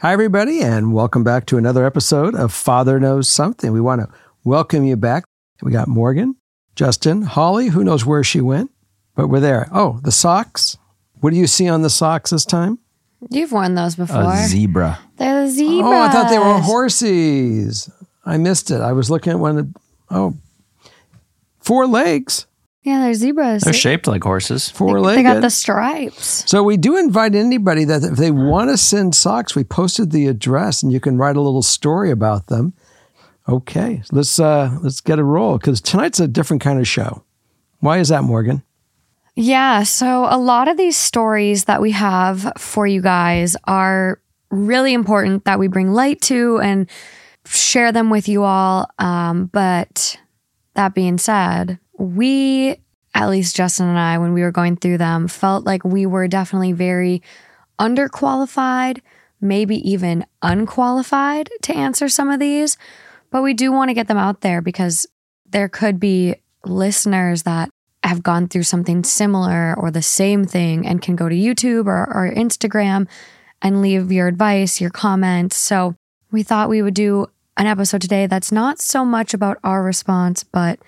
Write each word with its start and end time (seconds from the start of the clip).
Hi, 0.00 0.12
everybody, 0.12 0.60
and 0.60 0.92
welcome 0.92 1.24
back 1.24 1.46
to 1.46 1.56
another 1.58 1.84
episode 1.84 2.34
of 2.34 2.52
Father 2.52 3.00
Knows 3.00 3.28
Something. 3.28 3.72
We 3.72 3.80
want 3.80 4.00
to 4.00 4.08
welcome 4.44 4.84
you 4.84 4.96
back. 4.96 5.24
We 5.60 5.72
got 5.72 5.88
Morgan, 5.88 6.36
Justin, 6.76 7.22
Holly, 7.22 7.68
who 7.68 7.82
knows 7.82 8.06
where 8.06 8.22
she 8.22 8.40
went, 8.40 8.70
but 9.16 9.26
we're 9.28 9.40
there. 9.40 9.68
Oh, 9.72 9.98
the 10.04 10.12
socks. 10.12 10.76
What 11.20 11.30
do 11.30 11.36
you 11.36 11.48
see 11.48 11.68
on 11.68 11.82
the 11.82 11.90
socks 11.90 12.30
this 12.30 12.44
time? 12.44 12.78
You've 13.28 13.50
worn 13.50 13.74
those 13.74 13.96
before. 13.96 14.22
A 14.32 14.44
zebra. 14.46 15.00
They're 15.16 15.42
the 15.46 15.50
zebras. 15.50 15.92
Oh, 15.92 16.00
I 16.00 16.12
thought 16.12 16.30
they 16.30 16.38
were 16.38 16.60
horses. 16.60 17.90
I 18.24 18.36
missed 18.36 18.70
it. 18.70 18.80
I 18.80 18.92
was 18.92 19.10
looking 19.10 19.32
at 19.32 19.38
one. 19.40 19.58
Of, 19.58 19.68
Oh, 20.10 20.34
four 21.60 21.86
legs, 21.86 22.46
Yeah, 22.88 23.00
they're 23.00 23.12
zebras. 23.12 23.64
They're 23.64 23.74
shaped 23.74 24.06
like 24.06 24.24
horses. 24.24 24.70
four 24.70 24.94
they, 24.94 25.00
legs. 25.00 25.16
they 25.18 25.22
got 25.22 25.42
the 25.42 25.50
stripes. 25.50 26.42
So 26.50 26.62
we 26.62 26.78
do 26.78 26.96
invite 26.96 27.34
anybody 27.34 27.84
that 27.84 28.02
if 28.02 28.16
they 28.16 28.30
want 28.30 28.70
to 28.70 28.78
send 28.78 29.14
socks, 29.14 29.54
we 29.54 29.62
posted 29.62 30.10
the 30.10 30.26
address 30.26 30.82
and 30.82 30.90
you 30.90 30.98
can 30.98 31.18
write 31.18 31.36
a 31.36 31.42
little 31.42 31.60
story 31.60 32.10
about 32.10 32.46
them. 32.46 32.72
Okay, 33.46 34.02
let's 34.10 34.40
uh 34.40 34.78
let's 34.80 35.02
get 35.02 35.18
a 35.18 35.22
roll 35.22 35.58
because 35.58 35.82
tonight's 35.82 36.18
a 36.18 36.26
different 36.26 36.62
kind 36.62 36.78
of 36.78 36.88
show. 36.88 37.22
Why 37.80 37.98
is 37.98 38.08
that, 38.08 38.24
Morgan? 38.24 38.62
Yeah, 39.36 39.82
so 39.82 40.26
a 40.30 40.38
lot 40.38 40.66
of 40.66 40.78
these 40.78 40.96
stories 40.96 41.64
that 41.64 41.82
we 41.82 41.90
have 41.90 42.50
for 42.56 42.86
you 42.86 43.02
guys 43.02 43.54
are 43.64 44.18
really 44.50 44.94
important 44.94 45.44
that 45.44 45.58
we 45.58 45.68
bring 45.68 45.92
light 45.92 46.22
to 46.22 46.58
and 46.60 46.88
share 47.44 47.92
them 47.92 48.08
with 48.08 48.28
you 48.28 48.44
all. 48.44 48.88
Um, 48.98 49.50
but 49.52 50.18
that 50.72 50.94
being 50.94 51.18
said, 51.18 51.78
we, 51.98 52.76
at 53.14 53.28
least 53.28 53.56
Justin 53.56 53.88
and 53.88 53.98
I, 53.98 54.18
when 54.18 54.32
we 54.32 54.42
were 54.42 54.52
going 54.52 54.76
through 54.76 54.98
them, 54.98 55.28
felt 55.28 55.64
like 55.64 55.84
we 55.84 56.06
were 56.06 56.28
definitely 56.28 56.72
very 56.72 57.22
underqualified, 57.78 59.00
maybe 59.40 59.76
even 59.88 60.24
unqualified 60.42 61.50
to 61.62 61.74
answer 61.74 62.08
some 62.08 62.30
of 62.30 62.40
these. 62.40 62.76
But 63.30 63.42
we 63.42 63.54
do 63.54 63.72
want 63.72 63.90
to 63.90 63.94
get 63.94 64.08
them 64.08 64.16
out 64.16 64.40
there 64.40 64.62
because 64.62 65.06
there 65.46 65.68
could 65.68 66.00
be 66.00 66.36
listeners 66.64 67.42
that 67.42 67.68
have 68.04 68.22
gone 68.22 68.48
through 68.48 68.62
something 68.62 69.04
similar 69.04 69.74
or 69.76 69.90
the 69.90 70.02
same 70.02 70.44
thing 70.44 70.86
and 70.86 71.02
can 71.02 71.16
go 71.16 71.28
to 71.28 71.34
YouTube 71.34 71.86
or, 71.86 72.06
or 72.14 72.32
Instagram 72.34 73.06
and 73.60 73.82
leave 73.82 74.12
your 74.12 74.28
advice, 74.28 74.80
your 74.80 74.90
comments. 74.90 75.56
So 75.56 75.94
we 76.30 76.42
thought 76.42 76.68
we 76.68 76.82
would 76.82 76.94
do 76.94 77.26
an 77.56 77.66
episode 77.66 78.00
today 78.00 78.26
that's 78.26 78.52
not 78.52 78.78
so 78.78 79.04
much 79.04 79.34
about 79.34 79.58
our 79.64 79.82
response, 79.82 80.44
but 80.44 80.78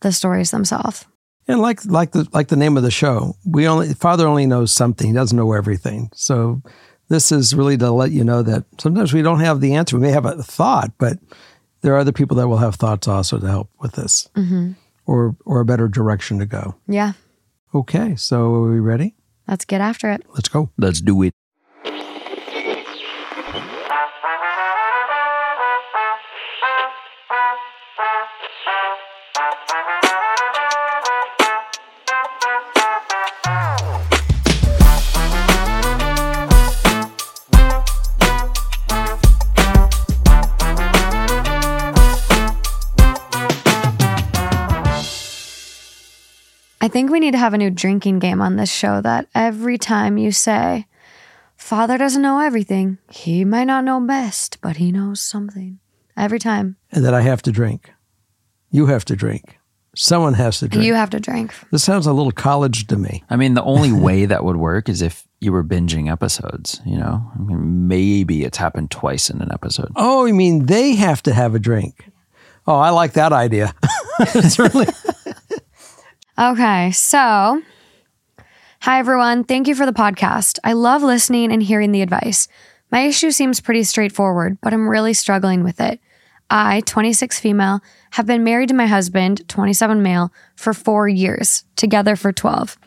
the 0.00 0.12
stories 0.12 0.50
themselves. 0.50 1.06
And 1.46 1.60
like 1.60 1.84
like 1.86 2.12
the 2.12 2.28
like 2.32 2.48
the 2.48 2.56
name 2.56 2.76
of 2.76 2.82
the 2.82 2.90
show, 2.90 3.36
we 3.44 3.66
only 3.66 3.94
Father 3.94 4.26
only 4.26 4.46
knows 4.46 4.72
something. 4.72 5.06
He 5.06 5.12
doesn't 5.14 5.36
know 5.36 5.52
everything. 5.52 6.10
So 6.14 6.62
this 7.08 7.32
is 7.32 7.54
really 7.54 7.78
to 7.78 7.90
let 7.90 8.10
you 8.10 8.22
know 8.22 8.42
that 8.42 8.64
sometimes 8.78 9.14
we 9.14 9.22
don't 9.22 9.40
have 9.40 9.60
the 9.60 9.74
answer. 9.74 9.96
We 9.96 10.02
may 10.02 10.10
have 10.10 10.26
a 10.26 10.42
thought, 10.42 10.92
but 10.98 11.18
there 11.80 11.94
are 11.94 11.98
other 11.98 12.12
people 12.12 12.36
that 12.36 12.48
will 12.48 12.58
have 12.58 12.74
thoughts 12.74 13.08
also 13.08 13.38
to 13.38 13.46
help 13.46 13.70
with 13.80 13.92
this, 13.92 14.28
mm-hmm. 14.34 14.72
or 15.06 15.36
or 15.46 15.60
a 15.60 15.64
better 15.64 15.88
direction 15.88 16.38
to 16.40 16.46
go. 16.46 16.74
Yeah, 16.86 17.14
Okay, 17.74 18.16
so 18.16 18.54
are 18.54 18.70
we 18.70 18.80
ready? 18.80 19.14
let's 19.46 19.64
get 19.64 19.80
after 19.80 20.10
it. 20.10 20.22
Let's 20.34 20.48
go. 20.48 20.70
Let's 20.76 21.00
do 21.00 21.22
it. 21.22 21.32
I 46.88 46.90
think 46.90 47.10
we 47.10 47.20
need 47.20 47.32
to 47.32 47.38
have 47.38 47.52
a 47.52 47.58
new 47.58 47.68
drinking 47.68 48.18
game 48.18 48.40
on 48.40 48.56
this 48.56 48.72
show 48.72 49.02
that 49.02 49.28
every 49.34 49.76
time 49.76 50.16
you 50.16 50.32
say, 50.32 50.86
Father 51.54 51.98
doesn't 51.98 52.22
know 52.22 52.40
everything, 52.40 52.96
he 53.10 53.44
might 53.44 53.64
not 53.64 53.84
know 53.84 54.00
best, 54.00 54.56
but 54.62 54.78
he 54.78 54.90
knows 54.90 55.20
something. 55.20 55.80
Every 56.16 56.38
time 56.38 56.76
And 56.90 57.04
that 57.04 57.12
I 57.12 57.20
have 57.20 57.42
to 57.42 57.52
drink. 57.52 57.92
You 58.70 58.86
have 58.86 59.04
to 59.04 59.16
drink. 59.16 59.58
Someone 59.94 60.32
has 60.32 60.60
to 60.60 60.68
drink. 60.68 60.86
you 60.86 60.94
have 60.94 61.10
to 61.10 61.20
drink. 61.20 61.52
this 61.70 61.84
sounds 61.84 62.06
a 62.06 62.12
little 62.14 62.32
college 62.32 62.86
to 62.86 62.96
me. 62.96 63.22
I 63.28 63.36
mean, 63.36 63.52
the 63.52 63.64
only 63.64 63.92
way 64.06 64.24
that 64.24 64.42
would 64.42 64.56
work 64.56 64.88
is 64.88 65.02
if 65.02 65.28
you 65.40 65.52
were 65.52 65.62
binging 65.62 66.10
episodes, 66.10 66.80
you 66.86 66.96
know? 66.96 67.30
I 67.34 67.38
mean, 67.38 67.86
maybe 67.86 68.44
it's 68.44 68.56
happened 68.56 68.90
twice 68.90 69.28
in 69.28 69.42
an 69.42 69.52
episode. 69.52 69.92
Oh, 69.94 70.24
you 70.24 70.32
mean 70.32 70.64
they 70.64 70.94
have 70.94 71.22
to 71.24 71.34
have 71.34 71.54
a 71.54 71.58
drink? 71.58 72.10
Oh, 72.66 72.76
I 72.76 72.88
like 72.90 73.12
that 73.12 73.34
idea. 73.34 73.74
it's 74.20 74.58
really 74.58 74.86
Okay, 76.38 76.92
so 76.92 77.62
hi 78.80 79.00
everyone. 79.00 79.42
Thank 79.42 79.66
you 79.66 79.74
for 79.74 79.84
the 79.84 79.92
podcast. 79.92 80.60
I 80.62 80.72
love 80.74 81.02
listening 81.02 81.50
and 81.50 81.60
hearing 81.60 81.90
the 81.90 82.02
advice. 82.02 82.46
My 82.92 83.00
issue 83.00 83.32
seems 83.32 83.60
pretty 83.60 83.82
straightforward, 83.82 84.56
but 84.62 84.72
I'm 84.72 84.88
really 84.88 85.14
struggling 85.14 85.64
with 85.64 85.80
it. 85.80 85.98
I, 86.48 86.82
26 86.82 87.40
female, 87.40 87.80
have 88.12 88.26
been 88.26 88.44
married 88.44 88.68
to 88.68 88.76
my 88.76 88.86
husband, 88.86 89.48
27 89.48 90.00
male, 90.00 90.32
for 90.54 90.72
four 90.72 91.08
years, 91.08 91.64
together 91.74 92.14
for 92.14 92.32
12. 92.32 92.78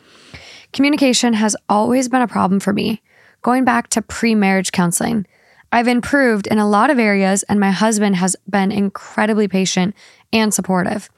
Communication 0.72 1.34
has 1.34 1.54
always 1.68 2.08
been 2.08 2.22
a 2.22 2.26
problem 2.26 2.58
for 2.58 2.72
me, 2.72 3.02
going 3.42 3.66
back 3.66 3.88
to 3.88 4.00
pre 4.00 4.34
marriage 4.34 4.72
counseling. 4.72 5.26
I've 5.70 5.88
improved 5.88 6.46
in 6.46 6.58
a 6.58 6.68
lot 6.68 6.88
of 6.88 6.98
areas, 6.98 7.42
and 7.42 7.60
my 7.60 7.70
husband 7.70 8.16
has 8.16 8.34
been 8.48 8.72
incredibly 8.72 9.46
patient 9.46 9.94
and 10.32 10.54
supportive. 10.54 11.10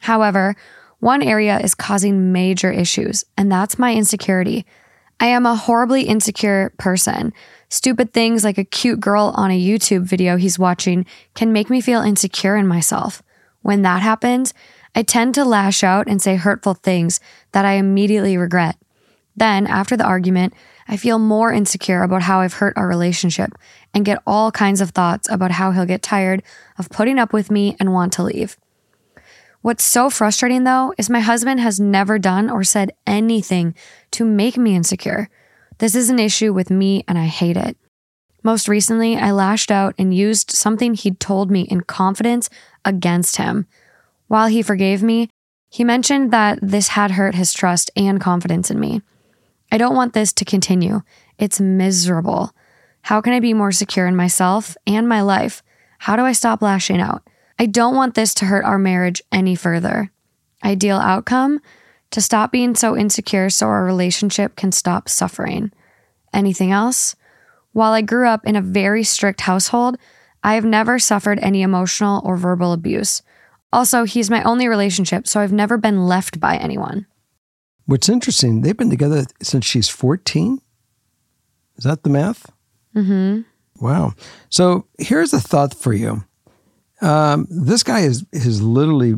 However, 0.00 0.54
one 1.00 1.22
area 1.22 1.58
is 1.60 1.74
causing 1.74 2.32
major 2.32 2.70
issues, 2.70 3.24
and 3.36 3.50
that's 3.50 3.78
my 3.78 3.94
insecurity. 3.94 4.66
I 5.20 5.26
am 5.26 5.46
a 5.46 5.56
horribly 5.56 6.02
insecure 6.02 6.72
person. 6.78 7.32
Stupid 7.68 8.12
things 8.12 8.44
like 8.44 8.58
a 8.58 8.64
cute 8.64 9.00
girl 9.00 9.32
on 9.36 9.50
a 9.50 9.60
YouTube 9.60 10.02
video 10.02 10.36
he's 10.36 10.58
watching 10.58 11.06
can 11.34 11.52
make 11.52 11.70
me 11.70 11.80
feel 11.80 12.02
insecure 12.02 12.56
in 12.56 12.66
myself. 12.66 13.22
When 13.62 13.82
that 13.82 14.02
happens, 14.02 14.54
I 14.94 15.02
tend 15.02 15.34
to 15.34 15.44
lash 15.44 15.84
out 15.84 16.08
and 16.08 16.22
say 16.22 16.36
hurtful 16.36 16.74
things 16.74 17.20
that 17.52 17.64
I 17.64 17.72
immediately 17.74 18.36
regret. 18.36 18.76
Then, 19.36 19.66
after 19.66 19.96
the 19.96 20.04
argument, 20.06 20.54
I 20.88 20.96
feel 20.96 21.18
more 21.18 21.52
insecure 21.52 22.02
about 22.02 22.22
how 22.22 22.40
I've 22.40 22.54
hurt 22.54 22.76
our 22.76 22.88
relationship 22.88 23.52
and 23.94 24.04
get 24.04 24.22
all 24.26 24.50
kinds 24.50 24.80
of 24.80 24.90
thoughts 24.90 25.28
about 25.30 25.52
how 25.52 25.70
he'll 25.70 25.84
get 25.84 26.02
tired 26.02 26.42
of 26.78 26.90
putting 26.90 27.18
up 27.18 27.32
with 27.32 27.50
me 27.50 27.76
and 27.78 27.92
want 27.92 28.12
to 28.14 28.24
leave. 28.24 28.56
What's 29.60 29.84
so 29.84 30.08
frustrating 30.08 30.64
though 30.64 30.94
is 30.98 31.10
my 31.10 31.20
husband 31.20 31.60
has 31.60 31.80
never 31.80 32.18
done 32.18 32.48
or 32.48 32.62
said 32.64 32.92
anything 33.06 33.74
to 34.12 34.24
make 34.24 34.56
me 34.56 34.76
insecure. 34.76 35.28
This 35.78 35.94
is 35.94 36.10
an 36.10 36.18
issue 36.18 36.52
with 36.52 36.70
me 36.70 37.04
and 37.08 37.18
I 37.18 37.26
hate 37.26 37.56
it. 37.56 37.76
Most 38.44 38.68
recently, 38.68 39.16
I 39.16 39.32
lashed 39.32 39.70
out 39.70 39.94
and 39.98 40.14
used 40.14 40.52
something 40.52 40.94
he'd 40.94 41.18
told 41.18 41.50
me 41.50 41.62
in 41.62 41.80
confidence 41.82 42.48
against 42.84 43.36
him. 43.36 43.66
While 44.28 44.46
he 44.46 44.62
forgave 44.62 45.02
me, 45.02 45.28
he 45.68 45.84
mentioned 45.84 46.32
that 46.32 46.58
this 46.62 46.88
had 46.88 47.12
hurt 47.12 47.34
his 47.34 47.52
trust 47.52 47.90
and 47.96 48.20
confidence 48.20 48.70
in 48.70 48.78
me. 48.78 49.02
I 49.72 49.76
don't 49.76 49.96
want 49.96 50.14
this 50.14 50.32
to 50.34 50.44
continue. 50.44 51.02
It's 51.36 51.60
miserable. 51.60 52.52
How 53.02 53.20
can 53.20 53.32
I 53.32 53.40
be 53.40 53.54
more 53.54 53.72
secure 53.72 54.06
in 54.06 54.16
myself 54.16 54.76
and 54.86 55.08
my 55.08 55.20
life? 55.20 55.62
How 55.98 56.14
do 56.16 56.22
I 56.22 56.32
stop 56.32 56.62
lashing 56.62 57.00
out? 57.00 57.22
I 57.58 57.66
don't 57.66 57.96
want 57.96 58.14
this 58.14 58.34
to 58.34 58.44
hurt 58.44 58.64
our 58.64 58.78
marriage 58.78 59.22
any 59.32 59.54
further. 59.54 60.10
Ideal 60.64 60.98
outcome 60.98 61.60
to 62.10 62.20
stop 62.20 62.52
being 62.52 62.74
so 62.74 62.96
insecure 62.96 63.50
so 63.50 63.66
our 63.66 63.84
relationship 63.84 64.56
can 64.56 64.72
stop 64.72 65.08
suffering. 65.08 65.72
Anything 66.32 66.72
else? 66.72 67.16
While 67.72 67.92
I 67.92 68.02
grew 68.02 68.28
up 68.28 68.46
in 68.46 68.56
a 68.56 68.62
very 68.62 69.04
strict 69.04 69.42
household, 69.42 69.98
I 70.42 70.54
have 70.54 70.64
never 70.64 70.98
suffered 70.98 71.38
any 71.40 71.62
emotional 71.62 72.22
or 72.24 72.36
verbal 72.36 72.72
abuse. 72.72 73.22
Also, 73.72 74.04
he's 74.04 74.30
my 74.30 74.42
only 74.44 74.68
relationship, 74.68 75.28
so 75.28 75.40
I've 75.40 75.52
never 75.52 75.76
been 75.76 76.06
left 76.06 76.40
by 76.40 76.56
anyone. 76.56 77.06
What's 77.86 78.08
interesting, 78.08 78.62
they've 78.62 78.76
been 78.76 78.90
together 78.90 79.24
since 79.42 79.64
she's 79.64 79.88
14. 79.88 80.60
Is 81.76 81.84
that 81.84 82.02
the 82.02 82.10
math? 82.10 82.50
Mm-hmm. 82.94 83.42
Wow. 83.84 84.14
So 84.48 84.86
here's 84.98 85.32
a 85.32 85.40
thought 85.40 85.74
for 85.74 85.92
you. 85.92 86.24
Um, 87.00 87.46
this 87.50 87.82
guy 87.82 88.00
is, 88.00 88.26
has 88.32 88.60
literally 88.62 89.14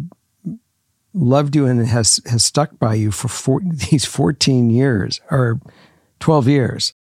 loved 1.14 1.56
you 1.56 1.66
and 1.66 1.86
has, 1.86 2.20
has 2.26 2.44
stuck 2.44 2.78
by 2.78 2.94
you 2.94 3.10
for 3.10 3.28
four, 3.28 3.60
these 3.90 4.04
14 4.04 4.70
years 4.70 5.20
or 5.30 5.60
12 6.20 6.48
years. 6.48 6.94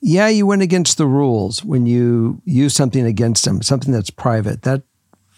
Yeah, 0.00 0.28
you 0.28 0.46
went 0.46 0.62
against 0.62 0.98
the 0.98 1.06
rules 1.06 1.64
when 1.64 1.86
you 1.86 2.42
use 2.44 2.74
something 2.74 3.06
against 3.06 3.46
him, 3.46 3.62
something 3.62 3.92
that's 3.92 4.10
private. 4.10 4.62
That 4.62 4.82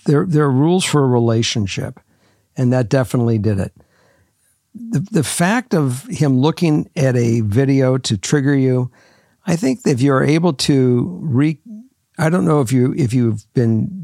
there, 0.07 0.25
there 0.25 0.45
are 0.45 0.51
rules 0.51 0.85
for 0.85 1.05
a 1.05 1.09
relationship, 1.09 2.01
and 2.57 2.73
that 2.73 2.89
definitely 2.89 3.37
did 3.39 3.59
it. 3.59 3.73
The, 4.75 5.01
the 5.01 5.23
fact 5.23 5.75
of 5.75 6.05
him 6.07 6.39
looking 6.39 6.91
at 6.97 7.15
a 7.15 7.43
video 7.43 7.99
to 7.99 8.17
trigger 8.17 8.55
you, 8.55 8.91
I 9.47 9.57
think 9.57 9.81
if 9.87 10.01
you're 10.01 10.25
able 10.25 10.55
to 10.55 11.19
re, 11.23 11.61
I 12.19 12.31
don't 12.31 12.47
know 12.47 12.63
if 12.63 12.73
you 12.73 12.95
if 12.97 13.13
you've 13.13 13.45
been 13.53 14.04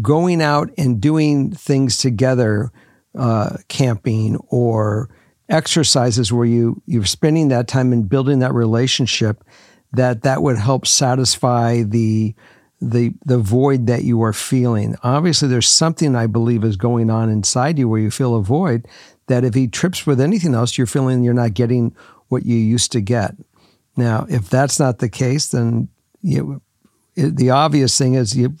going 0.00 0.40
out 0.40 0.70
and 0.78 1.00
doing 1.00 1.52
things 1.52 1.98
together, 1.98 2.70
uh, 3.16 3.56
camping 3.68 4.36
or 4.48 5.10
exercises 5.48 6.32
where 6.32 6.46
you 6.46 6.80
you're 6.86 7.04
spending 7.04 7.48
that 7.48 7.68
time 7.68 7.92
and 7.92 8.08
building 8.08 8.38
that 8.38 8.54
relationship, 8.54 9.44
that 9.92 10.22
that 10.22 10.42
would 10.42 10.56
help 10.58 10.86
satisfy 10.86 11.82
the 11.82 12.34
the 12.80 13.12
the 13.24 13.38
void 13.38 13.86
that 13.86 14.04
you 14.04 14.22
are 14.22 14.32
feeling. 14.32 14.96
Obviously, 15.02 15.48
there's 15.48 15.68
something 15.68 16.16
I 16.16 16.26
believe 16.26 16.64
is 16.64 16.76
going 16.76 17.10
on 17.10 17.30
inside 17.30 17.78
you 17.78 17.88
where 17.88 18.00
you 18.00 18.10
feel 18.10 18.34
a 18.34 18.42
void. 18.42 18.86
That 19.28 19.44
if 19.44 19.54
he 19.54 19.68
trips 19.68 20.06
with 20.06 20.20
anything 20.20 20.54
else, 20.54 20.76
you're 20.76 20.86
feeling 20.86 21.22
you're 21.22 21.32
not 21.34 21.54
getting 21.54 21.94
what 22.28 22.44
you 22.44 22.56
used 22.56 22.92
to 22.92 23.00
get. 23.00 23.36
Now, 23.96 24.26
if 24.28 24.48
that's 24.48 24.80
not 24.80 24.98
the 24.98 25.08
case, 25.08 25.48
then 25.48 25.88
you, 26.22 26.60
it, 27.14 27.36
the 27.36 27.50
obvious 27.50 27.96
thing 27.96 28.14
is 28.14 28.36
you 28.36 28.56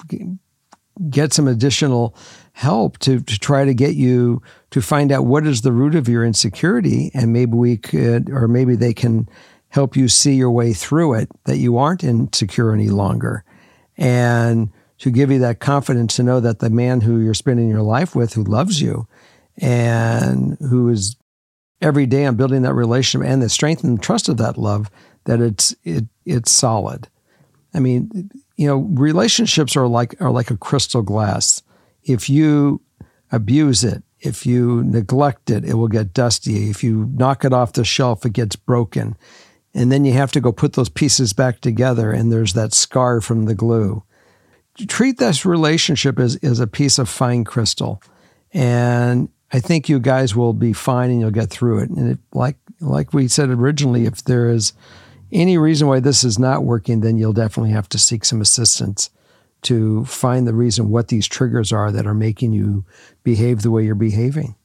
get 1.10 1.32
some 1.32 1.48
additional 1.48 2.14
help 2.52 2.98
to, 2.98 3.20
to 3.20 3.38
try 3.38 3.64
to 3.64 3.74
get 3.74 3.94
you 3.94 4.42
to 4.70 4.82
find 4.82 5.10
out 5.10 5.24
what 5.24 5.46
is 5.46 5.62
the 5.62 5.72
root 5.72 5.94
of 5.94 6.08
your 6.08 6.24
insecurity. 6.24 7.10
And 7.14 7.32
maybe 7.32 7.52
we 7.52 7.76
could, 7.76 8.30
or 8.30 8.46
maybe 8.48 8.76
they 8.76 8.92
can 8.92 9.28
help 9.68 9.96
you 9.96 10.08
see 10.08 10.34
your 10.34 10.50
way 10.50 10.72
through 10.72 11.14
it, 11.14 11.30
that 11.44 11.56
you 11.56 11.78
aren't 11.78 12.04
insecure 12.04 12.72
any 12.72 12.88
longer. 12.88 13.44
And 13.96 14.70
to 14.98 15.10
give 15.10 15.30
you 15.30 15.38
that 15.40 15.60
confidence 15.60 16.16
to 16.16 16.22
know 16.22 16.40
that 16.40 16.60
the 16.60 16.70
man 16.70 17.00
who 17.00 17.20
you're 17.20 17.34
spending 17.34 17.68
your 17.68 17.82
life 17.82 18.14
with, 18.14 18.34
who 18.34 18.44
loves 18.44 18.80
you 18.80 19.08
and 19.58 20.56
who 20.60 20.88
is 20.90 21.16
every 21.80 22.06
day 22.06 22.24
on 22.24 22.36
building 22.36 22.62
that 22.62 22.74
relationship 22.74 23.28
and 23.28 23.42
the 23.42 23.48
strength 23.48 23.82
and 23.82 24.00
trust 24.00 24.28
of 24.28 24.36
that 24.36 24.56
love, 24.56 24.90
that 25.24 25.40
it's 25.40 25.74
it 25.84 26.04
it's 26.24 26.52
solid. 26.52 27.08
I 27.74 27.80
mean, 27.80 28.30
you 28.56 28.66
know, 28.66 28.78
relationships 28.78 29.76
are 29.76 29.86
like 29.86 30.20
are 30.20 30.30
like 30.30 30.50
a 30.50 30.56
crystal 30.56 31.02
glass. 31.02 31.62
If 32.04 32.28
you 32.28 32.80
abuse 33.30 33.84
it, 33.84 34.02
if 34.20 34.46
you 34.46 34.84
neglect 34.84 35.50
it, 35.50 35.64
it 35.64 35.74
will 35.74 35.88
get 35.88 36.14
dusty. 36.14 36.70
If 36.70 36.84
you 36.84 37.10
knock 37.14 37.44
it 37.44 37.52
off 37.52 37.72
the 37.72 37.84
shelf, 37.84 38.24
it 38.24 38.32
gets 38.32 38.56
broken. 38.56 39.16
And 39.74 39.90
then 39.90 40.04
you 40.04 40.12
have 40.12 40.32
to 40.32 40.40
go 40.40 40.52
put 40.52 40.74
those 40.74 40.90
pieces 40.90 41.32
back 41.32 41.60
together, 41.60 42.12
and 42.12 42.30
there's 42.30 42.52
that 42.52 42.74
scar 42.74 43.20
from 43.20 43.46
the 43.46 43.54
glue. 43.54 44.02
Treat 44.86 45.18
this 45.18 45.46
relationship 45.46 46.18
as, 46.18 46.36
as 46.36 46.60
a 46.60 46.66
piece 46.66 46.98
of 46.98 47.08
fine 47.08 47.44
crystal. 47.44 48.02
And 48.52 49.28
I 49.50 49.60
think 49.60 49.88
you 49.88 49.98
guys 49.98 50.36
will 50.36 50.52
be 50.52 50.72
fine 50.72 51.10
and 51.10 51.20
you'll 51.20 51.30
get 51.30 51.50
through 51.50 51.80
it. 51.80 51.90
And 51.90 52.12
it, 52.12 52.18
like 52.32 52.56
like 52.80 53.12
we 53.12 53.28
said 53.28 53.50
originally, 53.50 54.06
if 54.06 54.24
there 54.24 54.48
is 54.48 54.72
any 55.32 55.58
reason 55.58 55.88
why 55.88 56.00
this 56.00 56.24
is 56.24 56.38
not 56.38 56.64
working, 56.64 57.00
then 57.00 57.16
you'll 57.16 57.32
definitely 57.32 57.72
have 57.72 57.88
to 57.90 57.98
seek 57.98 58.24
some 58.24 58.40
assistance 58.40 59.10
to 59.62 60.04
find 60.04 60.46
the 60.46 60.54
reason 60.54 60.90
what 60.90 61.08
these 61.08 61.26
triggers 61.26 61.72
are 61.72 61.92
that 61.92 62.06
are 62.06 62.14
making 62.14 62.52
you 62.52 62.84
behave 63.22 63.62
the 63.62 63.70
way 63.70 63.84
you're 63.84 63.94
behaving. 63.94 64.56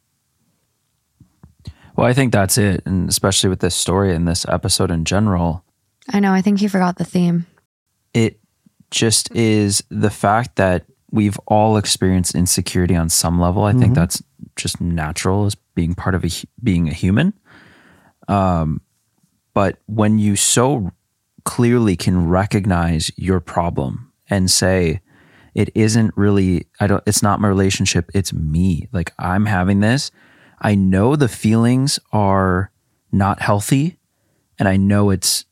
Well, 1.96 2.08
I 2.08 2.14
think 2.14 2.32
that's 2.32 2.58
it. 2.58 2.84
And 2.86 3.10
especially 3.10 3.50
with 3.50 3.60
this 3.60 3.76
story 3.76 4.14
and 4.14 4.28
this 4.28 4.46
episode 4.48 4.92
in 4.92 5.06
general, 5.06 5.64
I 6.12 6.20
know. 6.20 6.32
I 6.32 6.42
think 6.42 6.62
you 6.62 6.70
forgot 6.70 6.98
the 6.98 7.04
theme. 7.04 7.46
it 8.14 8.40
just 8.90 9.34
is 9.36 9.84
the 9.90 10.10
fact 10.10 10.56
that 10.56 10.86
we've 11.12 11.38
all 11.48 11.78
experienced 11.78 12.36
insecurity 12.36 12.96
on 12.96 13.10
some 13.10 13.40
level. 13.40 13.64
I 13.64 13.74
think 13.74 13.96
that's 13.96 14.24
just 14.56 14.80
natural 14.80 15.46
as 15.46 15.56
being 15.76 15.94
part 15.94 16.16
of 16.16 16.24
a, 16.24 16.30
being 16.64 16.88
a 16.88 16.94
human. 16.94 17.34
Um, 18.30 18.82
but 19.58 19.80
when 19.88 20.20
you 20.20 20.36
so 20.36 20.92
clearly 21.44 21.96
can 21.96 22.30
recognize 22.30 23.12
your 23.16 23.40
problem 23.40 24.14
and 24.30 24.52
say, 24.52 25.02
it 25.56 25.72
isn't 25.74 26.16
really, 26.16 26.68
I 26.80 26.86
don't, 26.86 27.02
it's 27.08 27.24
not 27.24 27.42
my 27.42 27.48
relationship, 27.48 28.12
it's 28.14 28.32
me. 28.32 28.88
Like 28.92 29.16
I'm 29.18 29.48
having 29.48 29.80
this. 29.80 30.12
I 30.62 30.76
know 30.76 31.16
the 31.16 31.28
feelings 31.28 32.00
are 32.14 32.72
not 33.12 33.42
healthy 33.42 33.98
and 34.60 34.70
I 34.70 34.78
know 34.78 35.10
it's, 35.10 35.46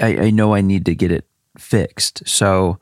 I, 0.00 0.16
I 0.16 0.30
know 0.30 0.54
I 0.54 0.62
need 0.62 0.86
to 0.86 0.94
get 0.94 1.12
it 1.12 1.26
fixed. 1.58 2.26
So 2.26 2.78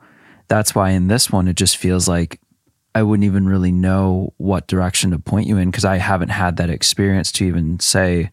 that's 0.47 0.73
why 0.73 0.91
in 0.91 1.09
this 1.09 1.29
one, 1.29 1.49
it 1.49 1.57
just 1.57 1.75
feels 1.75 2.07
like 2.07 2.39
I 2.95 3.03
wouldn't 3.03 3.25
even 3.25 3.49
really 3.49 3.73
know 3.73 4.33
what 4.37 4.67
direction 4.67 5.11
to 5.11 5.19
point 5.19 5.45
you 5.45 5.57
in 5.57 5.71
because 5.71 5.83
I 5.83 5.97
haven't 5.97 6.29
had 6.29 6.55
that 6.55 6.69
experience 6.69 7.33
to 7.33 7.45
even 7.45 7.81
say, 7.81 8.31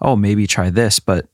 oh, 0.00 0.16
maybe 0.16 0.48
try 0.48 0.70
this. 0.70 0.98
But 0.98 1.28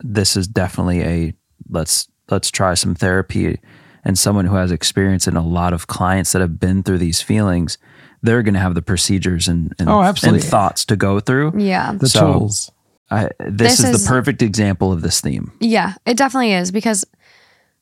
this 0.00 0.36
is 0.36 0.46
definitely 0.48 1.02
a 1.02 1.34
let's 1.68 2.08
let's 2.30 2.50
try 2.50 2.74
some 2.74 2.94
therapy. 2.94 3.58
And 4.02 4.18
someone 4.18 4.46
who 4.46 4.54
has 4.54 4.72
experience 4.72 5.26
and 5.26 5.36
a 5.36 5.42
lot 5.42 5.74
of 5.74 5.86
clients 5.86 6.32
that 6.32 6.40
have 6.40 6.58
been 6.58 6.82
through 6.82 6.96
these 6.98 7.20
feelings, 7.20 7.76
they're 8.22 8.42
going 8.42 8.54
to 8.54 8.60
have 8.60 8.74
the 8.74 8.80
procedures 8.82 9.46
and 9.46 9.74
and, 9.78 9.90
Oh, 9.90 10.02
absolutely. 10.02 10.40
and 10.40 10.48
thoughts 10.48 10.84
to 10.86 10.96
go 10.96 11.20
through. 11.20 11.52
Yeah. 11.58 11.92
The 11.92 12.08
So- 12.08 12.32
tools. 12.32 12.70
I, 13.12 13.28
this, 13.40 13.78
This 13.78 13.80
is, 13.80 13.84
is- 13.96 14.04
the 14.04 14.08
perfect 14.08 14.40
example 14.40 14.92
of 14.92 15.02
this 15.02 15.20
theme. 15.20 15.50
Yeah, 15.60 15.94
it 16.06 16.16
definitely 16.16 16.52
is 16.52 16.70
because 16.70 17.04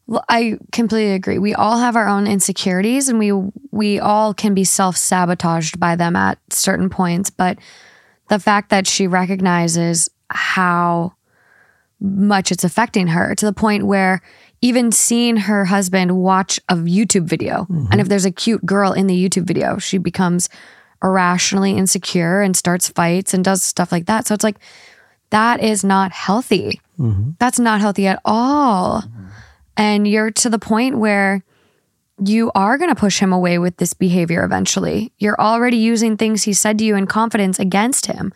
well, 0.07 0.25
I 0.29 0.59
completely 0.73 1.13
agree. 1.13 1.39
We 1.39 1.55
all 1.55 1.77
have 1.79 1.95
our 1.95 2.09
own 2.09 2.27
insecurities 2.27 3.11
and 3.11 3.19
we 3.19 3.33
we 3.71 4.01
all 4.01 4.33
can 4.35 4.55
be 4.55 4.65
self-sabotaged 4.65 5.79
by 5.79 5.97
them 5.97 6.17
at 6.17 6.39
certain 6.51 6.89
points, 6.89 7.29
but 7.31 7.59
the 8.29 8.39
fact 8.39 8.71
that 8.71 8.87
she 8.87 9.07
recognizes 9.07 10.09
how 10.31 11.13
much 12.01 12.53
it's 12.53 12.65
affecting 12.65 13.09
her 13.09 13.35
to 13.35 13.47
the 13.47 13.53
point 13.53 13.87
where 13.87 14.23
even 14.61 14.93
seeing 14.93 15.37
her 15.37 15.65
husband 15.65 16.17
watch 16.17 16.59
a 16.69 16.77
YouTube 16.77 17.25
video 17.25 17.67
and 17.69 17.89
mm-hmm. 17.89 18.01
if 18.01 18.09
there's 18.09 18.25
a 18.25 18.31
cute 18.31 18.65
girl 18.65 18.93
in 18.93 19.07
the 19.07 19.29
YouTube 19.29 19.45
video, 19.45 19.79
she 19.79 19.99
becomes 19.99 20.49
irrationally 21.03 21.77
insecure 21.77 22.41
and 22.41 22.57
starts 22.57 22.89
fights 22.89 23.35
and 23.35 23.45
does 23.45 23.63
stuff 23.63 23.93
like 23.93 24.07
that. 24.07 24.27
So 24.27 24.35
it's 24.35 24.45
like 24.45 24.59
that 25.31 25.63
is 25.63 25.85
not 25.85 26.13
healthy. 26.13 26.81
Mm-hmm. 26.99 27.33
That's 27.39 27.61
not 27.61 27.81
healthy 27.81 28.07
at 28.07 28.21
all. 28.25 29.03
Mm-hmm. 29.03 29.27
And 29.77 30.09
you're 30.09 30.31
to 30.33 30.51
the 30.51 30.59
point 30.59 30.99
where 30.99 31.45
you 32.25 32.51
are 32.55 32.79
going 32.79 32.91
to 32.91 33.01
push 33.01 33.21
him 33.21 33.33
away 33.33 33.59
with 33.59 33.77
this 33.77 33.95
behavior 33.95 34.43
eventually. 34.43 35.13
You're 35.19 35.41
already 35.41 35.77
using 35.77 36.17
things 36.17 36.43
he 36.43 36.53
said 36.53 36.79
to 36.79 36.85
you 36.85 36.97
in 36.97 37.07
confidence 37.07 37.59
against 37.61 38.07
him, 38.07 38.33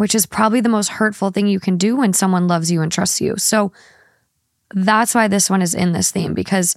which 0.00 0.14
is 0.14 0.24
probably 0.24 0.62
the 0.62 0.68
most 0.70 0.88
hurtful 0.88 1.28
thing 1.28 1.46
you 1.46 1.60
can 1.60 1.76
do 1.76 1.94
when 1.94 2.14
someone 2.14 2.48
loves 2.48 2.72
you 2.72 2.80
and 2.80 2.90
trusts 2.90 3.20
you. 3.20 3.36
So 3.36 3.70
that's 4.72 5.14
why 5.14 5.28
this 5.28 5.50
one 5.50 5.60
is 5.60 5.74
in 5.74 5.92
this 5.92 6.10
theme 6.10 6.32
because 6.32 6.74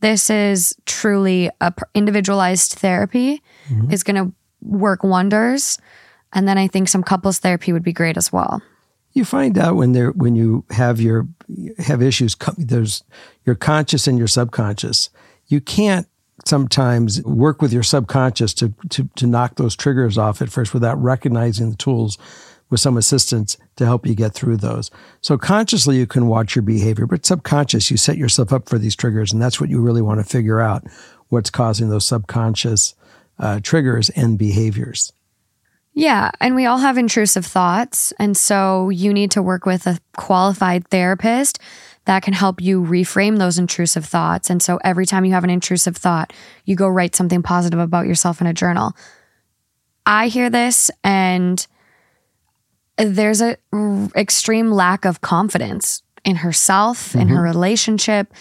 this 0.00 0.28
is 0.28 0.76
truly 0.84 1.48
a 1.62 1.72
individualized 1.94 2.72
therapy 2.72 3.42
mm-hmm. 3.70 3.90
is 3.90 4.02
going 4.02 4.16
to 4.16 4.34
work 4.60 5.02
wonders. 5.02 5.78
And 6.34 6.46
then 6.46 6.58
I 6.58 6.68
think 6.68 6.90
some 6.90 7.02
couples 7.02 7.38
therapy 7.38 7.72
would 7.72 7.82
be 7.82 7.94
great 7.94 8.18
as 8.18 8.30
well. 8.30 8.60
You 9.14 9.24
find 9.24 9.56
out 9.56 9.76
when 9.76 9.92
there 9.92 10.10
when 10.10 10.36
you 10.36 10.66
have 10.68 11.00
your 11.00 11.26
have 11.78 12.02
issues. 12.02 12.36
There's 12.58 13.02
your 13.46 13.54
conscious 13.54 14.06
and 14.06 14.18
your 14.18 14.28
subconscious. 14.28 15.08
You 15.46 15.62
can't 15.62 16.06
sometimes 16.44 17.22
work 17.22 17.62
with 17.62 17.72
your 17.72 17.82
subconscious 17.82 18.52
to 18.54 18.74
to 18.90 19.08
to 19.16 19.26
knock 19.26 19.54
those 19.54 19.74
triggers 19.74 20.18
off 20.18 20.42
at 20.42 20.50
first 20.50 20.74
without 20.74 21.02
recognizing 21.02 21.70
the 21.70 21.76
tools 21.76 22.18
with 22.70 22.80
some 22.80 22.96
assistance 22.96 23.56
to 23.76 23.84
help 23.84 24.06
you 24.06 24.14
get 24.14 24.34
through 24.34 24.56
those. 24.56 24.90
So 25.20 25.38
consciously 25.38 25.96
you 25.96 26.06
can 26.06 26.26
watch 26.26 26.54
your 26.54 26.62
behavior, 26.62 27.06
but 27.06 27.24
subconscious 27.24 27.90
you 27.90 27.96
set 27.96 28.18
yourself 28.18 28.52
up 28.52 28.68
for 28.68 28.78
these 28.78 28.96
triggers, 28.96 29.32
and 29.32 29.40
that's 29.40 29.60
what 29.60 29.70
you 29.70 29.80
really 29.80 30.02
want 30.02 30.20
to 30.20 30.24
figure 30.24 30.60
out 30.60 30.84
what's 31.28 31.50
causing 31.50 31.88
those 31.88 32.06
subconscious 32.06 32.94
uh, 33.38 33.60
triggers 33.62 34.10
and 34.10 34.38
behaviors. 34.38 35.12
Yeah, 35.94 36.30
and 36.40 36.54
we 36.54 36.64
all 36.64 36.78
have 36.78 36.96
intrusive 36.96 37.44
thoughts. 37.44 38.12
And 38.20 38.36
so 38.36 38.88
you 38.88 39.12
need 39.12 39.32
to 39.32 39.42
work 39.42 39.66
with 39.66 39.84
a 39.86 39.98
qualified 40.16 40.86
therapist 40.88 41.58
that 42.04 42.22
can 42.22 42.34
help 42.34 42.60
you 42.60 42.82
reframe 42.82 43.38
those 43.38 43.58
intrusive 43.58 44.04
thoughts. 44.04 44.48
And 44.48 44.62
so 44.62 44.78
every 44.84 45.06
time 45.06 45.24
you 45.24 45.32
have 45.32 45.44
an 45.44 45.50
intrusive 45.50 45.96
thought, 45.96 46.32
you 46.64 46.76
go 46.76 46.86
write 46.86 47.16
something 47.16 47.42
positive 47.42 47.80
about 47.80 48.06
yourself 48.06 48.40
in 48.40 48.46
a 48.46 48.54
journal. 48.54 48.92
I 50.06 50.28
hear 50.28 50.48
this 50.48 50.90
and 51.02 51.66
there's 52.98 53.40
a 53.40 53.56
r- 53.72 54.08
extreme 54.16 54.70
lack 54.70 55.04
of 55.04 55.20
confidence 55.20 56.02
in 56.24 56.36
herself, 56.36 57.14
in 57.14 57.28
her 57.28 57.40
relationship, 57.42 58.32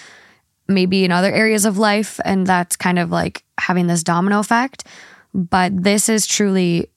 maybe 0.68 1.06
in 1.06 1.12
other 1.12 1.32
areas 1.32 1.64
of 1.66 1.78
life 1.78 2.20
and 2.26 2.46
that's 2.46 2.76
kind 2.76 3.00
of 3.00 3.10
like 3.12 3.44
having 3.60 3.88
this 3.88 4.04
domino 4.04 4.40
effect. 4.40 4.86
But 5.34 5.84
this 5.84 6.10
is 6.10 6.26
truly 6.28 6.90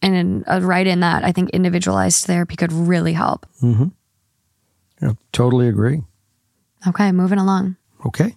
and 0.00 0.44
uh, 0.48 0.60
right 0.62 0.86
in 0.86 1.00
that, 1.00 1.24
I 1.24 1.32
think 1.32 1.50
individualized 1.50 2.24
therapy 2.24 2.54
could 2.54 2.72
really 2.72 3.12
help. 3.12 3.46
Yeah, 5.02 5.12
totally 5.32 5.68
agree. 5.68 6.02
Okay, 6.86 7.10
moving 7.12 7.38
along. 7.38 7.76
Okay. 8.06 8.36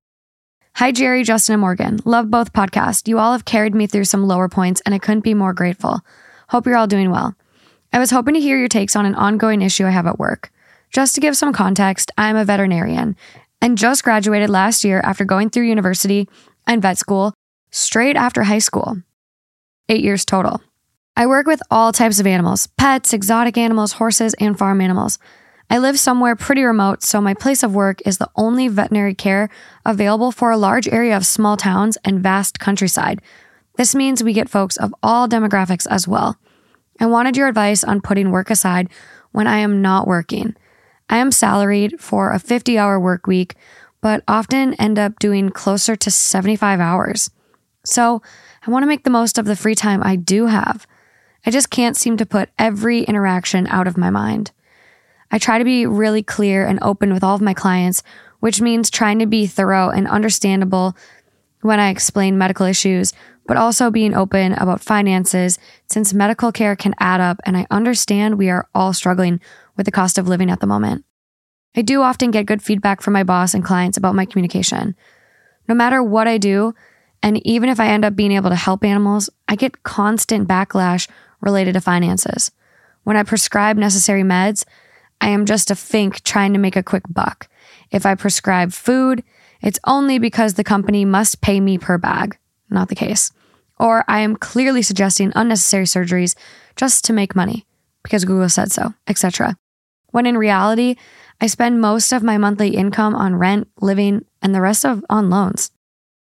Hi, 0.75 0.91
Jerry, 0.91 1.23
Justin, 1.23 1.53
and 1.53 1.61
Morgan. 1.61 1.99
Love 2.05 2.31
both 2.31 2.53
podcasts. 2.53 3.07
You 3.07 3.19
all 3.19 3.33
have 3.33 3.45
carried 3.45 3.75
me 3.75 3.85
through 3.87 4.05
some 4.05 4.27
lower 4.27 4.49
points, 4.49 4.81
and 4.85 4.95
I 4.95 4.99
couldn't 4.99 5.23
be 5.23 5.33
more 5.33 5.53
grateful. 5.53 6.01
Hope 6.49 6.65
you're 6.65 6.77
all 6.77 6.87
doing 6.87 7.11
well. 7.11 7.35
I 7.93 7.99
was 7.99 8.09
hoping 8.09 8.33
to 8.33 8.39
hear 8.39 8.57
your 8.57 8.67
takes 8.67 8.95
on 8.95 9.05
an 9.05 9.13
ongoing 9.13 9.61
issue 9.61 9.85
I 9.85 9.91
have 9.91 10.07
at 10.07 10.17
work. 10.17 10.51
Just 10.89 11.13
to 11.15 11.21
give 11.21 11.37
some 11.37 11.53
context, 11.53 12.09
I'm 12.17 12.35
a 12.35 12.45
veterinarian 12.45 13.15
and 13.61 13.77
just 13.77 14.03
graduated 14.03 14.49
last 14.49 14.83
year 14.83 15.01
after 15.03 15.23
going 15.23 15.49
through 15.49 15.65
university 15.65 16.27
and 16.65 16.81
vet 16.81 16.97
school 16.97 17.33
straight 17.69 18.15
after 18.15 18.43
high 18.43 18.59
school. 18.59 18.97
Eight 19.87 20.03
years 20.03 20.25
total. 20.25 20.61
I 21.15 21.27
work 21.27 21.45
with 21.45 21.61
all 21.69 21.91
types 21.91 22.19
of 22.19 22.25
animals 22.25 22.67
pets, 22.77 23.13
exotic 23.13 23.57
animals, 23.57 23.93
horses, 23.93 24.33
and 24.39 24.57
farm 24.57 24.81
animals. 24.81 25.19
I 25.71 25.77
live 25.77 25.97
somewhere 25.97 26.35
pretty 26.35 26.63
remote, 26.63 27.01
so 27.01 27.21
my 27.21 27.33
place 27.33 27.63
of 27.63 27.73
work 27.73 28.01
is 28.05 28.17
the 28.17 28.29
only 28.35 28.67
veterinary 28.67 29.15
care 29.15 29.49
available 29.85 30.33
for 30.33 30.51
a 30.51 30.57
large 30.57 30.85
area 30.89 31.15
of 31.15 31.25
small 31.25 31.55
towns 31.55 31.97
and 32.03 32.19
vast 32.19 32.59
countryside. 32.59 33.21
This 33.77 33.95
means 33.95 34.21
we 34.21 34.33
get 34.33 34.49
folks 34.49 34.75
of 34.75 34.93
all 35.01 35.29
demographics 35.29 35.87
as 35.89 36.09
well. 36.09 36.37
I 36.99 37.05
wanted 37.05 37.37
your 37.37 37.47
advice 37.47 37.85
on 37.85 38.01
putting 38.01 38.31
work 38.31 38.49
aside 38.49 38.89
when 39.31 39.47
I 39.47 39.59
am 39.59 39.81
not 39.81 40.07
working. 40.07 40.57
I 41.09 41.19
am 41.19 41.31
salaried 41.31 42.01
for 42.01 42.33
a 42.33 42.39
50 42.39 42.77
hour 42.77 42.99
work 42.99 43.25
week, 43.25 43.55
but 44.01 44.25
often 44.27 44.73
end 44.73 44.99
up 44.99 45.19
doing 45.19 45.51
closer 45.51 45.95
to 45.95 46.11
75 46.11 46.81
hours. 46.81 47.31
So 47.85 48.21
I 48.67 48.71
want 48.71 48.83
to 48.83 48.87
make 48.87 49.05
the 49.05 49.09
most 49.09 49.37
of 49.37 49.45
the 49.45 49.55
free 49.55 49.75
time 49.75 50.03
I 50.03 50.17
do 50.17 50.47
have. 50.47 50.85
I 51.45 51.49
just 51.49 51.69
can't 51.69 51.95
seem 51.95 52.17
to 52.17 52.25
put 52.25 52.49
every 52.59 53.03
interaction 53.03 53.67
out 53.67 53.87
of 53.87 53.95
my 53.95 54.09
mind. 54.09 54.51
I 55.31 55.37
try 55.37 55.57
to 55.57 55.65
be 55.65 55.85
really 55.85 56.21
clear 56.21 56.67
and 56.67 56.77
open 56.81 57.13
with 57.13 57.23
all 57.23 57.35
of 57.35 57.41
my 57.41 57.53
clients, 57.53 58.03
which 58.41 58.61
means 58.61 58.89
trying 58.89 59.19
to 59.19 59.25
be 59.25 59.47
thorough 59.47 59.89
and 59.89 60.07
understandable 60.07 60.95
when 61.61 61.79
I 61.79 61.89
explain 61.89 62.37
medical 62.37 62.65
issues, 62.65 63.13
but 63.47 63.57
also 63.57 63.89
being 63.89 64.13
open 64.13 64.53
about 64.53 64.81
finances 64.81 65.57
since 65.87 66.13
medical 66.13 66.51
care 66.51 66.75
can 66.75 66.95
add 66.99 67.21
up 67.21 67.39
and 67.45 67.55
I 67.55 67.65
understand 67.71 68.37
we 68.37 68.49
are 68.49 68.67
all 68.75 68.93
struggling 68.93 69.39
with 69.77 69.85
the 69.85 69.91
cost 69.91 70.17
of 70.17 70.27
living 70.27 70.49
at 70.49 70.59
the 70.59 70.67
moment. 70.67 71.05
I 71.75 71.81
do 71.81 72.01
often 72.01 72.31
get 72.31 72.45
good 72.45 72.61
feedback 72.61 73.01
from 73.01 73.13
my 73.13 73.23
boss 73.23 73.53
and 73.53 73.63
clients 73.63 73.97
about 73.97 74.15
my 74.15 74.25
communication. 74.25 74.95
No 75.69 75.75
matter 75.75 76.03
what 76.03 76.27
I 76.27 76.37
do, 76.37 76.75
and 77.23 77.45
even 77.45 77.69
if 77.69 77.79
I 77.79 77.87
end 77.87 78.03
up 78.03 78.15
being 78.15 78.31
able 78.31 78.49
to 78.49 78.55
help 78.55 78.83
animals, 78.83 79.29
I 79.47 79.55
get 79.55 79.83
constant 79.83 80.47
backlash 80.47 81.07
related 81.39 81.73
to 81.73 81.81
finances. 81.81 82.51
When 83.03 83.15
I 83.15 83.23
prescribe 83.23 83.77
necessary 83.77 84.23
meds, 84.23 84.65
I 85.21 85.29
am 85.29 85.45
just 85.45 85.71
a 85.71 85.75
fink 85.75 86.23
trying 86.23 86.53
to 86.53 86.59
make 86.59 86.75
a 86.75 86.83
quick 86.83 87.03
buck. 87.07 87.47
If 87.91 88.05
I 88.05 88.15
prescribe 88.15 88.73
food, 88.73 89.23
it's 89.61 89.79
only 89.85 90.17
because 90.17 90.55
the 90.55 90.63
company 90.63 91.05
must 91.05 91.41
pay 91.41 91.59
me 91.59 91.77
per 91.77 91.99
bag. 91.99 92.37
Not 92.69 92.89
the 92.89 92.95
case. 92.95 93.31
Or 93.79 94.03
I 94.07 94.19
am 94.19 94.35
clearly 94.35 94.81
suggesting 94.81 95.31
unnecessary 95.35 95.85
surgeries 95.85 96.35
just 96.75 97.05
to 97.05 97.13
make 97.13 97.35
money 97.35 97.65
because 98.03 98.25
Google 98.25 98.49
said 98.49 98.71
so, 98.71 98.95
etc. 99.07 99.55
When 100.07 100.25
in 100.25 100.37
reality, 100.37 100.95
I 101.39 101.47
spend 101.47 101.81
most 101.81 102.11
of 102.11 102.23
my 102.23 102.37
monthly 102.37 102.69
income 102.69 103.15
on 103.15 103.35
rent, 103.35 103.67
living, 103.79 104.25
and 104.41 104.55
the 104.55 104.61
rest 104.61 104.85
of 104.85 105.05
on 105.09 105.29
loans. 105.29 105.71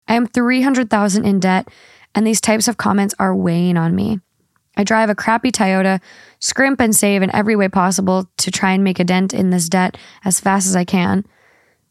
I 0.08 0.16
am 0.16 0.26
300,000 0.26 1.26
in 1.26 1.40
debt 1.40 1.68
and 2.16 2.26
these 2.26 2.42
types 2.42 2.68
of 2.68 2.78
comments 2.78 3.14
are 3.20 3.36
weighing 3.36 3.78
on 3.78 3.96
me. 3.96 4.20
I 4.80 4.86
drive 4.86 5.10
a 5.10 5.16
crappy 5.16 5.52
Toyota, 5.52 6.00
scrimp 6.40 6.80
and 6.80 6.96
save 6.96 7.22
in 7.22 7.36
every 7.36 7.58
way 7.58 7.68
possible 7.68 8.30
to 8.38 8.50
try 8.50 8.72
and 8.72 8.82
make 8.82 8.98
a 8.98 9.04
dent 9.04 9.34
in 9.34 9.50
this 9.50 9.68
debt 9.68 9.98
as 10.24 10.40
fast 10.40 10.68
as 10.68 10.76
I 10.78 10.86
can. 10.86 11.26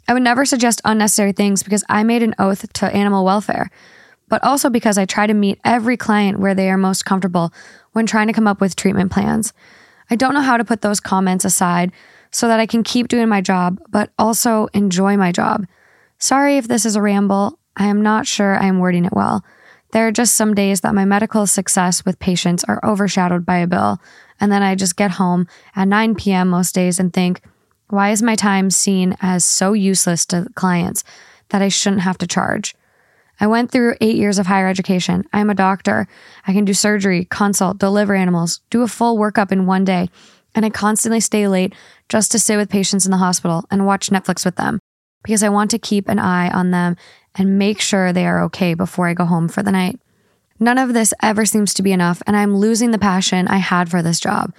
I 0.09 0.15
would 0.15 0.23
never 0.23 0.47
suggest 0.47 0.81
unnecessary 0.87 1.33
things 1.33 1.63
because 1.63 1.85
I 1.91 2.03
made 2.03 2.23
an 2.23 2.35
oath 2.39 2.73
to 2.73 2.87
animal 2.87 3.27
welfare, 3.27 3.71
but 4.31 4.43
also 4.43 4.71
because 4.71 4.97
I 4.97 5.05
try 5.05 5.27
to 5.27 5.35
meet 5.35 5.61
every 5.67 5.99
client 5.99 6.41
where 6.41 6.55
they 6.55 6.71
are 6.71 6.79
most 6.79 7.05
comfortable 7.05 7.53
when 7.93 8.07
trying 8.07 8.29
to 8.29 8.33
come 8.33 8.47
up 8.47 8.59
with 8.59 8.75
treatment 8.75 9.13
plans. 9.13 9.53
I 10.09 10.17
don't 10.17 10.33
know 10.33 10.41
how 10.41 10.57
to 10.57 10.65
put 10.65 10.81
those 10.81 10.99
comments 10.99 11.45
aside 11.45 11.93
so 12.31 12.49
that 12.49 12.59
I 12.59 12.65
can 12.65 12.83
keep 12.83 13.09
doing 13.09 13.29
my 13.29 13.43
job, 13.43 13.83
but 13.91 14.13
also 14.19 14.69
enjoy 14.73 15.19
my 15.19 15.31
job. 15.31 15.67
Sorry 16.17 16.57
if 16.57 16.69
this 16.69 16.87
is 16.87 16.97
a 16.97 17.03
ramble. 17.03 17.59
I 17.77 17.89
am 17.89 18.01
not 18.01 18.27
sure 18.27 18.57
I 18.59 18.65
am 18.65 18.79
wording 18.79 19.05
it 19.05 19.13
well. 19.13 19.45
There 19.93 20.07
are 20.07 20.13
just 20.13 20.35
some 20.35 20.55
days 20.55 20.83
that 20.83 20.95
my 20.95 21.05
medical 21.05 21.47
success 21.47 22.05
with 22.05 22.19
patients 22.19 22.65
are 22.65 22.81
overshadowed 22.85 23.47
by 23.47 23.59
a 23.59 23.67
bill, 23.67 24.01
and 24.41 24.53
then 24.53 24.63
I 24.63 24.75
just 24.75 24.97
get 24.97 25.13
home 25.13 25.47
at 25.75 25.89
9 25.89 26.15
p.m. 26.15 26.49
most 26.49 26.75
days 26.75 27.01
and 27.01 27.13
think, 27.13 27.41
why 27.89 28.11
is 28.11 28.23
my 28.23 28.35
time 28.35 28.71
seen 28.71 29.17
as 29.23 29.45
so 29.45 29.73
useless 29.73 30.27
to 30.27 30.49
clients 30.55 31.05
that 31.49 31.63
I 31.63 31.69
shouldn't 31.69 32.03
have 32.03 32.19
to 32.19 32.27
charge? 32.27 32.75
I 33.41 33.47
went 33.47 33.71
through 33.71 33.97
eight 34.01 34.17
years 34.17 34.39
of 34.39 34.47
higher 34.47 34.69
education. 34.69 35.25
I 35.33 35.41
am 35.41 35.49
a 35.49 35.55
doctor. 35.55 36.07
I 36.47 36.53
can 36.53 36.65
do 36.65 36.75
surgery, 36.75 37.25
consult, 37.25 37.79
deliver 37.79 38.15
animals, 38.15 38.61
do 38.69 38.83
a 38.83 38.89
full 38.89 39.17
workup 39.17 39.53
in 39.53 39.67
one 39.67 39.85
day, 39.85 40.11
and 40.55 40.67
I 40.67 40.71
constantly 40.71 41.21
stay 41.21 41.49
late 41.49 41.75
just 42.09 42.33
to 42.33 42.39
sit 42.39 42.57
with 42.57 42.69
patients 42.69 43.07
in 43.07 43.11
the 43.11 43.19
hospital 43.19 43.65
and 43.71 43.87
watch 43.87 44.11
Netflix 44.11 44.45
with 44.45 44.57
them 44.57 44.81
because 45.23 45.43
I 45.43 45.49
want 45.49 45.71
to 45.73 45.79
keep 45.79 46.09
an 46.09 46.19
eye 46.19 46.51
on 46.51 46.71
them 46.71 46.97
and 47.35 47.59
make 47.59 47.81
sure 47.81 48.13
they 48.13 48.27
are 48.27 48.43
okay 48.45 48.75
before 48.75 49.09
I 49.09 49.15
go 49.15 49.25
home 49.25 49.49
for 49.49 49.63
the 49.63 49.73
night. 49.73 50.01
None 50.61 50.79
of 50.79 50.93
this 50.93 51.15
ever 51.23 51.45
seems 51.47 51.73
to 51.75 51.83
be 51.83 51.93
enough, 51.93 52.23
and 52.27 52.37
I'm 52.37 52.57
losing 52.57 52.91
the 52.91 52.99
passion 52.99 53.47
I 53.47 53.59
had 53.59 53.91
for 53.91 54.03
this 54.03 54.19
job. 54.19 54.53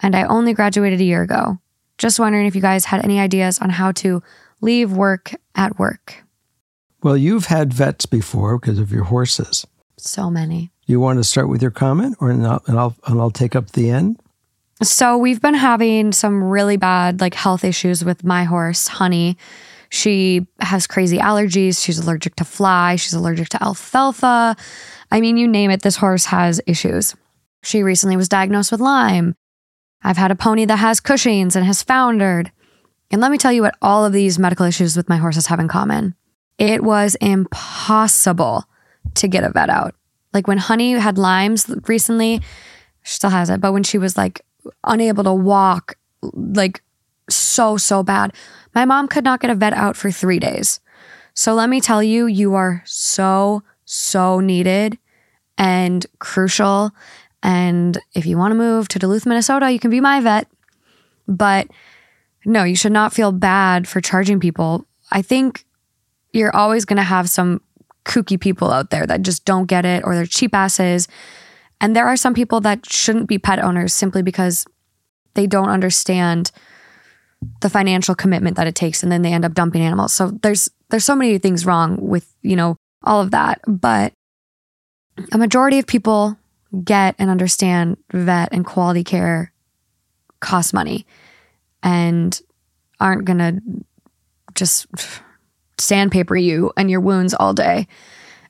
And 0.00 0.14
I 0.14 0.24
only 0.24 0.54
graduated 0.54 1.00
a 1.00 1.04
year 1.04 1.22
ago. 1.22 1.58
Just 1.98 2.20
wondering 2.20 2.46
if 2.46 2.54
you 2.54 2.62
guys 2.62 2.86
had 2.86 3.04
any 3.04 3.20
ideas 3.20 3.58
on 3.58 3.70
how 3.70 3.92
to 3.92 4.22
leave 4.60 4.92
work 4.92 5.34
at 5.54 5.78
work. 5.78 6.24
Well, 7.02 7.16
you've 7.16 7.46
had 7.46 7.72
vets 7.72 8.06
before 8.06 8.58
because 8.58 8.78
of 8.78 8.92
your 8.92 9.04
horses. 9.04 9.66
So 9.96 10.30
many. 10.30 10.70
You 10.86 11.00
want 11.00 11.18
to 11.18 11.24
start 11.24 11.48
with 11.48 11.62
your 11.62 11.70
comment, 11.70 12.16
or 12.20 12.30
and 12.30 12.46
I'll, 12.46 12.62
and 12.66 12.78
I'll, 12.78 12.96
and 13.06 13.20
I'll 13.20 13.30
take 13.30 13.54
up 13.54 13.72
the 13.72 13.90
end? 13.90 14.20
So 14.82 15.18
we've 15.18 15.42
been 15.42 15.54
having 15.54 16.12
some 16.12 16.42
really 16.42 16.76
bad 16.76 17.20
like 17.20 17.34
health 17.34 17.64
issues 17.64 18.04
with 18.04 18.24
my 18.24 18.44
horse, 18.44 18.88
Honey. 18.88 19.36
She 19.90 20.46
has 20.60 20.86
crazy 20.86 21.18
allergies. 21.18 21.84
She's 21.84 21.98
allergic 21.98 22.36
to 22.36 22.44
fly. 22.44 22.96
She's 22.96 23.12
allergic 23.12 23.48
to 23.50 23.62
alfalfa. 23.62 24.56
I 25.10 25.20
mean, 25.20 25.36
you 25.36 25.48
name 25.48 25.70
it, 25.70 25.82
this 25.82 25.96
horse 25.96 26.26
has 26.26 26.60
issues. 26.66 27.14
She 27.62 27.82
recently 27.82 28.16
was 28.16 28.28
diagnosed 28.28 28.70
with 28.70 28.80
Lyme. 28.80 29.34
I've 30.02 30.16
had 30.16 30.30
a 30.30 30.36
pony 30.36 30.64
that 30.64 30.78
has 30.78 31.00
Cushing's 31.00 31.56
and 31.56 31.66
has 31.66 31.82
foundered. 31.82 32.52
And 33.10 33.20
let 33.20 33.30
me 33.30 33.38
tell 33.38 33.52
you 33.52 33.62
what 33.62 33.76
all 33.82 34.04
of 34.04 34.12
these 34.12 34.38
medical 34.38 34.64
issues 34.64 34.96
with 34.96 35.08
my 35.08 35.16
horses 35.16 35.46
have 35.46 35.60
in 35.60 35.68
common. 35.68 36.14
It 36.56 36.84
was 36.84 37.16
impossible 37.16 38.64
to 39.14 39.28
get 39.28 39.44
a 39.44 39.50
vet 39.50 39.68
out. 39.68 39.94
Like 40.32 40.46
when 40.46 40.58
Honey 40.58 40.92
had 40.92 41.18
Lyme's 41.18 41.68
recently, 41.88 42.40
she 43.02 43.14
still 43.14 43.30
has 43.30 43.50
it, 43.50 43.60
but 43.60 43.72
when 43.72 43.82
she 43.82 43.98
was 43.98 44.16
like 44.16 44.40
unable 44.84 45.24
to 45.24 45.34
walk, 45.34 45.96
like 46.22 46.82
so, 47.28 47.76
so 47.76 48.02
bad, 48.02 48.32
my 48.74 48.84
mom 48.84 49.08
could 49.08 49.24
not 49.24 49.40
get 49.40 49.50
a 49.50 49.54
vet 49.54 49.72
out 49.72 49.96
for 49.96 50.10
three 50.10 50.38
days. 50.38 50.80
So 51.34 51.54
let 51.54 51.68
me 51.68 51.80
tell 51.80 52.02
you, 52.02 52.26
you 52.26 52.54
are 52.54 52.82
so, 52.84 53.62
so 53.84 54.40
needed 54.40 54.98
and 55.56 56.04
crucial. 56.18 56.92
And 57.42 57.98
if 58.14 58.26
you 58.26 58.36
want 58.36 58.52
to 58.52 58.56
move 58.56 58.88
to 58.88 58.98
Duluth, 58.98 59.26
Minnesota, 59.26 59.70
you 59.70 59.78
can 59.78 59.90
be 59.90 60.00
my 60.00 60.20
vet. 60.20 60.48
But 61.26 61.68
no, 62.44 62.64
you 62.64 62.76
should 62.76 62.92
not 62.92 63.12
feel 63.12 63.32
bad 63.32 63.86
for 63.86 64.00
charging 64.00 64.40
people. 64.40 64.86
I 65.12 65.22
think 65.22 65.64
you're 66.32 66.54
always 66.54 66.84
going 66.84 66.96
to 66.96 67.02
have 67.02 67.28
some 67.28 67.60
kooky 68.04 68.40
people 68.40 68.70
out 68.70 68.90
there 68.90 69.06
that 69.06 69.22
just 69.22 69.44
don't 69.44 69.66
get 69.66 69.84
it 69.84 70.04
or 70.04 70.14
they're 70.14 70.26
cheap 70.26 70.54
asses. 70.54 71.08
And 71.80 71.94
there 71.94 72.06
are 72.06 72.16
some 72.16 72.34
people 72.34 72.60
that 72.62 72.90
shouldn't 72.90 73.28
be 73.28 73.38
pet 73.38 73.58
owners 73.58 73.92
simply 73.92 74.22
because 74.22 74.66
they 75.34 75.46
don't 75.46 75.68
understand 75.68 76.50
the 77.60 77.70
financial 77.70 78.14
commitment 78.14 78.56
that 78.56 78.66
it 78.66 78.74
takes 78.74 79.02
and 79.02 79.10
then 79.10 79.22
they 79.22 79.32
end 79.32 79.44
up 79.44 79.54
dumping 79.54 79.82
animals. 79.82 80.12
So 80.12 80.30
there's 80.42 80.68
there's 80.90 81.04
so 81.04 81.16
many 81.16 81.38
things 81.38 81.64
wrong 81.64 81.96
with, 82.00 82.34
you 82.42 82.56
know, 82.56 82.76
all 83.04 83.20
of 83.20 83.30
that, 83.30 83.60
but 83.66 84.12
a 85.32 85.38
majority 85.38 85.78
of 85.78 85.86
people 85.86 86.36
get 86.84 87.14
and 87.18 87.30
understand 87.30 87.96
vet 88.12 88.50
and 88.52 88.64
quality 88.64 89.04
care 89.04 89.52
costs 90.40 90.72
money 90.72 91.06
and 91.82 92.40
aren't 92.98 93.24
going 93.24 93.38
to 93.38 93.60
just 94.54 94.86
sandpaper 95.78 96.36
you 96.36 96.72
and 96.76 96.90
your 96.90 97.00
wounds 97.00 97.34
all 97.34 97.54
day. 97.54 97.86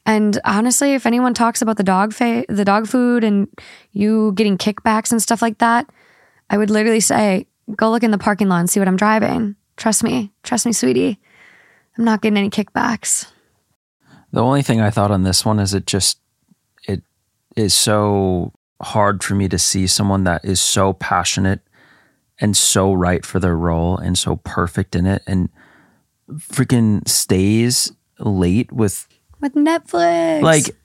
And 0.06 0.38
honestly, 0.44 0.94
if 0.94 1.06
anyone 1.06 1.35
talks 1.35 1.62
about 1.62 1.76
the 1.76 1.82
dog 1.82 2.12
fa- 2.12 2.44
the 2.49 2.64
dog 2.64 2.88
food 2.88 3.23
and 3.23 3.49
you 3.92 4.32
getting 4.32 4.59
kickbacks 4.59 5.12
and 5.12 5.23
stuff 5.23 5.42
like 5.42 5.59
that, 5.59 5.88
I 6.49 6.59
would 6.59 6.70
literally 6.70 7.00
say, 7.00 7.47
go 7.76 7.90
look 7.90 8.02
in 8.02 8.10
the 8.10 8.18
parking 8.18 8.48
lot 8.48 8.60
and 8.60 8.70
see 8.70 8.80
what 8.80 8.88
I'm 8.88 8.96
driving. 8.96 9.56
Trust 9.76 10.04
me. 10.04 10.32
Trust 10.42 10.66
me, 10.66 10.72
sweetie. 10.72 11.18
I'm 11.96 12.04
not 12.04 12.22
getting 12.22 12.38
any 12.38 12.50
kickbacks. 12.50 13.30
The 14.32 14.42
only 14.42 14.62
thing 14.62 14.80
I 14.80 14.90
thought 14.90 15.10
on 15.10 15.22
this 15.22 15.44
one 15.44 15.58
is 15.58 15.74
it 15.74 15.86
just 15.86 16.18
it 16.86 17.02
is 17.56 17.74
so 17.74 18.52
hard 18.80 19.22
for 19.22 19.34
me 19.34 19.48
to 19.48 19.58
see 19.58 19.86
someone 19.86 20.24
that 20.24 20.44
is 20.44 20.60
so 20.60 20.92
passionate 20.92 21.60
and 22.38 22.56
so 22.56 22.92
right 22.92 23.24
for 23.24 23.38
their 23.38 23.56
role 23.56 23.98
and 23.98 24.16
so 24.16 24.36
perfect 24.36 24.96
in 24.96 25.06
it 25.06 25.22
and 25.26 25.50
freaking 26.32 27.06
stays 27.06 27.92
late 28.18 28.72
with 28.72 29.06
with 29.40 29.54
Netflix. 29.54 30.42
like 30.42 30.76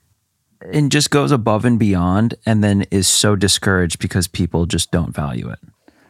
and 0.74 0.92
just 0.92 1.12
goes 1.12 1.32
above 1.32 1.66
and 1.66 1.78
beyond 1.78 2.36
and 2.46 2.64
then 2.64 2.86
is 2.92 3.08
so 3.08 3.36
discouraged 3.36 4.00
because 4.00 4.28
people 4.28 4.66
just 4.66 4.92
don't 4.92 5.14
value 5.14 5.50
it. 5.50 5.60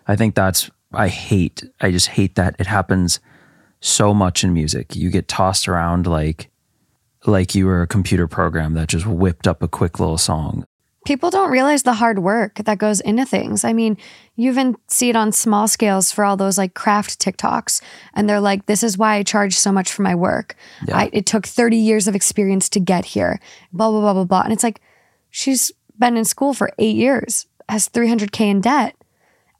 I 0.07 0.15
think 0.15 0.35
that's 0.35 0.69
I 0.93 1.07
hate 1.07 1.63
I 1.81 1.91
just 1.91 2.07
hate 2.07 2.35
that 2.35 2.55
it 2.59 2.67
happens 2.67 3.19
so 3.81 4.13
much 4.13 4.43
in 4.43 4.53
music. 4.53 4.95
You 4.95 5.09
get 5.09 5.27
tossed 5.27 5.67
around 5.67 6.07
like 6.07 6.49
like 7.25 7.55
you 7.55 7.65
were 7.65 7.81
a 7.81 7.87
computer 7.87 8.27
program 8.27 8.73
that 8.73 8.89
just 8.89 9.05
whipped 9.05 9.47
up 9.47 9.63
a 9.63 9.67
quick 9.67 9.99
little 9.99 10.17
song. 10.17 10.65
people 11.05 11.29
don't 11.29 11.51
realize 11.51 11.83
the 11.83 11.93
hard 11.93 12.19
work 12.19 12.55
that 12.65 12.79
goes 12.79 12.99
into 12.99 13.25
things. 13.25 13.63
I 13.63 13.73
mean, 13.73 13.95
you 14.35 14.49
even 14.49 14.75
see 14.87 15.09
it 15.09 15.15
on 15.15 15.31
small 15.31 15.67
scales 15.67 16.11
for 16.11 16.25
all 16.25 16.35
those 16.35 16.57
like 16.57 16.73
craft 16.73 17.19
TikToks, 17.19 17.81
and 18.13 18.27
they're 18.27 18.41
like, 18.41 18.65
"This 18.65 18.83
is 18.83 18.97
why 18.97 19.15
I 19.15 19.23
charge 19.23 19.55
so 19.55 19.71
much 19.71 19.91
for 19.91 20.01
my 20.01 20.15
work. 20.15 20.55
Yeah. 20.87 20.97
I, 20.97 21.09
it 21.13 21.25
took 21.25 21.45
30 21.45 21.77
years 21.77 22.07
of 22.07 22.15
experience 22.15 22.69
to 22.69 22.79
get 22.79 23.05
here." 23.05 23.39
Blah 23.71 23.91
blah 23.91 24.01
blah 24.01 24.13
blah 24.13 24.25
blah. 24.25 24.41
And 24.41 24.53
it's 24.53 24.63
like, 24.63 24.81
she's 25.29 25.71
been 25.97 26.17
in 26.17 26.25
school 26.25 26.53
for 26.53 26.71
eight 26.79 26.95
years, 26.95 27.45
has 27.69 27.87
300k 27.87 28.41
in 28.49 28.61
debt, 28.61 28.95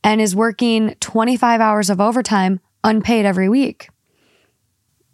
and 0.05 0.21
is 0.21 0.35
working 0.35 0.95
25 0.99 1.59
hours 1.59 1.89
of 1.89 1.99
overtime 1.99 2.61
unpaid 2.83 3.25
every 3.25 3.49
week. 3.49 3.89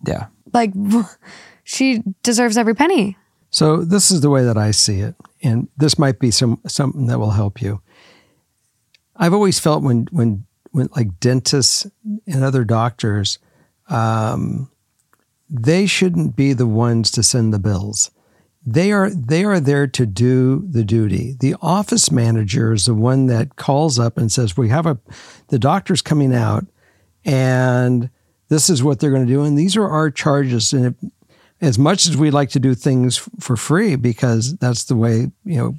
Yeah. 0.05 0.27
Like, 0.53 0.73
she 1.63 2.03
deserves 2.21 2.57
every 2.57 2.75
penny. 2.75 3.17
So 3.49 3.77
this 3.77 4.11
is 4.11 4.19
the 4.19 4.29
way 4.29 4.43
that 4.43 4.57
I 4.57 4.71
see 4.71 4.99
it, 4.99 5.15
and 5.41 5.67
this 5.77 5.97
might 5.97 6.19
be 6.19 6.31
some 6.31 6.61
something 6.67 7.07
that 7.07 7.19
will 7.19 7.31
help 7.31 7.61
you. 7.61 7.81
I've 9.15 9.33
always 9.33 9.59
felt 9.59 9.83
when 9.83 10.07
when 10.11 10.45
when 10.71 10.87
like 10.95 11.19
dentists 11.19 11.85
and 12.25 12.43
other 12.45 12.63
doctors, 12.63 13.39
um, 13.89 14.71
they 15.49 15.85
shouldn't 15.85 16.37
be 16.37 16.53
the 16.53 16.65
ones 16.65 17.11
to 17.11 17.23
send 17.23 17.53
the 17.53 17.59
bills. 17.59 18.09
They 18.65 18.91
are 18.91 19.09
they 19.09 19.43
are 19.43 19.59
there 19.59 19.87
to 19.87 20.05
do 20.05 20.67
the 20.69 20.83
duty. 20.83 21.35
The 21.39 21.55
office 21.61 22.11
manager 22.11 22.73
is 22.73 22.85
the 22.85 22.93
one 22.93 23.25
that 23.25 23.55
calls 23.55 23.97
up 23.97 24.17
and 24.17 24.31
says, 24.31 24.55
"We 24.55 24.69
have 24.69 24.85
a 24.85 24.99
the 25.47 25.57
doctor's 25.57 26.03
coming 26.03 26.33
out, 26.33 26.65
and 27.25 28.11
this 28.49 28.69
is 28.69 28.83
what 28.83 28.99
they're 28.99 29.11
going 29.11 29.25
to 29.25 29.33
do, 29.33 29.43
and 29.43 29.57
these 29.57 29.75
are 29.75 29.87
our 29.87 30.11
charges." 30.11 30.73
And 30.73 30.95
as 31.59 31.79
much 31.79 32.07
as 32.07 32.15
we 32.15 32.29
like 32.29 32.49
to 32.51 32.59
do 32.59 32.75
things 32.75 33.17
for 33.39 33.57
free 33.57 33.95
because 33.95 34.55
that's 34.57 34.83
the 34.83 34.95
way 34.95 35.31
you 35.43 35.57
know 35.57 35.75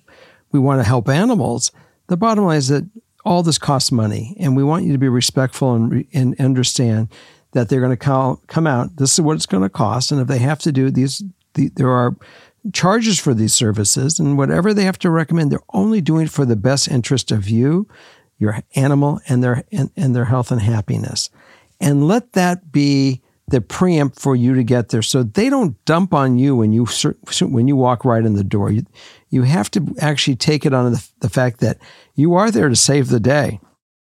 we 0.50 0.58
want 0.58 0.80
to 0.80 0.88
help 0.88 1.08
animals, 1.08 1.70
the 2.08 2.16
bottom 2.16 2.44
line 2.44 2.58
is 2.58 2.68
that 2.68 2.84
all 3.24 3.44
this 3.44 3.58
costs 3.58 3.92
money, 3.92 4.36
and 4.40 4.56
we 4.56 4.64
want 4.64 4.84
you 4.84 4.92
to 4.92 4.98
be 4.98 5.08
respectful 5.08 5.74
and, 5.74 6.04
and 6.12 6.40
understand 6.40 7.08
that 7.52 7.68
they're 7.68 7.80
going 7.80 7.90
to 7.90 7.96
call, 7.96 8.40
come 8.48 8.66
out. 8.66 8.96
This 8.96 9.12
is 9.12 9.20
what 9.20 9.36
it's 9.36 9.46
going 9.46 9.62
to 9.62 9.68
cost, 9.68 10.10
and 10.10 10.20
if 10.20 10.26
they 10.26 10.38
have 10.38 10.58
to 10.60 10.72
do 10.72 10.90
these, 10.90 11.22
the, 11.54 11.68
there 11.76 11.90
are 11.90 12.16
charges 12.72 13.18
for 13.18 13.34
these 13.34 13.54
services, 13.54 14.20
and 14.20 14.38
whatever 14.38 14.72
they 14.72 14.84
have 14.84 14.98
to 15.00 15.10
recommend, 15.10 15.50
they're 15.50 15.60
only 15.72 16.00
doing 16.00 16.26
it 16.26 16.30
for 16.30 16.44
the 16.44 16.56
best 16.56 16.88
interest 16.88 17.32
of 17.32 17.48
you, 17.48 17.88
your 18.38 18.62
animal, 18.74 19.20
and 19.28 19.42
their 19.42 19.64
and, 19.72 19.90
and 19.96 20.14
their 20.14 20.26
health 20.26 20.50
and 20.50 20.60
happiness, 20.60 21.30
and 21.80 22.06
let 22.06 22.32
that 22.32 22.70
be 22.72 23.22
the 23.48 23.60
preempt 23.60 24.20
for 24.20 24.36
you 24.36 24.54
to 24.54 24.62
get 24.62 24.88
there, 24.88 25.02
so 25.02 25.22
they 25.22 25.50
don't 25.50 25.84
dump 25.84 26.14
on 26.14 26.38
you 26.38 26.56
when 26.56 26.72
you 26.72 26.86
when 27.40 27.68
you 27.68 27.76
walk 27.76 28.04
right 28.04 28.24
in 28.24 28.34
the 28.34 28.44
door. 28.44 28.70
You, 28.70 28.86
you 29.30 29.42
have 29.42 29.70
to 29.72 29.94
actually 29.98 30.36
take 30.36 30.64
it 30.64 30.72
on 30.72 30.92
the, 30.92 31.08
the 31.20 31.28
fact 31.28 31.60
that 31.60 31.78
you 32.14 32.34
are 32.34 32.50
there 32.50 32.68
to 32.68 32.76
save 32.76 33.08
the 33.08 33.20
day, 33.20 33.60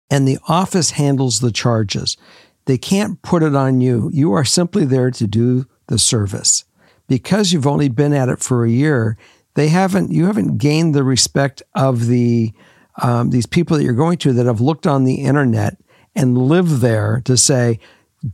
and 0.10 0.28
the 0.28 0.39
office 0.48 0.91
handles 0.91 1.39
the 1.39 1.52
charges. 1.52 2.17
They 2.65 2.78
can't 2.78 3.22
put 3.22 3.41
it 3.41 3.56
on 3.56 3.82
you. 3.82 4.12
You 4.13 4.34
are 4.34 4.45
simply 4.45 4.86
there 4.86 5.10
to 5.12 5.26
do 5.26 5.65
the 5.88 5.98
service. 5.98 6.65
Because 7.10 7.52
you've 7.52 7.67
only 7.67 7.89
been 7.89 8.13
at 8.13 8.30
it 8.30 8.39
for 8.39 8.63
a 8.63 8.69
year, 8.69 9.17
they 9.56 9.67
haven't 9.67 10.12
you 10.12 10.26
haven't 10.28 10.58
gained 10.58 10.95
the 10.95 11.04
respect 11.04 11.62
of 11.76 12.08
the 12.08 12.54
um, 13.02 13.32
these 13.32 13.45
people 13.45 13.76
that 13.76 13.84
you're 13.84 13.93
going 13.93 14.17
to 14.19 14.32
that 14.34 14.45
have 14.45 14.62
looked 14.62 14.88
on 14.88 15.04
the 15.04 15.15
internet 15.15 15.78
and 16.15 16.38
live 16.38 16.80
there 16.80 17.22
to 17.26 17.36
say, 17.36 17.80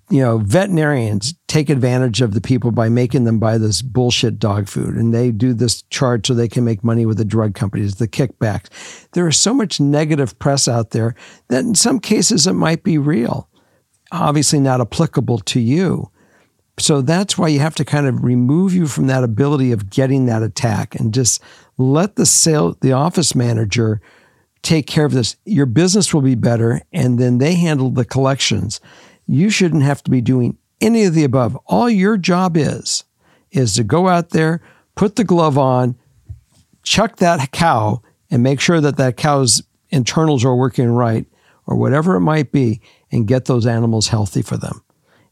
you 0.10 0.22
know, 0.22 0.40
veterinarians 0.40 1.36
take 1.48 1.70
advantage 1.70 2.22
of 2.22 2.34
the 2.34 2.42
people 2.42 2.72
by 2.72 2.90
making 2.90 3.24
them 3.24 3.40
buy 3.40 3.58
this 3.58 3.82
bullshit 3.82 4.40
dog 4.40 4.68
food. 4.68 4.96
And 4.96 5.14
they 5.14 5.32
do 5.32 5.54
this 5.54 5.84
charge 5.84 6.28
so 6.28 6.34
they 6.34 6.48
can 6.48 6.64
make 6.64 6.84
money 6.84 7.06
with 7.06 7.18
the 7.18 7.26
drug 7.26 7.54
companies, 7.54 7.96
the 7.96 8.08
kickbacks. 8.08 9.08
There 9.12 9.28
is 9.28 9.38
so 9.38 9.54
much 9.54 9.80
negative 9.80 10.38
press 10.40 10.68
out 10.68 10.92
there 10.92 11.16
that 11.50 11.64
in 11.64 11.76
some 11.76 12.00
cases 12.00 12.48
it 12.48 12.54
might 12.54 12.84
be 12.84 12.98
real, 12.98 13.48
obviously 14.12 14.60
not 14.60 14.82
applicable 14.82 15.40
to 15.40 15.60
you. 15.60 16.10
So 16.78 17.02
that's 17.02 17.38
why 17.38 17.48
you 17.48 17.60
have 17.60 17.76
to 17.76 17.86
kind 17.86 18.06
of 18.06 18.24
remove 18.24 18.74
you 18.74 18.88
from 18.88 19.08
that 19.08 19.24
ability 19.24 19.72
of 19.72 19.90
getting 19.90 20.26
that 20.26 20.44
attack 20.44 20.96
and 20.96 21.14
just 21.14 21.42
let 21.78 22.16
the 22.16 22.26
sale, 22.26 22.78
the 22.82 22.92
office 22.92 23.34
manager 23.34 24.02
take 24.62 24.88
care 24.88 25.06
of 25.06 25.14
this. 25.14 25.38
Your 25.46 25.68
business 25.68 26.14
will 26.14 26.22
be 26.22 26.36
better, 26.36 26.82
and 26.92 27.18
then 27.18 27.38
they 27.38 27.54
handle 27.56 27.92
the 27.92 28.04
collections. 28.04 28.82
You 29.26 29.50
shouldn't 29.50 29.84
have 29.84 30.04
to 30.04 30.12
be 30.12 30.22
doing 30.22 30.58
any 30.82 31.06
of 31.06 31.14
the 31.14 31.24
above. 31.24 31.58
All 31.68 31.90
your 31.90 32.18
job 32.18 32.58
is 32.58 33.04
is 33.52 33.76
to 33.76 33.84
go 33.84 34.10
out 34.10 34.32
there, 34.32 34.62
put 34.96 35.16
the 35.16 35.24
glove 35.24 35.58
on, 35.58 35.96
chuck 36.84 37.18
that 37.18 37.52
cow, 37.52 38.02
and 38.30 38.44
make 38.44 38.60
sure 38.60 38.82
that 38.82 38.98
that 38.98 39.16
cow's 39.16 39.64
internals 39.92 40.44
are 40.44 40.56
working 40.56 40.90
right, 40.90 41.26
or 41.68 41.78
whatever 41.78 42.16
it 42.16 42.22
might 42.22 42.52
be, 42.52 42.82
and 43.12 43.28
get 43.28 43.46
those 43.46 43.66
animals 43.66 44.10
healthy 44.10 44.42
for 44.42 44.58
them, 44.58 44.84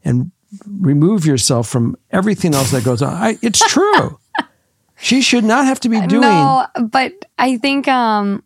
and 0.02 0.30
remove 0.66 1.26
yourself 1.26 1.68
from 1.68 1.96
everything 2.10 2.54
else 2.54 2.70
that 2.70 2.84
goes 2.84 3.02
on. 3.02 3.12
I, 3.12 3.38
it's 3.42 3.60
true. 3.68 4.18
she 4.96 5.20
should 5.20 5.44
not 5.44 5.64
have 5.64 5.80
to 5.80 5.88
be 5.88 6.00
doing. 6.06 6.22
No, 6.22 6.66
but 6.90 7.12
I 7.38 7.56
think 7.58 7.88
um 7.88 8.42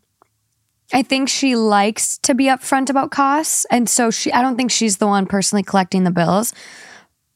I 0.93 1.03
think 1.03 1.29
she 1.29 1.55
likes 1.55 2.19
to 2.19 2.35
be 2.35 2.45
upfront 2.45 2.89
about 2.89 3.11
costs. 3.11 3.67
And 3.71 3.89
so 3.89 4.11
she, 4.11 4.33
I 4.33 4.41
don't 4.41 4.57
think 4.57 4.71
she's 4.71 4.97
the 4.97 5.07
one 5.07 5.27
personally 5.27 5.63
collecting 5.63 6.05
the 6.05 6.11
bills. 6.11 6.55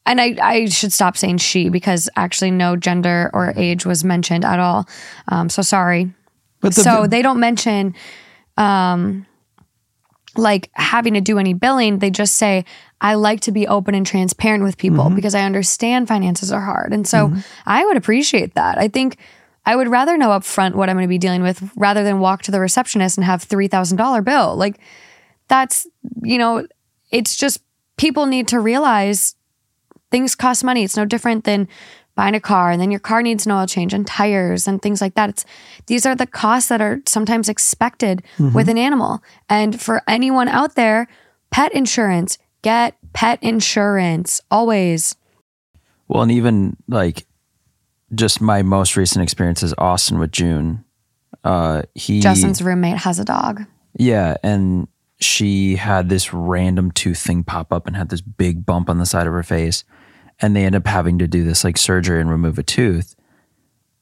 And 0.05 0.19
I, 0.19 0.35
I 0.41 0.65
should 0.65 0.91
stop 0.91 1.15
saying 1.15 1.37
she 1.37 1.69
because 1.69 2.09
actually 2.15 2.51
no 2.51 2.75
gender 2.75 3.29
or 3.33 3.53
age 3.55 3.85
was 3.85 4.03
mentioned 4.03 4.43
at 4.43 4.59
all. 4.59 4.87
Um, 5.27 5.49
so 5.49 5.61
sorry. 5.61 6.13
But 6.61 6.75
the, 6.75 6.81
so 6.81 7.07
they 7.07 7.21
don't 7.21 7.39
mention 7.39 7.93
um, 8.57 9.25
like 10.35 10.69
having 10.73 11.13
to 11.13 11.21
do 11.21 11.37
any 11.37 11.53
billing. 11.53 11.99
They 11.99 12.09
just 12.09 12.35
say, 12.35 12.65
I 13.03 13.15
like 13.15 13.41
to 13.41 13.51
be 13.51 13.67
open 13.67 13.93
and 13.95 14.05
transparent 14.05 14.63
with 14.63 14.77
people 14.77 15.03
mm-hmm. 15.05 15.15
because 15.15 15.35
I 15.35 15.41
understand 15.41 16.07
finances 16.07 16.53
are 16.53 16.61
hard. 16.61 16.93
And 16.93 17.05
so 17.05 17.27
mm-hmm. 17.27 17.39
I 17.65 17.85
would 17.85 17.97
appreciate 17.97 18.55
that. 18.55 18.77
I 18.77 18.87
think 18.87 19.17
I 19.65 19.75
would 19.75 19.89
rather 19.89 20.17
know 20.17 20.29
upfront 20.29 20.75
what 20.75 20.89
I'm 20.89 20.95
going 20.95 21.03
to 21.03 21.09
be 21.09 21.17
dealing 21.17 21.43
with 21.43 21.69
rather 21.75 22.03
than 22.03 22.21
walk 22.21 22.43
to 22.43 22.51
the 22.51 22.61
receptionist 22.61 23.17
and 23.17 23.25
have 23.25 23.45
$3,000 23.45 24.23
bill. 24.23 24.55
Like 24.55 24.79
that's, 25.49 25.85
you 26.21 26.37
know, 26.37 26.65
it's 27.11 27.35
just 27.35 27.61
people 27.97 28.25
need 28.25 28.47
to 28.47 28.59
realize 28.61 29.35
things 30.09 30.33
cost 30.33 30.63
money. 30.63 30.85
It's 30.85 30.97
no 30.97 31.05
different 31.05 31.43
than 31.43 31.67
buying 32.15 32.35
a 32.35 32.39
car 32.39 32.71
and 32.71 32.79
then 32.79 32.91
your 32.91 32.99
car 32.99 33.21
needs 33.21 33.45
an 33.45 33.51
oil 33.51 33.67
change 33.67 33.93
and 33.93 34.07
tires 34.07 34.65
and 34.65 34.81
things 34.81 35.01
like 35.01 35.15
that. 35.15 35.29
It's 35.29 35.45
these 35.87 36.05
are 36.05 36.15
the 36.15 36.27
costs 36.27 36.69
that 36.69 36.79
are 36.79 37.01
sometimes 37.05 37.49
expected 37.49 38.23
mm-hmm. 38.37 38.53
with 38.53 38.69
an 38.69 38.77
animal. 38.77 39.21
And 39.49 39.81
for 39.81 40.01
anyone 40.07 40.47
out 40.47 40.75
there, 40.75 41.07
pet 41.51 41.73
insurance, 41.73 42.37
get 42.63 42.97
pet 43.13 43.37
insurance 43.43 44.41
always. 44.49 45.15
Well, 46.07 46.23
and 46.23 46.31
even 46.31 46.75
like 46.87 47.27
just 48.15 48.41
my 48.41 48.63
most 48.63 48.97
recent 48.97 49.21
experience 49.21 49.61
is 49.61 49.73
Austin 49.77 50.17
with 50.17 50.31
June. 50.31 50.83
Uh, 51.43 51.83
he 51.93 52.19
Justin's 52.19 52.61
roommate 52.61 52.97
has 52.97 53.19
a 53.19 53.25
dog. 53.25 53.65
Yeah, 53.97 54.37
and 54.43 54.87
she 55.19 55.75
had 55.75 56.09
this 56.09 56.33
random 56.33 56.91
tooth 56.91 57.19
thing 57.19 57.43
pop 57.43 57.71
up 57.71 57.87
and 57.87 57.95
had 57.95 58.09
this 58.09 58.21
big 58.21 58.65
bump 58.65 58.89
on 58.89 58.97
the 58.97 59.05
side 59.05 59.27
of 59.27 59.33
her 59.33 59.43
face. 59.43 59.83
And 60.39 60.55
they 60.55 60.65
end 60.65 60.75
up 60.75 60.87
having 60.87 61.19
to 61.19 61.27
do 61.27 61.43
this 61.43 61.63
like 61.63 61.77
surgery 61.77 62.19
and 62.19 62.29
remove 62.29 62.57
a 62.57 62.63
tooth. 62.63 63.15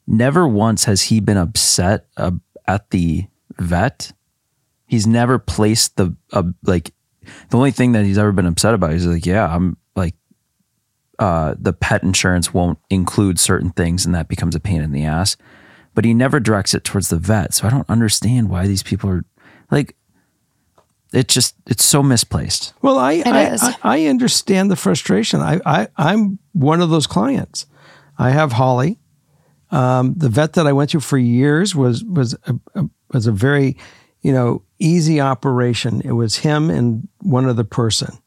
Never 0.08 0.48
once 0.48 0.86
has 0.86 1.04
he 1.04 1.20
been 1.20 1.38
upset 1.38 2.08
uh, 2.18 2.32
at 2.68 2.90
the 2.90 3.28
vet. 3.60 4.14
He's 4.88 5.06
never 5.06 5.38
placed 5.38 5.98
the 5.98 6.16
uh, 6.34 6.44
like 6.64 6.94
the 7.50 7.58
only 7.58 7.72
thing 7.72 7.92
that 7.94 8.06
he's 8.06 8.18
ever 8.18 8.32
been 8.32 8.46
upset 8.46 8.74
about 8.74 8.94
is 8.94 9.06
like, 9.06 9.26
yeah, 9.26 9.54
I'm 9.54 9.78
like 9.96 10.16
uh, 11.20 11.56
the 11.60 11.74
pet 11.74 12.04
insurance 12.04 12.54
won't 12.54 12.80
include 12.90 13.40
certain 13.40 13.72
things 13.72 14.06
and 14.06 14.16
that 14.16 14.28
becomes 14.28 14.56
a 14.56 14.60
pain 14.60 14.82
in 14.82 14.92
the 14.92 15.06
ass. 15.06 15.38
But 15.94 16.06
he 16.06 16.14
never 16.14 16.40
directs 16.40 16.74
it 16.74 16.84
towards 16.84 17.10
the 17.10 17.18
vet. 17.18 17.54
So 17.54 17.68
I 17.68 17.70
don't 17.70 17.90
understand 17.90 18.50
why 18.50 18.66
these 18.66 18.84
people 18.84 19.10
are 19.10 19.26
like 19.70 19.96
it 21.14 21.28
just 21.28 21.56
it's 21.68 21.84
so 21.84 22.02
misplaced. 22.02 22.74
Well, 22.82 22.98
I 22.98 23.22
I. 23.26 23.58
I 23.60 23.76
I 23.84 24.06
understand 24.08 24.72
the 24.72 24.76
frustration. 24.76 25.42
I, 25.42 25.60
I 25.66 25.88
I'm 25.98 26.40
one 26.54 26.82
of 26.82 26.90
those 26.90 27.08
clients. 27.08 27.66
I 28.18 28.30
have 28.30 28.54
Holly. 28.54 29.00
Um, 29.72 30.14
the 30.16 30.30
vet 30.30 30.54
that 30.54 30.68
I 30.68 30.74
went 30.74 30.92
to 30.92 31.00
for 31.00 31.18
years 31.18 31.76
was 31.76 32.04
was 32.04 32.36
a, 32.46 32.56
a, 32.76 32.90
was 33.14 33.28
a 33.28 33.32
very, 33.32 33.78
you 34.22 34.32
know, 34.32 34.64
easy 34.80 35.20
operation. 35.20 36.02
It 36.02 36.14
was 36.14 36.38
him 36.38 36.70
and 36.70 37.08
one 37.20 37.46
other 37.46 37.64
person. 37.64 38.18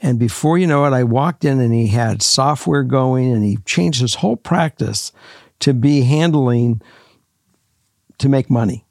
And 0.00 0.18
before 0.18 0.58
you 0.58 0.66
know 0.66 0.84
it, 0.84 0.92
I 0.92 1.02
walked 1.04 1.44
in 1.44 1.60
and 1.60 1.74
he 1.74 1.88
had 1.88 2.22
software 2.22 2.84
going 2.84 3.32
and 3.32 3.42
he 3.42 3.56
changed 3.64 4.00
his 4.00 4.16
whole 4.16 4.36
practice 4.36 5.12
to 5.60 5.74
be 5.74 6.02
handling 6.02 6.80
to 8.18 8.28
make 8.28 8.48
money 8.48 8.84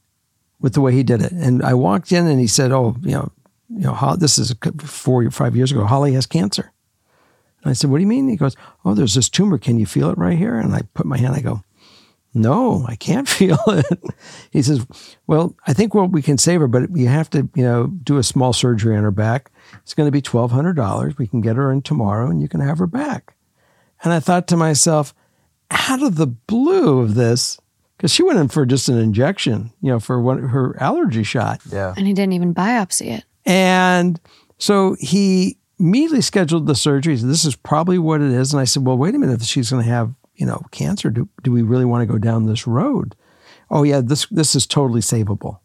with 0.60 0.74
the 0.74 0.82
way 0.82 0.92
he 0.92 1.04
did 1.04 1.22
it. 1.22 1.32
And 1.32 1.64
I 1.64 1.74
walked 1.74 2.12
in 2.12 2.28
and 2.28 2.40
he 2.40 2.48
said, 2.48 2.72
"Oh, 2.72 2.98
you 3.02 3.12
know, 3.12 3.32
you 3.70 3.82
know, 3.82 4.16
this 4.18 4.38
is 4.38 4.54
four 4.84 5.24
or 5.24 5.32
five 5.32 5.56
years 5.56 5.72
ago. 5.72 5.86
Holly 5.86 6.14
has 6.14 6.26
cancer." 6.26 6.74
And 7.64 7.70
I 7.70 7.74
said, 7.74 7.90
"What 7.90 7.98
do 7.98 8.02
you 8.02 8.08
mean?" 8.08 8.28
He 8.28 8.36
goes, 8.36 8.56
"Oh, 8.84 8.94
there's 8.94 9.16
this 9.16 9.30
tumor. 9.30 9.58
Can 9.58 9.80
you 9.80 9.86
feel 9.86 10.10
it 10.10 10.18
right 10.18 10.38
here?" 10.38 10.58
And 10.58 10.74
I 10.74 10.82
put 10.94 11.06
my 11.06 11.18
hand. 11.18 11.36
I 11.36 11.42
go, 11.42 11.62
"No, 12.34 12.86
I 12.88 12.96
can't 12.96 13.28
feel 13.40 13.60
it." 13.68 14.00
he 14.52 14.62
says, 14.62 14.86
"Well, 15.28 15.56
I 15.66 15.74
think 15.74 15.94
what 15.94 16.12
we 16.12 16.22
can 16.22 16.38
save 16.38 16.62
her, 16.62 16.68
but 16.68 16.96
you 16.96 17.08
have 17.08 17.30
to, 17.32 17.50
you 17.56 17.64
know, 17.64 17.88
do 17.88 18.18
a 18.18 18.24
small 18.24 18.54
surgery 18.54 18.96
on 18.96 19.04
her 19.04 19.12
back. 19.12 19.52
It's 19.84 19.94
going 19.94 20.08
to 20.08 20.12
be 20.12 20.22
twelve 20.22 20.52
hundred 20.52 20.74
dollars. 20.76 21.18
We 21.18 21.28
can 21.28 21.42
get 21.42 21.56
her 21.56 21.72
in 21.72 21.82
tomorrow, 21.82 22.30
and 22.30 22.42
you 22.42 22.48
can 22.48 22.62
have 22.62 22.80
her 22.80 22.88
back." 22.88 23.36
And 24.04 24.14
I 24.14 24.20
thought 24.20 24.48
to 24.50 24.58
myself, 24.58 25.14
out 25.72 26.04
of 26.04 26.16
the 26.16 26.28
blue 26.28 27.00
of 27.00 27.16
this, 27.16 27.60
because 27.98 28.12
she 28.12 28.24
went 28.24 28.40
in 28.40 28.48
for 28.48 28.66
just 28.66 28.90
an 28.90 28.98
injection, 28.98 29.72
you 29.82 29.90
know, 29.92 30.00
for 30.00 30.22
one, 30.22 30.40
her 30.50 30.80
allergy 30.82 31.24
shot. 31.24 31.62
Yeah. 31.72 31.94
And 31.98 32.06
he 32.06 32.14
didn't 32.14 32.34
even 32.34 32.54
biopsy 32.54 33.08
it. 33.18 33.24
And 33.46 34.20
so 34.60 34.96
he 35.00 35.58
immediately 35.80 36.22
scheduled 36.22 36.68
the 36.68 36.76
surgery. 36.76 37.14
He 37.14 37.22
said, 37.22 37.30
This 37.30 37.46
is 37.46 37.56
probably 37.56 37.98
what 37.98 38.22
it 38.22 38.32
is. 38.32 38.54
And 38.54 38.62
I 38.62 38.66
said, 38.66 38.86
Well, 38.86 38.98
wait 38.98 39.16
a 39.16 39.18
minute. 39.18 39.42
If 39.42 39.48
she's 39.48 39.72
going 39.72 39.84
to 39.84 39.90
have, 39.90 40.14
you 40.38 40.46
know, 40.46 40.62
cancer, 40.72 41.10
do, 41.10 41.28
do 41.44 41.52
we 41.52 41.62
really 41.62 41.86
want 41.86 42.08
to 42.08 42.12
go 42.12 42.18
down 42.18 42.46
this 42.46 42.66
road? 42.66 43.16
Oh, 43.70 43.84
yeah, 43.84 44.02
this, 44.02 44.28
this 44.28 44.56
is 44.56 44.66
totally 44.66 45.02
savable. 45.02 45.60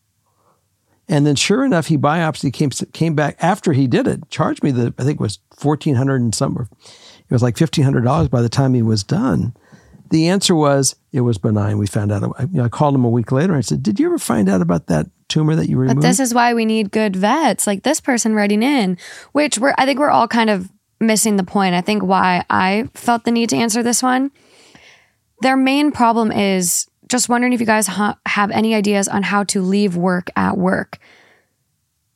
And 1.08 1.26
then 1.26 1.36
sure 1.36 1.64
enough, 1.64 1.86
he 1.86 1.98
biopsied, 1.98 2.52
came, 2.52 2.70
came 2.70 3.14
back 3.14 3.36
after 3.40 3.72
he 3.72 3.86
did 3.86 4.08
it, 4.08 4.28
charged 4.30 4.62
me 4.62 4.70
the, 4.70 4.94
I 4.98 5.04
think 5.04 5.20
it 5.20 5.22
was 5.22 5.38
1400 5.60 6.20
and 6.20 6.34
something. 6.34 6.68
It 6.72 7.32
was 7.32 7.42
like 7.42 7.56
$1,500 7.56 8.30
by 8.30 8.42
the 8.42 8.48
time 8.48 8.74
he 8.74 8.82
was 8.82 9.04
done. 9.04 9.54
The 10.10 10.28
answer 10.28 10.54
was 10.54 10.94
it 11.12 11.22
was 11.22 11.38
benign. 11.38 11.78
We 11.78 11.86
found 11.86 12.12
out. 12.12 12.22
I, 12.38 12.42
you 12.42 12.48
know, 12.58 12.64
I 12.64 12.68
called 12.68 12.94
him 12.94 13.04
a 13.04 13.08
week 13.08 13.32
later. 13.32 13.54
And 13.54 13.58
I 13.58 13.62
said, 13.62 13.82
"Did 13.82 13.98
you 13.98 14.04
ever 14.04 14.18
find 14.18 14.46
out 14.46 14.60
about 14.60 14.88
that 14.88 15.06
tumor 15.28 15.56
that 15.56 15.70
you 15.70 15.78
removed?" 15.78 16.02
But 16.02 16.06
this 16.06 16.20
is 16.20 16.34
why 16.34 16.52
we 16.52 16.66
need 16.66 16.90
good 16.90 17.16
vets 17.16 17.66
like 17.66 17.82
this 17.82 17.98
person 17.98 18.34
writing 18.34 18.62
in, 18.62 18.98
which 19.32 19.56
we're 19.56 19.72
I 19.78 19.86
think 19.86 19.98
we're 19.98 20.10
all 20.10 20.28
kind 20.28 20.50
of 20.50 20.70
missing 21.00 21.36
the 21.36 21.44
point. 21.44 21.74
I 21.74 21.80
think 21.80 22.02
why 22.02 22.44
I 22.50 22.90
felt 22.92 23.24
the 23.24 23.30
need 23.30 23.48
to 23.50 23.56
answer 23.56 23.82
this 23.82 24.02
one. 24.02 24.30
Their 25.42 25.56
main 25.56 25.90
problem 25.90 26.30
is 26.30 26.86
just 27.08 27.28
wondering 27.28 27.52
if 27.52 27.58
you 27.58 27.66
guys 27.66 27.88
ha- 27.88 28.16
have 28.26 28.52
any 28.52 28.76
ideas 28.76 29.08
on 29.08 29.24
how 29.24 29.42
to 29.44 29.60
leave 29.60 29.96
work 29.96 30.30
at 30.36 30.56
work. 30.56 30.98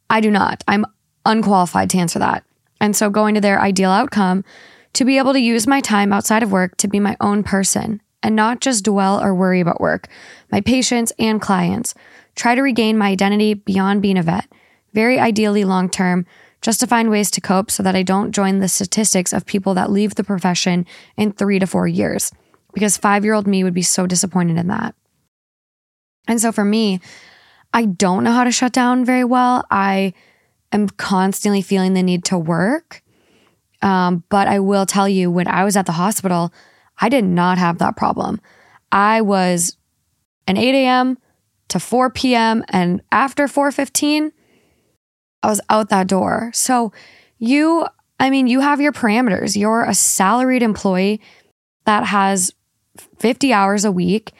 I 0.08 0.20
do 0.20 0.30
not. 0.30 0.62
I'm 0.68 0.86
unqualified 1.24 1.90
to 1.90 1.98
answer 1.98 2.20
that. 2.20 2.44
And 2.80 2.94
so 2.94 3.10
going 3.10 3.34
to 3.34 3.40
their 3.40 3.60
ideal 3.60 3.90
outcome 3.90 4.44
to 4.92 5.04
be 5.04 5.18
able 5.18 5.32
to 5.32 5.40
use 5.40 5.66
my 5.66 5.80
time 5.80 6.12
outside 6.12 6.44
of 6.44 6.52
work 6.52 6.76
to 6.76 6.86
be 6.86 7.00
my 7.00 7.16
own 7.20 7.42
person 7.42 8.00
and 8.22 8.36
not 8.36 8.60
just 8.60 8.84
dwell 8.84 9.20
or 9.20 9.34
worry 9.34 9.58
about 9.58 9.80
work, 9.80 10.06
my 10.52 10.60
patients 10.60 11.12
and 11.18 11.42
clients. 11.42 11.94
Try 12.36 12.54
to 12.54 12.62
regain 12.62 12.96
my 12.96 13.08
identity 13.08 13.54
beyond 13.54 14.02
being 14.02 14.18
a 14.18 14.22
vet, 14.22 14.46
very 14.92 15.18
ideally 15.18 15.64
long 15.64 15.90
term, 15.90 16.26
just 16.62 16.78
to 16.78 16.86
find 16.86 17.10
ways 17.10 17.32
to 17.32 17.40
cope 17.40 17.72
so 17.72 17.82
that 17.82 17.96
I 17.96 18.04
don't 18.04 18.30
join 18.30 18.60
the 18.60 18.68
statistics 18.68 19.32
of 19.32 19.46
people 19.46 19.74
that 19.74 19.90
leave 19.90 20.14
the 20.14 20.22
profession 20.22 20.86
in 21.16 21.32
three 21.32 21.58
to 21.58 21.66
four 21.66 21.88
years, 21.88 22.30
because 22.76 22.98
five 22.98 23.24
year 23.24 23.32
old 23.32 23.46
me 23.46 23.64
would 23.64 23.72
be 23.72 23.80
so 23.80 24.06
disappointed 24.06 24.58
in 24.58 24.66
that. 24.66 24.94
And 26.28 26.38
so 26.38 26.52
for 26.52 26.62
me, 26.62 27.00
I 27.72 27.86
don't 27.86 28.22
know 28.22 28.32
how 28.32 28.44
to 28.44 28.52
shut 28.52 28.74
down 28.74 29.02
very 29.02 29.24
well. 29.24 29.64
I 29.70 30.12
am 30.72 30.90
constantly 30.90 31.62
feeling 31.62 31.94
the 31.94 32.02
need 32.02 32.22
to 32.26 32.36
work. 32.36 33.02
Um, 33.80 34.24
but 34.28 34.46
I 34.46 34.60
will 34.60 34.84
tell 34.84 35.08
you, 35.08 35.30
when 35.30 35.48
I 35.48 35.64
was 35.64 35.74
at 35.74 35.86
the 35.86 35.92
hospital, 35.92 36.52
I 36.98 37.08
did 37.08 37.24
not 37.24 37.56
have 37.56 37.78
that 37.78 37.96
problem. 37.96 38.42
I 38.92 39.22
was 39.22 39.78
an 40.46 40.58
8 40.58 40.74
a.m. 40.74 41.16
to 41.68 41.80
4 41.80 42.10
p.m. 42.10 42.62
and 42.68 43.00
after 43.10 43.46
4:15, 43.46 44.32
I 45.42 45.48
was 45.48 45.62
out 45.70 45.88
that 45.88 46.08
door. 46.08 46.50
So 46.52 46.92
you, 47.38 47.86
I 48.20 48.28
mean, 48.28 48.48
you 48.48 48.60
have 48.60 48.82
your 48.82 48.92
parameters. 48.92 49.56
You're 49.56 49.84
a 49.84 49.94
salaried 49.94 50.62
employee 50.62 51.22
that 51.86 52.04
has 52.04 52.52
50 53.18 53.52
hours 53.52 53.84
a 53.84 53.92
week, 53.92 54.32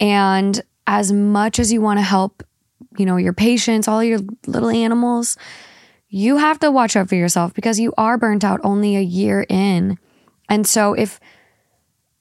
and 0.00 0.60
as 0.86 1.12
much 1.12 1.58
as 1.58 1.72
you 1.72 1.80
want 1.80 1.98
to 1.98 2.02
help, 2.02 2.42
you 2.96 3.06
know, 3.06 3.16
your 3.16 3.32
patients, 3.32 3.88
all 3.88 4.02
your 4.02 4.20
little 4.46 4.70
animals, 4.70 5.36
you 6.08 6.38
have 6.38 6.58
to 6.60 6.70
watch 6.70 6.96
out 6.96 7.08
for 7.08 7.14
yourself 7.14 7.52
because 7.54 7.78
you 7.78 7.92
are 7.98 8.16
burnt 8.16 8.44
out 8.44 8.60
only 8.64 8.96
a 8.96 9.00
year 9.00 9.44
in. 9.48 9.98
And 10.48 10.66
so 10.66 10.94
if 10.94 11.20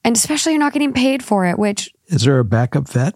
and 0.03 0.15
especially 0.15 0.53
you're 0.53 0.59
not 0.59 0.73
getting 0.73 0.93
paid 0.93 1.23
for 1.23 1.45
it, 1.45 1.57
which 1.57 1.93
Is 2.07 2.23
there 2.23 2.39
a 2.39 2.45
backup 2.45 2.87
vet? 2.89 3.13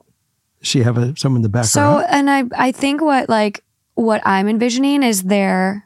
Does 0.60 0.68
she 0.68 0.84
have 0.84 0.98
a, 0.98 1.16
someone 1.18 1.42
to 1.44 1.50
back 1.50 1.66
so 1.66 1.82
her 1.82 2.04
up? 2.04 2.08
and 2.10 2.30
I 2.30 2.44
I 2.56 2.72
think 2.72 3.02
what 3.02 3.28
like 3.30 3.64
what 3.96 4.22
I'm 4.26 4.48
envisioning 4.48 5.04
is 5.04 5.24
their 5.24 5.84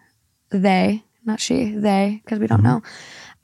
they, 0.49 1.03
not 1.25 1.39
she, 1.39 1.71
they, 1.71 2.21
because 2.23 2.39
we 2.39 2.47
don't 2.47 2.59
mm-hmm. 2.59 2.67
know. 2.67 2.83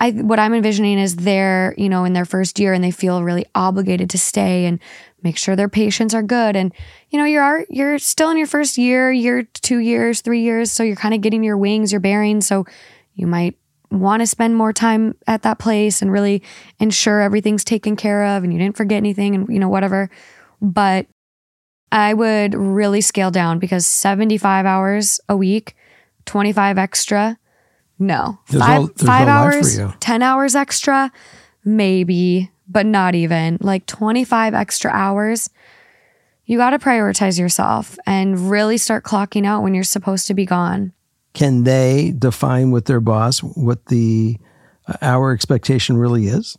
I 0.02 0.10
what 0.12 0.40
I'm 0.40 0.56
envisioning 0.56 0.98
is 0.98 1.16
they're, 1.16 1.76
you 1.78 1.88
know, 1.88 2.06
in 2.06 2.14
their 2.14 2.26
first 2.26 2.60
year 2.60 2.74
and 2.74 2.84
they 2.84 2.90
feel 2.90 3.24
really 3.24 3.46
obligated 3.54 4.10
to 4.10 4.18
stay 4.18 4.66
and 4.66 4.80
make 5.22 5.38
sure 5.38 5.56
their 5.56 5.70
patients 5.70 6.16
are 6.16 6.24
good. 6.24 6.56
And, 6.56 6.74
you 7.12 7.20
know, 7.20 7.26
you're 7.26 7.66
you're 7.70 8.00
still 8.00 8.32
in 8.32 8.38
your 8.38 8.48
first 8.48 8.80
year, 8.80 9.12
year 9.12 9.44
two 9.44 9.78
years, 9.78 10.22
three 10.22 10.42
years. 10.42 10.72
So 10.72 10.82
you're 10.82 10.96
kind 10.96 11.14
of 11.14 11.22
getting 11.22 11.44
your 11.44 11.56
wings, 11.56 11.92
your 11.94 12.02
bearings. 12.02 12.48
So 12.48 12.66
you 13.14 13.28
might 13.28 13.56
want 13.92 14.22
to 14.22 14.28
spend 14.28 14.56
more 14.56 14.74
time 14.74 15.16
at 15.28 15.44
that 15.44 15.60
place 15.60 16.02
and 16.02 16.12
really 16.12 16.42
ensure 16.80 17.22
everything's 17.22 17.64
taken 17.64 17.96
care 17.96 18.26
of 18.26 18.44
and 18.44 18.52
you 18.52 18.58
didn't 18.58 18.78
forget 18.78 18.98
anything 18.98 19.36
and 19.36 19.48
you 19.50 19.60
know, 19.60 19.70
whatever. 19.70 20.10
But 20.64 21.06
I 21.92 22.16
would 22.16 22.56
really 22.56 23.02
scale 23.02 23.30
down 23.30 23.60
because 23.60 23.86
75 23.86 24.66
hours 24.66 25.20
a 25.30 25.38
week, 25.38 25.76
25 26.26 26.80
extra. 26.80 27.38
No. 28.02 28.40
There's 28.50 28.64
five 28.64 28.82
no- 28.82 29.06
five 29.06 29.28
no 29.28 29.34
hours, 29.34 29.78
you. 29.78 29.94
10 30.00 30.22
hours 30.24 30.56
extra, 30.56 31.12
maybe, 31.64 32.50
but 32.68 32.86
not 32.88 33.14
even. 33.14 33.58
Like 33.62 33.86
25 33.86 34.54
extra 34.56 34.90
hours. 34.92 35.50
You 36.46 36.58
got 36.58 36.72
to 36.72 36.80
prioritize 36.80 37.40
yourself 37.40 37.98
and 38.08 38.50
really 38.50 38.78
start 38.78 39.04
clocking 39.04 39.46
out 39.46 39.62
when 39.62 39.76
you're 39.76 39.84
supposed 39.84 40.26
to 40.28 40.34
be 40.34 40.46
gone. 40.46 40.94
Can 41.34 41.64
they 41.64 42.12
define 42.18 42.72
with 42.72 42.86
their 42.86 43.00
boss 43.00 43.40
what 43.40 43.86
the 43.86 44.38
uh, 44.88 44.98
hour 45.02 45.32
expectation 45.32 45.96
really 45.96 46.26
is? 46.26 46.58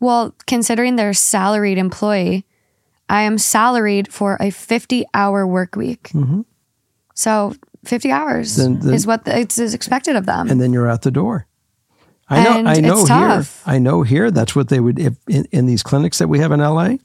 Well, 0.00 0.34
considering 0.46 0.96
they're 0.96 1.10
a 1.10 1.14
salaried 1.14 1.76
employee, 1.76 2.46
I 3.10 3.22
am 3.22 3.36
salaried 3.36 4.10
for 4.12 4.38
a 4.40 4.50
50 4.50 5.04
hour 5.12 5.46
work 5.46 5.76
week. 5.76 6.10
So 7.14 7.54
50 7.84 8.10
hours. 8.10 8.56
Then- 8.56 8.80
then- 8.80 8.94
is 8.94 9.06
what 9.06 9.24
the, 9.24 9.38
it's 9.38 9.58
is 9.58 9.74
expected 9.74 10.16
of 10.16 10.26
them. 10.26 10.48
and 10.50 10.60
then 10.60 10.72
you're 10.72 10.88
out 10.88 11.02
the 11.02 11.10
door. 11.10 11.46
I 12.30 12.44
know. 12.44 12.58
And 12.58 12.68
I 12.68 12.74
know 12.80 12.96
here. 12.98 13.06
tough. 13.06 13.62
I 13.66 13.78
know 13.78 14.02
here. 14.02 14.30
That's 14.30 14.54
what 14.54 14.68
they 14.68 14.80
would 14.80 14.98
if 14.98 15.16
in, 15.28 15.46
in 15.50 15.64
these 15.66 15.82
clinics 15.82 16.18
that 16.18 16.28
we 16.28 16.40
have 16.40 16.52
in 16.52 16.60
LA. 16.60 16.96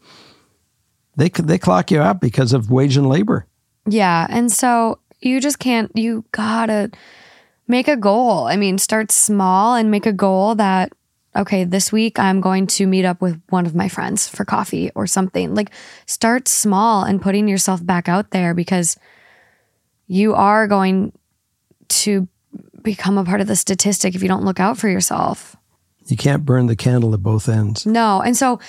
They 1.15 1.29
they 1.29 1.57
clock 1.57 1.91
you 1.91 2.01
out 2.01 2.19
because 2.19 2.53
of 2.53 2.69
wage 2.71 2.97
and 2.97 3.07
labor. 3.07 3.45
yeah. 3.87 4.25
And 4.29 4.51
so 4.51 4.99
you 5.21 5.39
just 5.39 5.59
can't, 5.59 5.89
you 5.95 6.25
gotta 6.31 6.91
make 7.67 7.87
a 7.87 7.95
goal. 7.95 8.45
I 8.47 8.57
mean, 8.57 8.77
start 8.77 9.11
small 9.11 9.75
and 9.75 9.89
make 9.89 10.05
a 10.05 10.11
goal 10.11 10.55
that, 10.55 10.91
okay, 11.35 11.63
this 11.63 11.93
week 11.93 12.19
I'm 12.19 12.41
going 12.41 12.67
to 12.67 12.85
meet 12.85 13.05
up 13.05 13.21
with 13.21 13.41
one 13.49 13.65
of 13.65 13.73
my 13.73 13.87
friends 13.87 14.27
for 14.27 14.43
coffee 14.43 14.91
or 14.95 15.07
something. 15.07 15.55
Like 15.55 15.71
start 16.05 16.49
small 16.49 17.05
and 17.05 17.21
putting 17.21 17.47
yourself 17.47 17.85
back 17.85 18.09
out 18.09 18.31
there 18.31 18.53
because 18.53 18.97
you 20.13 20.35
are 20.35 20.67
going 20.67 21.11
to 21.89 22.27
become 22.83 23.17
a 23.17 23.25
part 23.25 23.41
of 23.41 23.47
the 23.47 23.55
statistic 23.55 24.13
if 24.13 24.21
you 24.21 24.27
don't 24.27 24.45
look 24.45 24.59
out 24.59 24.77
for 24.77 24.87
yourself. 24.87 25.55
You 26.05 26.17
can't 26.17 26.45
burn 26.45 26.67
the 26.67 26.75
candle 26.75 27.15
at 27.15 27.23
both 27.23 27.49
ends. 27.49 27.85
No. 27.87 28.21
And 28.21 28.37
so 28.37 28.59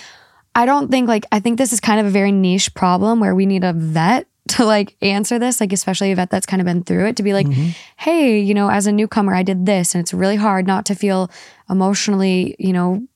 I 0.55 0.65
don't 0.65 0.91
think 0.91 1.07
like 1.07 1.27
I 1.31 1.41
think 1.41 1.59
this 1.59 1.75
is 1.75 1.81
kind 1.81 2.01
of 2.01 2.07
a 2.07 2.11
very 2.11 2.33
niche 2.33 2.73
problem 2.73 3.21
where 3.21 3.35
we 3.35 3.45
need 3.45 3.63
a 3.63 3.75
vet 3.75 4.27
to 4.49 4.65
like 4.65 4.97
answer 5.03 5.39
this, 5.39 5.61
like 5.61 5.73
especially 5.73 6.13
a 6.13 6.17
vet 6.17 6.31
that's 6.31 6.47
kind 6.47 6.63
of 6.63 6.67
been 6.67 6.83
through 6.83 7.09
it 7.09 7.17
to 7.17 7.23
be 7.23 7.35
like, 7.35 7.47
mm-hmm. 7.47 7.71
hey, 7.99 8.41
you 8.41 8.55
know, 8.55 8.71
as 8.71 8.87
a 8.87 8.93
newcomer, 8.93 9.35
I 9.35 9.43
did 9.43 9.67
this 9.67 9.95
and 9.95 10.01
it's 10.01 10.15
really 10.15 10.37
hard 10.37 10.67
not 10.67 10.87
to 10.87 10.95
feel 10.95 11.31
emotionally, 11.69 12.57
you 12.59 12.73
know, 12.73 13.07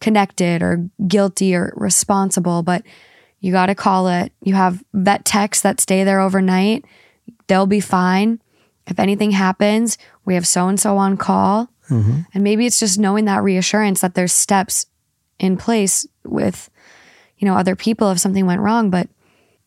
connected 0.00 0.62
or 0.62 0.88
guilty 1.08 1.56
or 1.56 1.72
responsible, 1.76 2.62
but 2.62 2.84
you 3.40 3.50
got 3.50 3.66
to 3.66 3.74
call 3.74 4.06
it. 4.08 4.32
You 4.42 4.54
have 4.54 4.82
vet 4.92 5.24
techs 5.24 5.60
that 5.62 5.80
stay 5.80 6.04
there 6.04 6.20
overnight. 6.20 6.84
They'll 7.46 7.66
be 7.66 7.80
fine. 7.80 8.40
If 8.86 8.98
anything 8.98 9.30
happens, 9.32 9.96
we 10.24 10.34
have 10.34 10.46
so 10.46 10.68
and 10.68 10.78
so 10.78 10.96
on 10.98 11.16
call. 11.16 11.68
Mm-hmm. 11.90 12.20
And 12.32 12.44
maybe 12.44 12.66
it's 12.66 12.80
just 12.80 12.98
knowing 12.98 13.24
that 13.26 13.42
reassurance 13.42 14.00
that 14.00 14.14
there's 14.14 14.32
steps 14.32 14.86
in 15.38 15.56
place 15.56 16.06
with, 16.24 16.70
you 17.38 17.46
know, 17.46 17.54
other 17.56 17.76
people 17.76 18.10
if 18.10 18.18
something 18.18 18.46
went 18.46 18.60
wrong. 18.60 18.90
But 18.90 19.08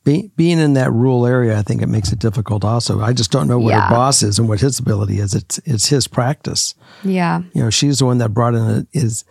Be, 0.04 0.32
being 0.36 0.58
in 0.60 0.74
that 0.74 0.92
rural 0.92 1.26
area, 1.28 1.58
I 1.58 1.62
think 1.62 1.82
it 1.82 1.88
makes 1.90 2.12
it 2.12 2.20
difficult. 2.20 2.64
Also, 2.64 3.02
I 3.02 3.14
just 3.14 3.32
don't 3.32 3.48
know 3.48 3.60
what 3.60 3.72
Yeah. 3.72 3.88
her 3.88 3.96
boss 3.96 4.24
is 4.24 4.40
and 4.40 4.48
what 4.48 4.62
his 4.62 4.80
ability 4.80 5.20
is. 5.20 5.34
It's 5.36 5.60
it's 5.66 5.88
his 5.90 6.08
practice. 6.08 6.74
yeah, 7.04 7.42
You 7.54 7.64
know, 7.64 7.70
she's 7.70 8.00
the 8.00 8.06
one 8.06 8.18
that 8.20 8.30
brought 8.34 8.56
in 8.56 8.88
is 8.94 9.24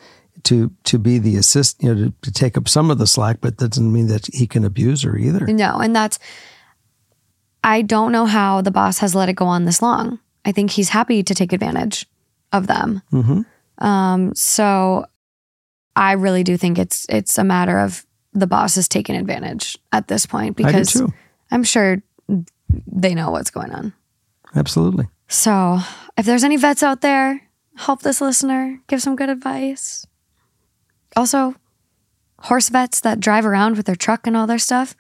to 0.45 0.71
to 0.85 0.99
be 0.99 1.19
the 1.19 1.37
assist. 1.37 1.83
You 1.83 1.95
know, 1.95 2.05
to, 2.07 2.15
to 2.23 2.33
take 2.33 2.57
up 2.57 2.69
some 2.69 2.91
of 2.91 2.99
the 2.99 3.07
slack, 3.07 3.39
but 3.41 3.59
that 3.59 3.71
doesn't 3.71 3.93
mean 3.93 4.07
that 4.09 4.27
he 4.33 4.47
can 4.47 4.65
abuse 4.65 5.03
her 5.03 5.17
either. 5.17 5.47
no. 5.47 5.79
And 5.79 5.95
that's, 5.97 6.19
I 7.67 7.83
don't 7.83 8.13
know 8.13 8.25
how 8.25 8.63
the 8.63 8.71
boss 8.71 8.99
has 9.01 9.15
let 9.15 9.29
it 9.29 9.35
go 9.35 9.45
on 9.45 9.67
this 9.67 9.83
long. 9.83 10.19
I 10.47 10.53
think 10.53 10.71
he's 10.71 10.89
happy 10.89 11.23
to 11.23 11.35
take 11.35 11.53
advantage 11.53 12.07
of 12.53 12.67
them. 12.67 13.03
Um, 13.79 14.35
so 14.35 15.05
I 15.95 16.13
really 16.13 16.45
do 16.45 16.57
think 16.57 16.79
it's 16.79 17.05
it's 17.11 17.37
a 17.37 17.45
matter 17.45 17.79
of 17.79 18.07
the 18.33 18.47
boss 18.47 18.79
is 18.79 18.89
taking 18.89 19.17
advantage 19.17 19.77
at 19.93 20.09
this 20.09 20.25
point 20.25 20.57
because. 20.57 20.97
I'm 21.51 21.65
sure 21.65 22.03
they 22.69 23.15
know 23.15 23.31
what's 23.31 23.51
going 23.51 23.71
on. 23.71 23.93
Absolutely. 24.55 25.09
So, 25.29 25.79
if 26.17 26.27
there's 26.27 26.45
any 26.45 26.57
vets 26.57 26.83
out 26.83 27.01
there, 27.01 27.43
help 27.77 28.03
this 28.03 28.21
listener, 28.21 28.81
give 28.89 29.03
some 29.03 29.17
good 29.17 29.29
advice. 29.29 30.07
Also, 31.17 31.55
horse 32.41 32.69
vets 32.69 33.01
that 33.01 33.21
drive 33.21 33.47
around 33.47 33.77
with 33.77 33.87
their 33.87 33.97
truck 33.97 34.27
and 34.27 34.37
all 34.37 34.47
their 34.47 34.59
stuff, 34.59 34.97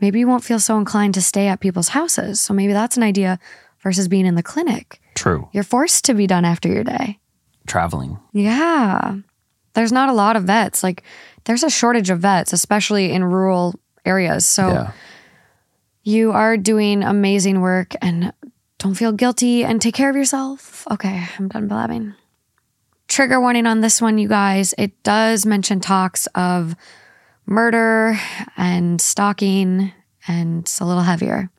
maybe 0.00 0.18
you 0.18 0.26
won't 0.28 0.44
feel 0.44 0.58
so 0.60 0.78
inclined 0.78 1.14
to 1.14 1.22
stay 1.22 1.48
at 1.48 1.60
people's 1.60 1.88
houses. 1.88 2.40
So, 2.40 2.52
maybe 2.54 2.72
that's 2.72 2.96
an 2.96 3.02
idea 3.02 3.38
versus 3.82 4.08
being 4.08 4.26
in 4.26 4.34
the 4.34 4.42
clinic. 4.42 5.00
True. 5.14 5.48
You're 5.52 5.64
forced 5.64 6.04
to 6.06 6.14
be 6.14 6.26
done 6.26 6.44
after 6.44 6.68
your 6.68 6.84
day. 6.84 7.18
Traveling. 7.66 8.18
Yeah. 8.32 9.16
There's 9.74 9.92
not 9.92 10.08
a 10.08 10.12
lot 10.12 10.36
of 10.36 10.44
vets. 10.44 10.82
Like, 10.82 11.02
there's 11.44 11.62
a 11.62 11.70
shortage 11.70 12.10
of 12.10 12.20
vets, 12.20 12.52
especially 12.52 13.12
in 13.12 13.24
rural 13.24 13.74
areas. 14.04 14.46
So, 14.46 14.68
Yeah. 14.68 14.92
you 16.02 16.32
are 16.32 16.56
doing 16.56 17.02
amazing 17.02 17.60
work 17.60 17.94
and 18.02 18.32
don't 18.78 18.94
feel 18.94 19.12
guilty 19.12 19.64
and 19.64 19.80
take 19.80 19.94
care 19.94 20.10
of 20.10 20.16
yourself. 20.16 20.86
Okay, 20.90 21.26
I'm 21.38 21.48
done 21.48 21.68
blabbing. 21.68 22.14
Trigger 23.08 23.40
warning 23.40 23.66
on 23.66 23.80
this 23.80 24.00
one, 24.00 24.18
you 24.18 24.28
guys. 24.28 24.74
It 24.78 25.02
does 25.02 25.44
mention 25.44 25.80
talks 25.80 26.26
of 26.34 26.74
murder 27.50 28.16
and 28.56 29.00
stalking, 29.00 29.92
and 30.26 30.60
it's 30.60 30.80
a 30.80 30.84
little 30.84 31.02
heavier. 31.02 31.50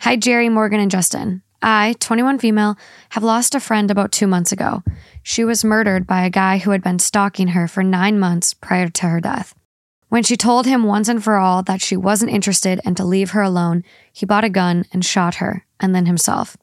Hi, 0.00 0.16
Jerry, 0.16 0.48
Morgan, 0.48 0.80
and 0.80 0.90
Justin. 0.90 1.42
I, 1.62 1.94
21 2.00 2.38
female, 2.40 2.76
have 3.10 3.22
lost 3.22 3.54
a 3.54 3.60
friend 3.60 3.90
about 3.90 4.12
two 4.12 4.26
months 4.26 4.52
ago. 4.52 4.82
She 5.22 5.44
was 5.44 5.64
murdered 5.64 6.06
by 6.06 6.24
a 6.24 6.30
guy 6.30 6.58
who 6.58 6.72
had 6.72 6.82
been 6.82 6.98
stalking 6.98 7.48
her 7.48 7.66
for 7.68 7.82
nine 7.82 8.18
months 8.18 8.54
prior 8.54 8.88
to 8.88 9.06
her 9.06 9.20
death. 9.20 9.54
When 10.08 10.22
she 10.22 10.36
told 10.36 10.66
him 10.66 10.84
once 10.84 11.08
and 11.08 11.22
for 11.22 11.36
all 11.36 11.62
that 11.64 11.80
she 11.80 11.96
wasn't 11.96 12.32
interested 12.32 12.80
and 12.84 12.96
to 12.96 13.04
leave 13.04 13.30
her 13.30 13.42
alone, 13.42 13.84
he 14.12 14.26
bought 14.26 14.44
a 14.44 14.50
gun 14.50 14.84
and 14.92 15.04
shot 15.04 15.36
her, 15.36 15.64
and 15.78 15.94
then 15.94 16.06
himself. 16.06 16.56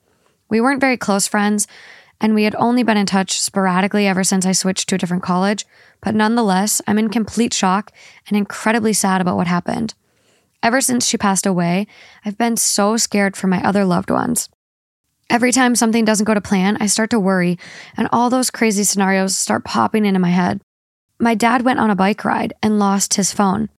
We 0.49 0.59
weren't 0.59 0.81
very 0.81 0.97
close 0.97 1.27
friends, 1.27 1.67
and 2.25 2.33
we 2.33 2.41
had 2.41 2.55
only 2.55 2.81
been 2.81 2.97
in 2.97 3.05
touch 3.05 3.39
sporadically 3.39 4.07
ever 4.07 4.23
since 4.23 4.47
I 4.47 4.51
switched 4.51 4.89
to 4.89 4.95
a 4.95 4.97
different 4.97 5.21
college, 5.21 5.63
but 6.01 6.15
nonetheless, 6.15 6.81
I'm 6.87 6.97
in 6.97 7.09
complete 7.09 7.53
shock 7.53 7.91
and 8.27 8.35
incredibly 8.35 8.93
sad 8.93 9.21
about 9.21 9.35
what 9.35 9.45
happened. 9.45 9.93
Ever 10.63 10.81
since 10.81 11.05
she 11.05 11.19
passed 11.19 11.45
away, 11.45 11.85
I've 12.25 12.35
been 12.35 12.57
so 12.57 12.97
scared 12.97 13.37
for 13.37 13.45
my 13.45 13.63
other 13.63 13.85
loved 13.85 14.09
ones. 14.09 14.49
Every 15.29 15.51
time 15.51 15.75
something 15.75 16.03
doesn't 16.03 16.25
go 16.25 16.33
to 16.33 16.41
plan, 16.41 16.77
I 16.79 16.87
start 16.87 17.11
to 17.11 17.19
worry, 17.19 17.59
and 17.95 18.09
all 18.11 18.31
those 18.31 18.49
crazy 18.49 18.83
scenarios 18.83 19.37
start 19.37 19.63
popping 19.63 20.03
into 20.03 20.19
my 20.19 20.31
head. 20.31 20.61
My 21.19 21.35
dad 21.35 21.61
went 21.61 21.77
on 21.77 21.91
a 21.91 21.95
bike 21.95 22.25
ride 22.25 22.55
and 22.63 22.79
lost 22.79 23.13
his 23.13 23.33
phone. 23.33 23.69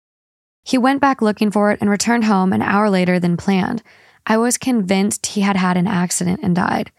He 0.63 0.79
went 0.79 1.01
back 1.01 1.21
looking 1.21 1.51
for 1.51 1.73
it 1.73 1.81
and 1.81 1.91
returned 1.91 2.27
home 2.27 2.53
an 2.53 2.63
hour 2.63 2.91
later 2.91 3.19
than 3.19 3.37
planned. 3.37 3.83
I 4.25 4.37
was 4.37 4.57
convinced 4.57 5.27
he 5.27 5.41
had 5.41 5.57
had 5.57 5.77
an 5.77 5.89
accident 5.89 6.39
and 6.45 6.55
died. 6.55 6.93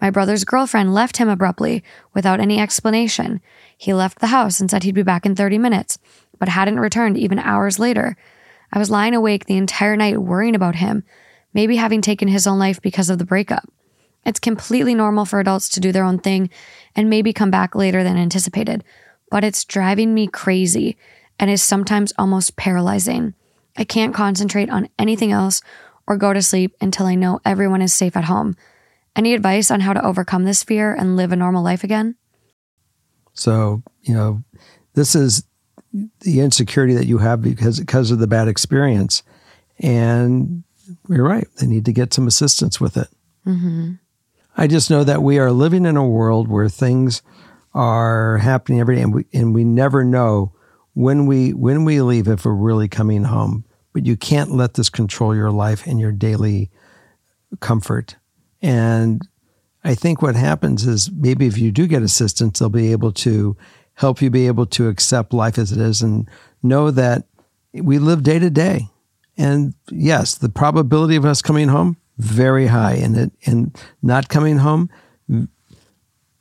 My 0.00 0.10
brother's 0.10 0.44
girlfriend 0.44 0.94
left 0.94 1.16
him 1.16 1.28
abruptly 1.28 1.82
without 2.14 2.40
any 2.40 2.60
explanation. 2.60 3.40
He 3.76 3.92
left 3.92 4.20
the 4.20 4.28
house 4.28 4.60
and 4.60 4.70
said 4.70 4.84
he'd 4.84 4.94
be 4.94 5.02
back 5.02 5.26
in 5.26 5.34
30 5.34 5.58
minutes, 5.58 5.98
but 6.38 6.48
hadn't 6.48 6.80
returned 6.80 7.18
even 7.18 7.38
hours 7.38 7.78
later. 7.78 8.16
I 8.72 8.78
was 8.78 8.90
lying 8.90 9.14
awake 9.14 9.46
the 9.46 9.56
entire 9.56 9.96
night 9.96 10.22
worrying 10.22 10.54
about 10.54 10.76
him, 10.76 11.04
maybe 11.52 11.76
having 11.76 12.00
taken 12.00 12.28
his 12.28 12.46
own 12.46 12.58
life 12.58 12.80
because 12.80 13.10
of 13.10 13.18
the 13.18 13.24
breakup. 13.24 13.68
It's 14.24 14.40
completely 14.40 14.94
normal 14.94 15.24
for 15.24 15.40
adults 15.40 15.68
to 15.70 15.80
do 15.80 15.90
their 15.90 16.04
own 16.04 16.18
thing 16.18 16.50
and 16.94 17.08
maybe 17.08 17.32
come 17.32 17.50
back 17.50 17.74
later 17.74 18.04
than 18.04 18.16
anticipated, 18.16 18.84
but 19.30 19.42
it's 19.42 19.64
driving 19.64 20.14
me 20.14 20.26
crazy 20.26 20.96
and 21.40 21.50
is 21.50 21.62
sometimes 21.62 22.12
almost 22.18 22.56
paralyzing. 22.56 23.34
I 23.76 23.84
can't 23.84 24.14
concentrate 24.14 24.70
on 24.70 24.88
anything 24.98 25.32
else 25.32 25.62
or 26.06 26.16
go 26.16 26.32
to 26.32 26.42
sleep 26.42 26.74
until 26.80 27.06
I 27.06 27.14
know 27.14 27.40
everyone 27.44 27.80
is 27.80 27.94
safe 27.94 28.16
at 28.16 28.24
home. 28.24 28.56
Any 29.18 29.34
advice 29.34 29.72
on 29.72 29.80
how 29.80 29.92
to 29.92 30.06
overcome 30.06 30.44
this 30.44 30.62
fear 30.62 30.94
and 30.94 31.16
live 31.16 31.32
a 31.32 31.36
normal 31.36 31.64
life 31.64 31.82
again? 31.82 32.14
So, 33.34 33.82
you 34.00 34.14
know, 34.14 34.44
this 34.94 35.16
is 35.16 35.42
the 36.20 36.38
insecurity 36.38 36.94
that 36.94 37.06
you 37.06 37.18
have 37.18 37.42
because 37.42 37.80
because 37.80 38.12
of 38.12 38.20
the 38.20 38.28
bad 38.28 38.46
experience. 38.46 39.24
And 39.80 40.62
you're 41.08 41.26
right. 41.26 41.48
They 41.56 41.66
need 41.66 41.84
to 41.86 41.92
get 41.92 42.14
some 42.14 42.28
assistance 42.28 42.80
with 42.80 42.96
it. 42.96 43.08
Mm-hmm. 43.44 43.94
I 44.56 44.68
just 44.68 44.88
know 44.88 45.02
that 45.02 45.20
we 45.20 45.40
are 45.40 45.50
living 45.50 45.84
in 45.84 45.96
a 45.96 46.06
world 46.06 46.46
where 46.46 46.68
things 46.68 47.20
are 47.74 48.38
happening 48.38 48.78
every 48.78 48.96
day, 48.96 49.02
and 49.02 49.14
we, 49.14 49.26
and 49.32 49.52
we 49.52 49.64
never 49.64 50.04
know 50.04 50.52
when 50.94 51.26
we 51.26 51.52
when 51.54 51.84
we 51.84 52.02
leave 52.02 52.28
if 52.28 52.44
we're 52.44 52.52
really 52.52 52.86
coming 52.86 53.24
home. 53.24 53.64
But 53.92 54.06
you 54.06 54.16
can't 54.16 54.52
let 54.52 54.74
this 54.74 54.90
control 54.90 55.34
your 55.34 55.50
life 55.50 55.88
and 55.88 55.98
your 55.98 56.12
daily 56.12 56.70
comfort. 57.58 58.14
And 58.62 59.22
I 59.84 59.94
think 59.94 60.22
what 60.22 60.36
happens 60.36 60.86
is 60.86 61.10
maybe 61.10 61.46
if 61.46 61.58
you 61.58 61.70
do 61.70 61.86
get 61.86 62.02
assistance, 62.02 62.58
they'll 62.58 62.68
be 62.68 62.92
able 62.92 63.12
to 63.12 63.56
help 63.94 64.22
you 64.22 64.30
be 64.30 64.46
able 64.46 64.66
to 64.66 64.88
accept 64.88 65.32
life 65.32 65.58
as 65.58 65.72
it 65.72 65.78
is 65.78 66.02
and 66.02 66.28
know 66.62 66.90
that 66.90 67.24
we 67.72 67.98
live 67.98 68.22
day 68.22 68.38
to 68.38 68.50
day. 68.50 68.88
And 69.36 69.74
yes, 69.90 70.34
the 70.34 70.48
probability 70.48 71.16
of 71.16 71.24
us 71.24 71.42
coming 71.42 71.68
home 71.68 71.96
very 72.18 72.66
high, 72.66 72.94
and 72.94 73.16
it 73.16 73.32
and 73.46 73.76
not 74.02 74.28
coming 74.28 74.58
home 74.58 74.90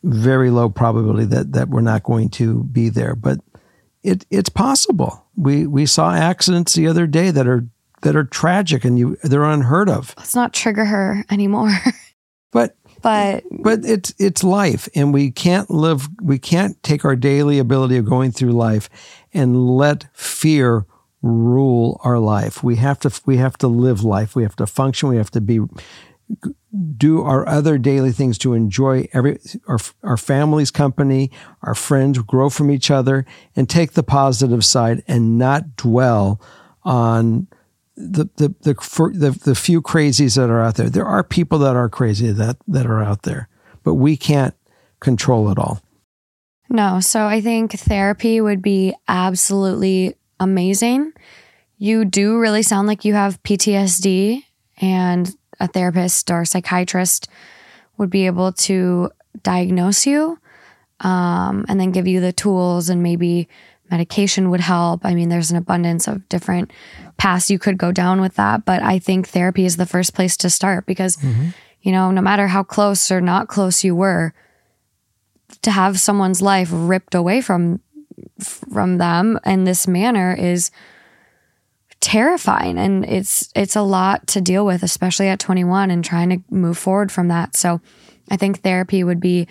very 0.03 0.49
low 0.49 0.69
probability 0.69 1.25
that 1.25 1.53
that 1.53 1.69
we're 1.69 1.81
not 1.81 2.03
going 2.03 2.29
to 2.29 2.63
be 2.63 2.89
there. 2.89 3.15
But 3.15 3.39
it 4.03 4.25
it's 4.31 4.49
possible. 4.49 5.25
We 5.35 5.67
we 5.67 5.85
saw 5.85 6.13
accidents 6.13 6.73
the 6.73 6.87
other 6.87 7.05
day 7.05 7.31
that 7.31 7.47
are 7.47 7.67
that 8.01 8.15
are 8.15 8.23
tragic 8.23 8.85
and 8.85 8.97
you 8.97 9.17
they're 9.23 9.43
unheard 9.43 9.89
of. 9.89 10.13
Let's 10.17 10.35
not 10.35 10.53
trigger 10.53 10.85
her 10.85 11.23
anymore. 11.29 11.71
But 12.51 12.75
but 13.01 13.43
but 13.51 13.85
it's 13.85 14.13
it's 14.17 14.43
life 14.43 14.89
and 14.95 15.13
we 15.13 15.31
can't 15.31 15.69
live 15.69 16.07
we 16.21 16.39
can't 16.39 16.81
take 16.81 17.05
our 17.05 17.15
daily 17.15 17.59
ability 17.59 17.97
of 17.97 18.05
going 18.05 18.31
through 18.31 18.51
life 18.51 18.89
and 19.33 19.69
let 19.69 20.07
fear 20.13 20.85
rule 21.21 21.99
our 22.03 22.19
life. 22.19 22.63
We 22.63 22.77
have 22.77 22.99
to 23.01 23.21
we 23.25 23.37
have 23.37 23.57
to 23.59 23.67
live 23.67 24.03
life. 24.03 24.35
We 24.35 24.43
have 24.43 24.55
to 24.57 24.67
function. 24.67 25.09
We 25.09 25.17
have 25.17 25.31
to 25.31 25.41
be 25.41 25.59
do 26.97 27.21
our 27.21 27.47
other 27.47 27.77
daily 27.77 28.11
things 28.11 28.37
to 28.39 28.53
enjoy 28.53 29.07
every 29.13 29.39
our 29.67 29.79
our 30.03 30.17
family's 30.17 30.71
company, 30.71 31.31
our 31.63 31.75
friends, 31.75 32.19
grow 32.19 32.49
from 32.49 32.69
each 32.69 32.91
other, 32.91 33.25
and 33.55 33.69
take 33.69 33.93
the 33.93 34.03
positive 34.03 34.65
side 34.65 35.03
and 35.07 35.37
not 35.37 35.75
dwell 35.75 36.41
on 36.83 37.47
the 37.97 38.29
the 38.35 38.53
the 38.61 38.75
for, 38.75 39.11
the, 39.11 39.31
the 39.31 39.55
few 39.55 39.81
crazies 39.81 40.35
that 40.35 40.49
are 40.49 40.61
out 40.61 40.75
there. 40.75 40.89
There 40.89 41.05
are 41.05 41.23
people 41.23 41.57
that 41.59 41.75
are 41.75 41.89
crazy 41.89 42.31
that 42.31 42.57
that 42.67 42.85
are 42.85 43.03
out 43.03 43.23
there, 43.23 43.49
but 43.83 43.95
we 43.95 44.15
can't 44.15 44.53
control 44.99 45.49
it 45.49 45.57
all. 45.57 45.81
No, 46.69 46.99
so 46.99 47.25
I 47.25 47.41
think 47.41 47.71
therapy 47.71 48.39
would 48.39 48.61
be 48.61 48.93
absolutely 49.07 50.15
amazing. 50.39 51.13
You 51.77 52.05
do 52.05 52.37
really 52.37 52.61
sound 52.61 52.87
like 52.87 53.03
you 53.03 53.13
have 53.13 53.41
PTSD, 53.43 54.43
and 54.79 55.35
a 55.59 55.67
therapist 55.67 56.29
or 56.29 56.45
psychiatrist 56.45 57.27
would 57.97 58.09
be 58.09 58.27
able 58.27 58.51
to 58.51 59.09
diagnose 59.41 60.05
you 60.05 60.37
um, 60.99 61.65
and 61.67 61.79
then 61.79 61.91
give 61.91 62.07
you 62.07 62.21
the 62.21 62.33
tools, 62.33 62.89
and 62.89 63.01
maybe 63.01 63.47
medication 63.89 64.49
would 64.49 64.59
help. 64.59 65.05
I 65.05 65.13
mean, 65.13 65.29
there's 65.29 65.51
an 65.51 65.57
abundance 65.57 66.07
of 66.07 66.27
different 66.29 66.71
paths 67.17 67.49
you 67.49 67.59
could 67.59 67.77
go 67.77 67.91
down 67.91 68.21
with 68.21 68.35
that, 68.35 68.65
but 68.65 68.81
I 68.81 68.99
think 68.99 69.27
therapy 69.27 69.65
is 69.65 69.77
the 69.77 69.85
first 69.85 70.13
place 70.13 70.37
to 70.37 70.49
start 70.49 70.85
because, 70.85 71.17
mm-hmm. 71.17 71.49
you 71.81 71.91
know, 71.91 72.11
no 72.11 72.21
matter 72.21 72.47
how 72.47 72.63
close 72.63 73.11
or 73.11 73.21
not 73.21 73.47
close 73.47 73.83
you 73.83 73.95
were, 73.95 74.33
to 75.61 75.71
have 75.71 75.99
someone's 75.99 76.41
life 76.41 76.69
ripped 76.71 77.15
away 77.15 77.41
from 77.41 77.79
from 78.39 78.97
them 78.97 79.39
in 79.45 79.63
this 79.63 79.87
manner 79.87 80.33
is 80.33 80.71
terrifying 81.99 82.77
and 82.77 83.05
it's 83.05 83.49
it's 83.55 83.75
a 83.75 83.81
lot 83.81 84.27
to 84.27 84.39
deal 84.39 84.65
with 84.65 84.83
especially 84.83 85.27
at 85.27 85.39
21 85.39 85.89
and 85.89 86.05
trying 86.05 86.29
to 86.29 86.43
move 86.49 86.77
forward 86.77 87.11
from 87.11 87.27
that 87.27 87.55
so 87.55 87.81
i 88.29 88.37
think 88.37 88.61
therapy 88.61 89.03
would 89.03 89.19
be 89.19 89.47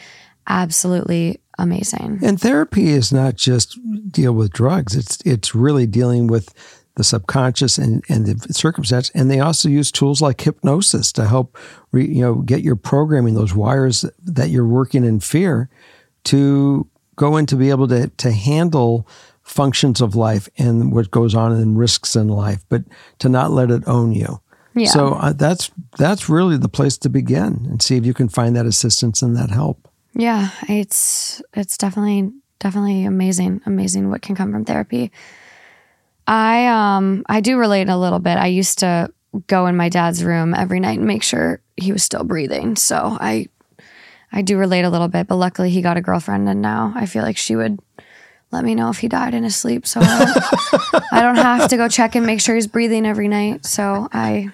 absolutely 0.46 1.40
amazing 1.58 2.18
and 2.22 2.40
therapy 2.40 2.88
is 2.88 3.12
not 3.12 3.36
just 3.36 3.78
deal 4.10 4.32
with 4.32 4.52
drugs 4.52 4.94
it's 4.94 5.18
it's 5.24 5.54
really 5.54 5.86
dealing 5.86 6.26
with 6.26 6.52
the 6.96 7.04
subconscious 7.04 7.76
and, 7.76 8.02
and 8.08 8.26
the 8.26 8.54
circumstance 8.54 9.10
and 9.14 9.30
they 9.30 9.40
also 9.40 9.68
use 9.68 9.92
tools 9.92 10.22
like 10.22 10.40
hypnosis 10.40 11.12
to 11.12 11.26
help 11.26 11.56
re, 11.92 12.06
you 12.06 12.22
know 12.22 12.36
get 12.36 12.62
your 12.62 12.76
programming 12.76 13.34
those 13.34 13.54
wires 13.54 14.04
that 14.22 14.50
you're 14.50 14.66
working 14.66 15.04
in 15.04 15.20
fear 15.20 15.68
to 16.24 16.86
go 17.16 17.36
in 17.36 17.46
to 17.46 17.56
be 17.56 17.70
able 17.70 17.88
to 17.88 18.08
to 18.16 18.32
handle 18.32 19.06
functions 19.46 20.00
of 20.00 20.16
life 20.16 20.48
and 20.58 20.92
what 20.92 21.10
goes 21.12 21.34
on 21.34 21.52
and 21.52 21.78
risks 21.78 22.16
in 22.16 22.26
life, 22.26 22.64
but 22.68 22.82
to 23.20 23.28
not 23.28 23.52
let 23.52 23.70
it 23.70 23.86
own 23.86 24.12
you. 24.12 24.40
Yeah. 24.74 24.88
So 24.88 25.14
uh, 25.14 25.32
that's 25.32 25.70
that's 25.96 26.28
really 26.28 26.58
the 26.58 26.68
place 26.68 26.98
to 26.98 27.08
begin 27.08 27.64
and 27.70 27.80
see 27.80 27.96
if 27.96 28.04
you 28.04 28.12
can 28.12 28.28
find 28.28 28.56
that 28.56 28.66
assistance 28.66 29.22
and 29.22 29.36
that 29.36 29.50
help. 29.50 29.85
Yeah, 30.16 30.48
it's 30.66 31.42
it's 31.52 31.76
definitely 31.76 32.32
definitely 32.58 33.04
amazing, 33.04 33.60
amazing 33.66 34.08
what 34.08 34.22
can 34.22 34.34
come 34.34 34.50
from 34.50 34.64
therapy. 34.64 35.12
I 36.26 36.66
um 36.68 37.22
I 37.28 37.40
do 37.40 37.58
relate 37.58 37.90
a 37.90 37.98
little 37.98 38.18
bit. 38.18 38.38
I 38.38 38.46
used 38.46 38.78
to 38.78 39.12
go 39.46 39.66
in 39.66 39.76
my 39.76 39.90
dad's 39.90 40.24
room 40.24 40.54
every 40.54 40.80
night 40.80 40.98
and 40.98 41.06
make 41.06 41.22
sure 41.22 41.60
he 41.76 41.92
was 41.92 42.02
still 42.02 42.24
breathing. 42.24 42.76
So 42.76 43.18
I 43.20 43.48
I 44.32 44.40
do 44.40 44.56
relate 44.56 44.84
a 44.84 44.90
little 44.90 45.08
bit, 45.08 45.26
but 45.28 45.36
luckily 45.36 45.68
he 45.68 45.82
got 45.82 45.98
a 45.98 46.00
girlfriend 46.02 46.48
and 46.48 46.62
now 46.62 46.94
I 46.96 47.04
feel 47.04 47.22
like 47.22 47.36
she 47.36 47.54
would 47.54 47.78
let 48.52 48.64
me 48.64 48.74
know 48.74 48.88
if 48.88 48.98
he 48.98 49.08
died 49.08 49.34
in 49.34 49.44
his 49.44 49.56
sleep 49.56 49.86
so 49.86 50.00
I 50.00 50.24
don't, 50.24 51.12
I 51.12 51.20
don't 51.20 51.36
have 51.36 51.68
to 51.68 51.76
go 51.76 51.88
check 51.88 52.14
and 52.14 52.24
make 52.24 52.40
sure 52.40 52.54
he's 52.54 52.66
breathing 52.66 53.04
every 53.04 53.28
night. 53.28 53.66
So 53.66 54.08
I 54.12 54.50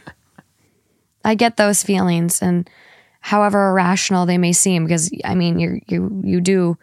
I 1.24 1.36
get 1.36 1.56
those 1.56 1.84
feelings 1.84 2.42
and 2.42 2.68
however 3.22 3.70
irrational 3.70 4.26
they 4.26 4.36
may 4.36 4.52
seem 4.52 4.84
because 4.84 5.10
I 5.24 5.34
mean 5.34 5.58
you 5.58 5.80
you 5.86 6.22
you 6.22 6.40
do 6.40 6.76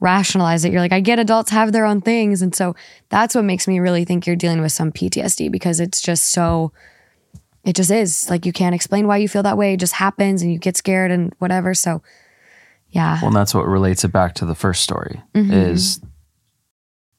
rationalize 0.00 0.64
it. 0.64 0.72
You're 0.72 0.82
like 0.82 0.92
I 0.92 1.00
get 1.00 1.18
adults 1.18 1.50
have 1.50 1.72
their 1.72 1.86
own 1.86 2.02
things 2.02 2.42
and 2.42 2.54
so 2.54 2.76
that's 3.08 3.34
what 3.34 3.44
makes 3.44 3.66
me 3.66 3.78
really 3.78 4.04
think 4.04 4.26
you're 4.26 4.36
dealing 4.36 4.60
with 4.60 4.72
some 4.72 4.92
PTSD 4.92 5.50
because 5.50 5.80
it's 5.80 6.02
just 6.02 6.32
so 6.32 6.72
it 7.64 7.74
just 7.74 7.90
is. 7.90 8.28
Like 8.28 8.44
you 8.44 8.52
can't 8.52 8.74
explain 8.74 9.06
why 9.06 9.16
you 9.16 9.28
feel 9.28 9.44
that 9.44 9.56
way. 9.56 9.74
It 9.74 9.80
just 9.80 9.94
happens 9.94 10.42
and 10.42 10.52
you 10.52 10.58
get 10.58 10.76
scared 10.76 11.10
and 11.10 11.32
whatever. 11.38 11.72
So 11.74 12.02
yeah. 12.90 13.18
Well, 13.20 13.28
and 13.28 13.36
that's 13.36 13.54
what 13.54 13.66
relates 13.66 14.04
it 14.04 14.12
back 14.12 14.34
to 14.34 14.44
the 14.44 14.54
first 14.54 14.82
story 14.82 15.22
mm-hmm. 15.34 15.52
is 15.52 16.00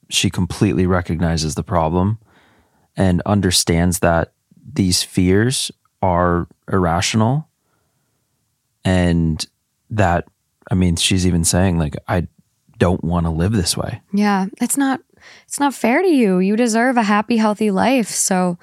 she 0.09 0.29
completely 0.29 0.85
recognizes 0.85 1.55
the 1.55 1.63
problem 1.63 2.19
and 2.95 3.21
understands 3.25 3.99
that 3.99 4.33
these 4.73 5.01
fears 5.01 5.71
are 6.01 6.47
irrational 6.71 7.49
and 8.85 9.45
that 9.89 10.25
I 10.71 10.75
mean 10.75 10.95
she's 10.95 11.27
even 11.27 11.43
saying 11.43 11.77
like 11.77 11.95
I 12.07 12.27
don't 12.77 13.03
want 13.03 13.25
to 13.25 13.29
live 13.29 13.51
this 13.51 13.75
way. 13.75 14.01
Yeah, 14.13 14.45
it's 14.61 14.77
not 14.77 15.01
it's 15.45 15.59
not 15.59 15.73
fair 15.73 16.01
to 16.01 16.07
you. 16.07 16.39
You 16.39 16.55
deserve 16.55 16.95
a 16.95 17.03
happy 17.03 17.37
healthy 17.37 17.71
life. 17.71 18.07
So 18.07 18.57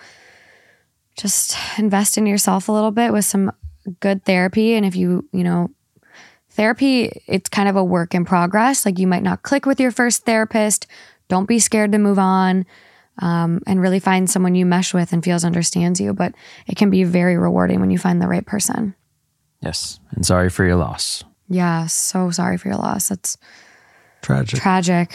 just 1.19 1.57
invest 1.79 2.17
in 2.17 2.27
yourself 2.27 2.69
a 2.69 2.73
little 2.73 2.91
bit 2.91 3.13
with 3.13 3.27
some 3.27 3.53
good 4.01 4.25
therapy 4.25 4.75
and 4.75 4.87
if 4.87 4.97
you, 4.97 5.29
you 5.33 5.45
know, 5.45 5.71
therapy 6.51 7.23
it's 7.27 7.51
kind 7.51 7.69
of 7.69 7.77
a 7.77 7.85
work 7.85 8.15
in 8.15 8.25
progress. 8.25 8.87
Like 8.87 8.99
you 8.99 9.07
might 9.07 9.23
not 9.23 9.43
click 9.43 9.67
with 9.67 9.81
your 9.81 9.91
first 9.91 10.25
therapist 10.25 10.87
don't 11.33 11.49
be 11.49 11.59
scared 11.59 11.93
to 11.93 11.99
move 11.99 12.19
on 12.19 12.67
um, 13.23 13.63
and 13.67 13.81
really 13.81 14.01
find 14.01 14.29
someone 14.29 14.55
you 14.55 14.67
mesh 14.67 14.93
with 14.93 15.15
and 15.15 15.25
feels 15.25 15.47
understands 15.47 15.99
you. 15.99 16.13
But 16.13 16.35
it 16.67 16.77
can 16.77 16.91
be 16.91 17.05
very 17.05 17.39
rewarding 17.39 17.81
when 17.81 17.91
you 17.91 17.97
find 17.97 18.21
the 18.21 18.29
right 18.29 18.45
person. 18.45 18.95
Yes. 19.63 20.01
And 20.11 20.27
sorry 20.27 20.51
for 20.51 20.65
your 20.65 20.77
loss. 20.77 21.25
Yeah. 21.49 21.87
So 21.87 22.31
sorry 22.31 22.57
for 22.59 22.69
your 22.69 22.79
loss. 22.79 23.09
That's 23.09 23.39
tragic. 24.23 24.61
Tragic. 24.61 25.15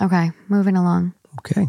Okay. 0.00 0.30
Moving 0.48 0.76
along. 0.76 1.14
Okay. 1.40 1.68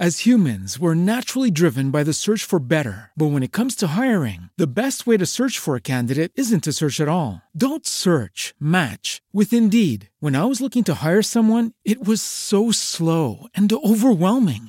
As 0.00 0.26
humans, 0.26 0.76
we're 0.76 0.96
naturally 0.96 1.52
driven 1.52 1.92
by 1.92 2.02
the 2.02 2.12
search 2.12 2.42
for 2.42 2.58
better. 2.58 3.12
But 3.14 3.26
when 3.26 3.44
it 3.44 3.52
comes 3.52 3.76
to 3.76 3.86
hiring, 3.86 4.50
the 4.56 4.66
best 4.66 5.06
way 5.06 5.16
to 5.16 5.24
search 5.24 5.56
for 5.56 5.76
a 5.76 5.80
candidate 5.80 6.32
isn't 6.34 6.64
to 6.64 6.72
search 6.72 6.98
at 7.00 7.06
all. 7.06 7.42
Don't 7.56 7.86
search, 7.86 8.54
match 8.58 9.22
with 9.32 9.52
Indeed. 9.52 10.10
When 10.18 10.34
I 10.34 10.46
was 10.46 10.60
looking 10.60 10.82
to 10.84 10.94
hire 10.96 11.22
someone, 11.22 11.74
it 11.84 12.04
was 12.04 12.20
so 12.20 12.72
slow 12.72 13.46
and 13.54 13.72
overwhelming. 13.72 14.68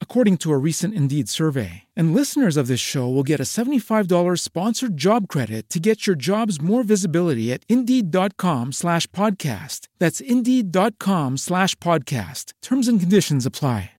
according 0.00 0.38
to 0.38 0.52
a 0.52 0.58
recent 0.58 0.92
Indeed 0.92 1.28
survey. 1.28 1.84
And 1.94 2.12
listeners 2.12 2.56
of 2.56 2.66
this 2.66 2.80
show 2.80 3.08
will 3.08 3.22
get 3.22 3.38
a 3.38 3.44
$75 3.44 4.40
sponsored 4.40 4.96
job 4.96 5.28
credit 5.28 5.70
to 5.70 5.78
get 5.78 6.08
your 6.08 6.16
jobs 6.16 6.60
more 6.60 6.82
visibility 6.82 7.52
at 7.52 7.62
Indeed.com 7.68 8.72
slash 8.72 9.06
podcast. 9.12 9.86
That's 10.00 10.20
Indeed.com 10.20 11.36
slash 11.36 11.76
podcast. 11.76 12.52
Terms 12.60 12.88
and 12.88 12.98
conditions 12.98 13.46
apply. 13.46 13.92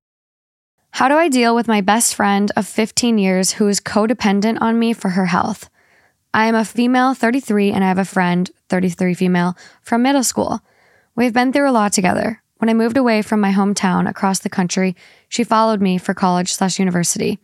How 0.92 1.08
do 1.08 1.16
I 1.16 1.30
deal 1.30 1.56
with 1.56 1.68
my 1.68 1.82
best 1.82 2.16
friend 2.16 2.52
of 2.58 2.68
15 2.68 3.18
years 3.18 3.52
who 3.52 3.68
is 3.68 3.80
codependent 3.80 4.58
on 4.60 4.78
me 4.78 4.94
for 4.94 5.10
her 5.10 5.28
health? 5.28 5.70
I 6.34 6.48
am 6.48 6.56
a 6.56 6.66
female, 6.66 7.14
33, 7.14 7.72
and 7.72 7.84
I 7.84 7.88
have 7.88 7.98
a 7.98 8.06
friend, 8.06 8.50
33 8.70 9.14
female, 9.14 9.58
from 9.82 10.02
middle 10.04 10.24
school. 10.24 10.60
We've 11.16 11.34
been 11.34 11.54
through 11.54 11.70
a 11.70 11.72
lot 11.72 11.94
together. 11.94 12.44
When 12.60 12.70
I 12.70 12.74
moved 12.74 12.98
away 12.98 13.22
from 13.22 13.40
my 13.40 13.54
hometown 13.54 14.08
across 14.08 14.40
the 14.40 14.50
country, 14.50 14.94
she 15.30 15.46
followed 15.46 15.82
me 15.82 15.98
for 15.98 16.14
college 16.14 16.54
slash 16.54 16.78
university. 16.78 17.40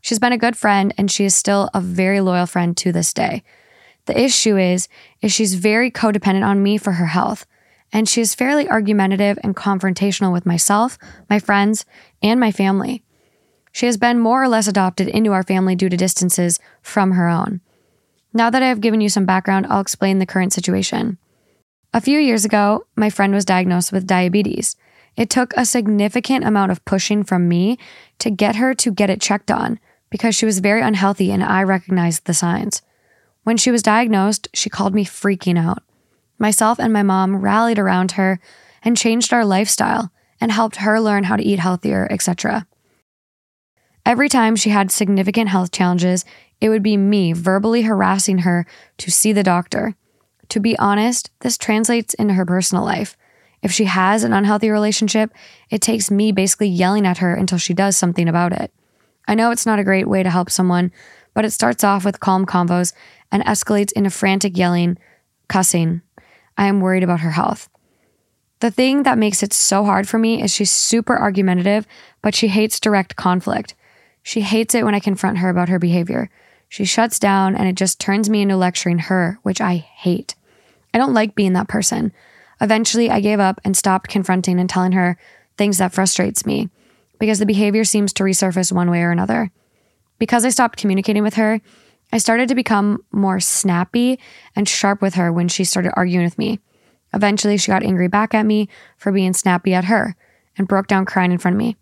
She's 0.00 0.18
been 0.18 0.32
a 0.32 0.38
good 0.38 0.56
friend 0.56 0.94
and 0.96 1.10
she 1.10 1.26
is 1.26 1.34
still 1.34 1.68
a 1.74 1.80
very 1.80 2.22
loyal 2.22 2.46
friend 2.46 2.74
to 2.78 2.90
this 2.90 3.12
day. 3.12 3.42
The 4.06 4.18
issue 4.18 4.56
is 4.56 4.88
is 5.20 5.30
she's 5.30 5.54
very 5.54 5.90
codependent 5.90 6.46
on 6.46 6.62
me 6.62 6.78
for 6.78 6.92
her 6.92 7.06
health, 7.06 7.44
and 7.92 8.08
she 8.08 8.22
is 8.22 8.34
fairly 8.34 8.66
argumentative 8.66 9.38
and 9.42 9.54
confrontational 9.54 10.32
with 10.32 10.46
myself, 10.46 10.96
my 11.28 11.38
friends, 11.38 11.84
and 12.22 12.40
my 12.40 12.50
family. 12.50 13.02
She 13.72 13.84
has 13.84 13.98
been 13.98 14.18
more 14.18 14.42
or 14.42 14.48
less 14.48 14.66
adopted 14.66 15.08
into 15.08 15.32
our 15.32 15.42
family 15.42 15.76
due 15.76 15.90
to 15.90 15.98
distances 15.98 16.60
from 16.80 17.10
her 17.10 17.28
own. 17.28 17.60
Now 18.32 18.48
that 18.48 18.62
I 18.62 18.68
have 18.68 18.80
given 18.80 19.02
you 19.02 19.10
some 19.10 19.26
background, 19.26 19.66
I'll 19.68 19.82
explain 19.82 20.18
the 20.18 20.24
current 20.24 20.54
situation. 20.54 21.18
A 21.96 22.00
few 22.02 22.18
years 22.18 22.44
ago, 22.44 22.86
my 22.94 23.08
friend 23.08 23.32
was 23.32 23.46
diagnosed 23.46 23.90
with 23.90 24.06
diabetes. 24.06 24.76
It 25.16 25.30
took 25.30 25.54
a 25.56 25.64
significant 25.64 26.44
amount 26.44 26.70
of 26.70 26.84
pushing 26.84 27.24
from 27.24 27.48
me 27.48 27.78
to 28.18 28.28
get 28.28 28.56
her 28.56 28.74
to 28.74 28.90
get 28.90 29.08
it 29.08 29.18
checked 29.18 29.50
on 29.50 29.80
because 30.10 30.34
she 30.34 30.44
was 30.44 30.58
very 30.58 30.82
unhealthy 30.82 31.32
and 31.32 31.42
I 31.42 31.62
recognized 31.62 32.26
the 32.26 32.34
signs. 32.34 32.82
When 33.44 33.56
she 33.56 33.70
was 33.70 33.82
diagnosed, 33.82 34.46
she 34.52 34.68
called 34.68 34.94
me 34.94 35.06
freaking 35.06 35.58
out. 35.58 35.82
Myself 36.38 36.78
and 36.78 36.92
my 36.92 37.02
mom 37.02 37.36
rallied 37.36 37.78
around 37.78 38.12
her 38.12 38.40
and 38.82 38.94
changed 38.94 39.32
our 39.32 39.46
lifestyle 39.46 40.12
and 40.38 40.52
helped 40.52 40.76
her 40.76 41.00
learn 41.00 41.24
how 41.24 41.36
to 41.36 41.42
eat 41.42 41.60
healthier, 41.60 42.06
etc. 42.10 42.66
Every 44.04 44.28
time 44.28 44.54
she 44.54 44.68
had 44.68 44.90
significant 44.90 45.48
health 45.48 45.72
challenges, 45.72 46.26
it 46.60 46.68
would 46.68 46.82
be 46.82 46.98
me 46.98 47.32
verbally 47.32 47.84
harassing 47.84 48.40
her 48.40 48.66
to 48.98 49.10
see 49.10 49.32
the 49.32 49.42
doctor. 49.42 49.94
To 50.50 50.60
be 50.60 50.78
honest, 50.78 51.30
this 51.40 51.58
translates 51.58 52.14
into 52.14 52.34
her 52.34 52.46
personal 52.46 52.84
life. 52.84 53.16
If 53.62 53.72
she 53.72 53.84
has 53.84 54.22
an 54.22 54.32
unhealthy 54.32 54.70
relationship, 54.70 55.32
it 55.70 55.80
takes 55.80 56.10
me 56.10 56.30
basically 56.32 56.68
yelling 56.68 57.06
at 57.06 57.18
her 57.18 57.34
until 57.34 57.58
she 57.58 57.74
does 57.74 57.96
something 57.96 58.28
about 58.28 58.52
it. 58.52 58.72
I 59.26 59.34
know 59.34 59.50
it's 59.50 59.66
not 59.66 59.78
a 59.78 59.84
great 59.84 60.08
way 60.08 60.22
to 60.22 60.30
help 60.30 60.50
someone, 60.50 60.92
but 61.34 61.44
it 61.44 61.50
starts 61.50 61.82
off 61.82 62.04
with 62.04 62.20
calm 62.20 62.46
convos 62.46 62.92
and 63.32 63.44
escalates 63.44 63.92
into 63.92 64.10
frantic 64.10 64.56
yelling, 64.56 64.98
cussing. 65.48 66.02
I 66.56 66.66
am 66.66 66.80
worried 66.80 67.02
about 67.02 67.20
her 67.20 67.32
health. 67.32 67.68
The 68.60 68.70
thing 68.70 69.02
that 69.02 69.18
makes 69.18 69.42
it 69.42 69.52
so 69.52 69.84
hard 69.84 70.08
for 70.08 70.18
me 70.18 70.42
is 70.42 70.50
she's 70.50 70.70
super 70.70 71.16
argumentative, 71.16 71.86
but 72.22 72.34
she 72.34 72.48
hates 72.48 72.80
direct 72.80 73.16
conflict. 73.16 73.74
She 74.22 74.40
hates 74.40 74.74
it 74.74 74.84
when 74.84 74.94
I 74.94 75.00
confront 75.00 75.38
her 75.38 75.50
about 75.50 75.68
her 75.68 75.78
behavior. 75.78 76.30
She 76.76 76.84
shuts 76.84 77.18
down 77.18 77.56
and 77.56 77.66
it 77.66 77.74
just 77.74 77.98
turns 77.98 78.28
me 78.28 78.42
into 78.42 78.54
lecturing 78.54 78.98
her, 78.98 79.38
which 79.42 79.62
I 79.62 79.76
hate. 79.76 80.34
I 80.92 80.98
don't 80.98 81.14
like 81.14 81.34
being 81.34 81.54
that 81.54 81.68
person. 81.68 82.12
Eventually, 82.60 83.08
I 83.08 83.20
gave 83.20 83.40
up 83.40 83.62
and 83.64 83.74
stopped 83.74 84.10
confronting 84.10 84.60
and 84.60 84.68
telling 84.68 84.92
her 84.92 85.16
things 85.56 85.78
that 85.78 85.94
frustrates 85.94 86.44
me 86.44 86.68
because 87.18 87.38
the 87.38 87.46
behavior 87.46 87.82
seems 87.82 88.12
to 88.12 88.24
resurface 88.24 88.72
one 88.72 88.90
way 88.90 89.00
or 89.00 89.10
another. 89.10 89.50
Because 90.18 90.44
I 90.44 90.50
stopped 90.50 90.76
communicating 90.76 91.22
with 91.22 91.36
her, 91.36 91.62
I 92.12 92.18
started 92.18 92.46
to 92.50 92.54
become 92.54 93.02
more 93.10 93.40
snappy 93.40 94.20
and 94.54 94.68
sharp 94.68 95.00
with 95.00 95.14
her 95.14 95.32
when 95.32 95.48
she 95.48 95.64
started 95.64 95.94
arguing 95.96 96.26
with 96.26 96.36
me. 96.36 96.60
Eventually, 97.14 97.56
she 97.56 97.72
got 97.72 97.84
angry 97.84 98.08
back 98.08 98.34
at 98.34 98.44
me 98.44 98.68
for 98.98 99.12
being 99.12 99.32
snappy 99.32 99.72
at 99.72 99.86
her 99.86 100.14
and 100.58 100.68
broke 100.68 100.88
down 100.88 101.06
crying 101.06 101.32
in 101.32 101.38
front 101.38 101.54
of 101.54 101.58
me. 101.58 101.78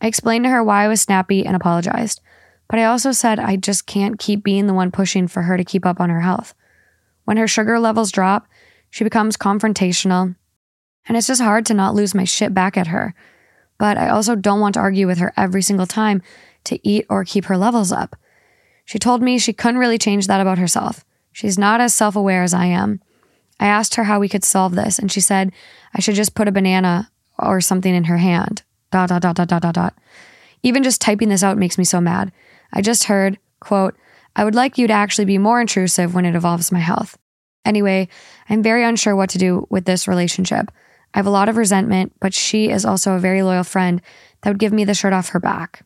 I 0.00 0.06
explained 0.06 0.46
to 0.46 0.50
her 0.50 0.64
why 0.64 0.84
I 0.84 0.88
was 0.88 1.02
snappy 1.02 1.44
and 1.44 1.54
apologized, 1.54 2.22
but 2.72 2.78
I 2.78 2.86
also 2.86 3.12
said 3.12 3.38
I 3.38 3.56
just 3.56 3.84
can't 3.84 4.18
keep 4.18 4.42
being 4.42 4.66
the 4.66 4.72
one 4.72 4.90
pushing 4.90 5.28
for 5.28 5.42
her 5.42 5.58
to 5.58 5.64
keep 5.64 5.84
up 5.84 6.00
on 6.00 6.08
her 6.08 6.22
health. 6.22 6.54
When 7.24 7.36
her 7.36 7.46
sugar 7.46 7.78
levels 7.78 8.10
drop, 8.10 8.48
she 8.88 9.04
becomes 9.04 9.36
confrontational, 9.36 10.34
and 11.06 11.14
it's 11.14 11.26
just 11.26 11.42
hard 11.42 11.66
to 11.66 11.74
not 11.74 11.94
lose 11.94 12.14
my 12.14 12.24
shit 12.24 12.54
back 12.54 12.78
at 12.78 12.86
her. 12.86 13.14
But 13.78 13.98
I 13.98 14.08
also 14.08 14.34
don't 14.34 14.60
want 14.60 14.72
to 14.76 14.80
argue 14.80 15.06
with 15.06 15.18
her 15.18 15.34
every 15.36 15.60
single 15.60 15.84
time 15.84 16.22
to 16.64 16.80
eat 16.82 17.04
or 17.10 17.26
keep 17.26 17.44
her 17.44 17.58
levels 17.58 17.92
up. 17.92 18.16
She 18.86 18.98
told 18.98 19.20
me 19.20 19.36
she 19.36 19.52
couldn't 19.52 19.78
really 19.78 19.98
change 19.98 20.26
that 20.26 20.40
about 20.40 20.56
herself. 20.56 21.04
She's 21.30 21.58
not 21.58 21.82
as 21.82 21.92
self 21.92 22.16
aware 22.16 22.42
as 22.42 22.54
I 22.54 22.64
am. 22.64 23.02
I 23.60 23.66
asked 23.66 23.96
her 23.96 24.04
how 24.04 24.18
we 24.18 24.30
could 24.30 24.44
solve 24.44 24.74
this, 24.74 24.98
and 24.98 25.12
she 25.12 25.20
said 25.20 25.52
I 25.92 26.00
should 26.00 26.14
just 26.14 26.34
put 26.34 26.48
a 26.48 26.52
banana 26.52 27.10
or 27.38 27.60
something 27.60 27.94
in 27.94 28.04
her 28.04 28.16
hand. 28.16 28.62
Dot, 28.90 29.10
dot, 29.10 29.20
dot, 29.20 29.36
dot, 29.36 29.48
dot, 29.48 29.60
dot, 29.60 29.74
dot. 29.74 29.94
Even 30.62 30.82
just 30.82 31.02
typing 31.02 31.28
this 31.28 31.42
out 31.42 31.58
makes 31.58 31.76
me 31.76 31.84
so 31.84 32.00
mad. 32.00 32.32
I 32.72 32.80
just 32.80 33.04
heard, 33.04 33.38
quote, 33.60 33.96
I 34.34 34.44
would 34.44 34.54
like 34.54 34.78
you 34.78 34.86
to 34.86 34.92
actually 34.92 35.26
be 35.26 35.38
more 35.38 35.60
intrusive 35.60 36.14
when 36.14 36.24
it 36.24 36.34
involves 36.34 36.72
my 36.72 36.78
health. 36.78 37.18
Anyway, 37.64 38.08
I'm 38.48 38.62
very 38.62 38.84
unsure 38.84 39.14
what 39.14 39.30
to 39.30 39.38
do 39.38 39.66
with 39.70 39.84
this 39.84 40.08
relationship. 40.08 40.72
I 41.14 41.18
have 41.18 41.26
a 41.26 41.30
lot 41.30 41.48
of 41.48 41.56
resentment, 41.56 42.12
but 42.20 42.32
she 42.32 42.70
is 42.70 42.84
also 42.84 43.12
a 43.12 43.20
very 43.20 43.42
loyal 43.42 43.64
friend 43.64 44.00
that 44.40 44.50
would 44.50 44.58
give 44.58 44.72
me 44.72 44.84
the 44.84 44.94
shirt 44.94 45.12
off 45.12 45.28
her 45.30 45.40
back. 45.40 45.84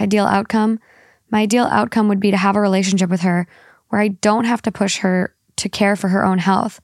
Ideal 0.00 0.26
outcome? 0.26 0.80
My 1.30 1.42
ideal 1.42 1.64
outcome 1.64 2.08
would 2.08 2.20
be 2.20 2.30
to 2.30 2.36
have 2.36 2.56
a 2.56 2.60
relationship 2.60 3.10
with 3.10 3.20
her 3.20 3.46
where 3.88 4.00
I 4.00 4.08
don't 4.08 4.44
have 4.44 4.62
to 4.62 4.72
push 4.72 4.98
her 4.98 5.34
to 5.56 5.68
care 5.68 5.94
for 5.94 6.08
her 6.08 6.24
own 6.24 6.38
health. 6.38 6.80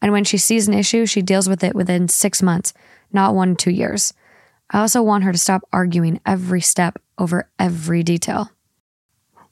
And 0.00 0.12
when 0.12 0.24
she 0.24 0.38
sees 0.38 0.68
an 0.68 0.74
issue, 0.74 1.06
she 1.06 1.22
deals 1.22 1.48
with 1.48 1.64
it 1.64 1.74
within 1.74 2.08
six 2.08 2.40
months, 2.40 2.72
not 3.12 3.34
one, 3.34 3.56
two 3.56 3.70
years. 3.70 4.14
I 4.70 4.80
also 4.80 5.02
want 5.02 5.24
her 5.24 5.32
to 5.32 5.38
stop 5.38 5.62
arguing 5.72 6.20
every 6.24 6.60
step 6.60 6.98
over 7.18 7.48
every 7.58 8.02
detail. 8.02 8.50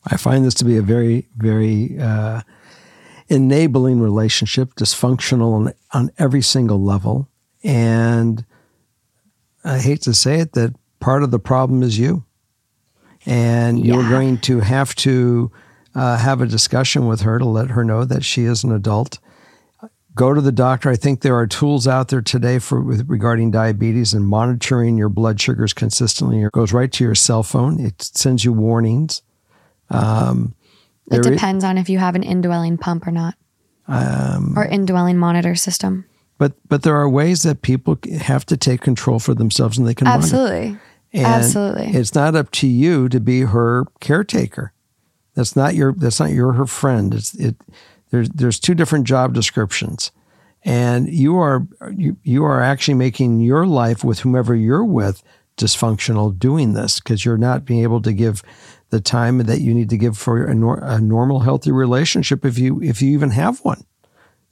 I 0.07 0.17
find 0.17 0.45
this 0.45 0.55
to 0.55 0.65
be 0.65 0.77
a 0.77 0.83
very, 0.83 1.29
very 1.37 1.99
uh, 1.99 2.43
enabling 3.29 4.01
relationship, 4.01 4.75
dysfunctional 4.75 5.55
on, 5.55 5.73
on 5.93 6.11
every 6.19 6.43
single 6.43 6.83
level. 6.83 7.29
And 7.63 8.45
I 9.65 9.79
hate 9.79 10.03
to 10.03 10.15
say 10.15 10.41
it, 10.41 10.53
that 10.53 10.75
part 11.01 11.23
of 11.23 11.31
the 11.31 11.39
problem 11.39 11.83
is 11.83 11.99
you 11.99 12.25
and 13.27 13.85
yeah. 13.85 13.95
you're 13.95 14.09
going 14.09 14.39
to 14.39 14.61
have 14.61 14.95
to 14.97 15.51
uh, 15.95 16.19
have 16.19 16.41
a 16.41 16.47
discussion 16.47 17.07
with 17.07 17.23
her 17.23 17.39
to 17.39 17.45
let 17.45 17.71
her 17.71 17.85
know 17.85 18.05
that 18.05 18.25
she 18.25 18.45
is 18.45 18.65
an 18.65 18.73
adult. 18.73 19.19
Go 20.15 20.33
to 20.33 20.41
the 20.41 20.53
doctor. 20.53 20.91
I 20.91 20.97
think 20.97 21.23
there 21.23 21.37
are 21.37 21.47
tools 21.47 21.89
out 21.89 22.09
there 22.09 22.23
today 22.23 22.59
for 22.61 22.81
with, 22.81 23.09
regarding 23.09 23.51
diabetes 23.51 24.15
and 24.15 24.27
monitoring 24.27 24.97
your 24.97 25.09
blood 25.09 25.41
sugars 25.41 25.73
consistently. 25.73 26.43
It 26.43 26.53
goes 26.53 26.73
right 26.73 26.93
to 26.93 27.05
your 27.05 27.17
cell 27.17 27.43
phone. 27.43 27.81
It 27.81 28.01
sends 28.01 28.45
you 28.45 28.53
warnings. 28.53 29.23
Um, 29.91 30.55
it 31.11 31.23
depends 31.23 31.65
on 31.65 31.79
if 31.79 31.89
you 31.89 31.99
have 31.99 32.15
an 32.15 32.23
indwelling 32.23 32.79
pump 32.79 33.07
or 33.07 33.11
not, 33.11 33.35
um, 33.89 34.55
or 34.57 34.65
indwelling 34.65 35.19
monitor 35.19 35.55
system. 35.55 36.07
But 36.39 36.55
but 36.69 36.83
there 36.83 36.97
are 36.97 37.09
ways 37.09 37.43
that 37.43 37.63
people 37.63 37.99
have 38.21 38.47
to 38.47 38.57
take 38.57 38.81
control 38.81 39.19
for 39.19 39.35
themselves, 39.35 39.79
and 39.79 39.87
they 39.87 39.95
can 39.95 40.07
absolutely. 40.07 40.79
And 41.15 41.27
Absolutely. 41.27 41.87
It's 41.95 42.13
not 42.13 42.35
up 42.35 42.51
to 42.53 42.67
you 42.67 43.09
to 43.09 43.21
be 43.21 43.43
her 43.43 43.85
caretaker. 44.01 44.73
That's 45.35 45.55
not 45.55 45.77
your 45.77 45.93
that's 45.93 46.19
not 46.19 46.31
your 46.31 46.55
her 46.55 46.67
friend. 46.67 47.15
It's 47.15 47.35
it 47.35 47.55
there's 48.11 48.29
there's 48.31 48.59
two 48.59 48.75
different 48.75 49.07
job 49.07 49.33
descriptions. 49.33 50.11
And 50.65 51.09
you 51.09 51.37
are 51.39 51.69
you, 51.95 52.17
you 52.25 52.45
are 52.45 52.61
actually 52.61 52.95
making 52.95 53.41
your 53.41 53.65
life 53.65 54.03
with 54.03 54.21
whomever 54.21 54.57
you're 54.57 54.85
with 54.85 55.23
dysfunctional 55.57 56.37
doing 56.37 56.73
this 56.73 56.99
because 56.99 57.25
you're 57.25 57.39
not 57.39 57.65
being 57.65 57.85
able 57.85 58.03
to 58.03 58.13
give 58.13 58.43
the 58.95 59.01
time 59.01 59.39
that 59.39 59.61
you 59.61 59.75
need 59.75 59.91
to 59.91 59.99
give 59.99 60.17
for 60.17 60.47
a, 60.47 60.55
nor, 60.55 60.79
a 60.83 61.01
normal 61.01 61.41
healthy 61.41 61.73
relationship 61.73 62.45
if 62.45 62.59
you 62.59 62.81
if 62.81 63.03
you 63.03 63.11
even 63.11 63.31
have 63.31 63.59
one 63.65 63.85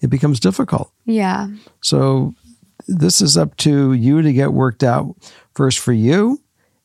it 0.00 0.10
becomes 0.10 0.40
difficult 0.40 0.92
yeah 1.04 1.46
so 1.80 2.34
this 2.88 3.20
is 3.20 3.36
up 3.36 3.56
to 3.56 3.92
you 3.92 4.20
to 4.20 4.32
get 4.32 4.52
worked 4.52 4.82
out 4.82 5.14
first 5.54 5.78
for 5.78 5.92
you 5.92 6.42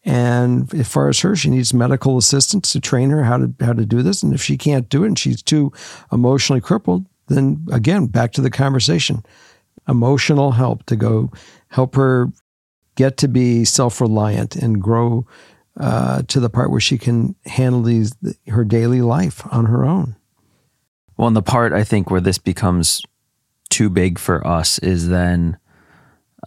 and 0.07 0.73
as 0.73 0.87
far 0.87 1.09
as 1.09 1.19
her, 1.19 1.35
she 1.35 1.49
needs 1.49 1.73
medical 1.73 2.17
assistance 2.17 2.71
to 2.71 2.79
train 2.79 3.09
her 3.09 3.25
how 3.25 3.39
to 3.39 3.53
how 3.59 3.73
to 3.73 3.85
do 3.85 4.01
this. 4.01 4.23
And 4.23 4.33
if 4.33 4.41
she 4.41 4.57
can't 4.57 4.87
do 4.87 5.03
it 5.03 5.07
and 5.07 5.19
she's 5.19 5.41
too 5.41 5.73
emotionally 6.13 6.61
crippled, 6.61 7.05
then 7.27 7.67
again, 7.73 8.05
back 8.05 8.31
to 8.33 8.41
the 8.41 8.49
conversation. 8.49 9.25
Emotional 9.85 10.51
help 10.51 10.85
to 10.85 10.95
go 10.95 11.29
help 11.67 11.95
her 11.95 12.31
get 12.95 13.17
to 13.17 13.27
be 13.27 13.65
self-reliant 13.65 14.55
and 14.55 14.81
grow 14.81 15.27
uh, 15.80 16.23
to 16.28 16.39
the 16.39 16.49
part 16.49 16.71
where 16.71 16.80
she 16.80 16.97
can 16.97 17.36
handle 17.45 17.82
these 17.82 18.15
her 18.47 18.63
daily 18.63 19.01
life 19.01 19.41
on 19.51 19.65
her 19.65 19.86
own. 19.86 20.15
Well, 21.17 21.28
and 21.28 21.36
the 21.36 21.41
part 21.41 21.73
I 21.73 21.84
think 21.84 22.11
where 22.11 22.21
this 22.21 22.38
becomes 22.38 23.01
too 23.69 23.89
big 23.89 24.19
for 24.19 24.45
us 24.45 24.80
is 24.80 25.09
then 25.09 25.57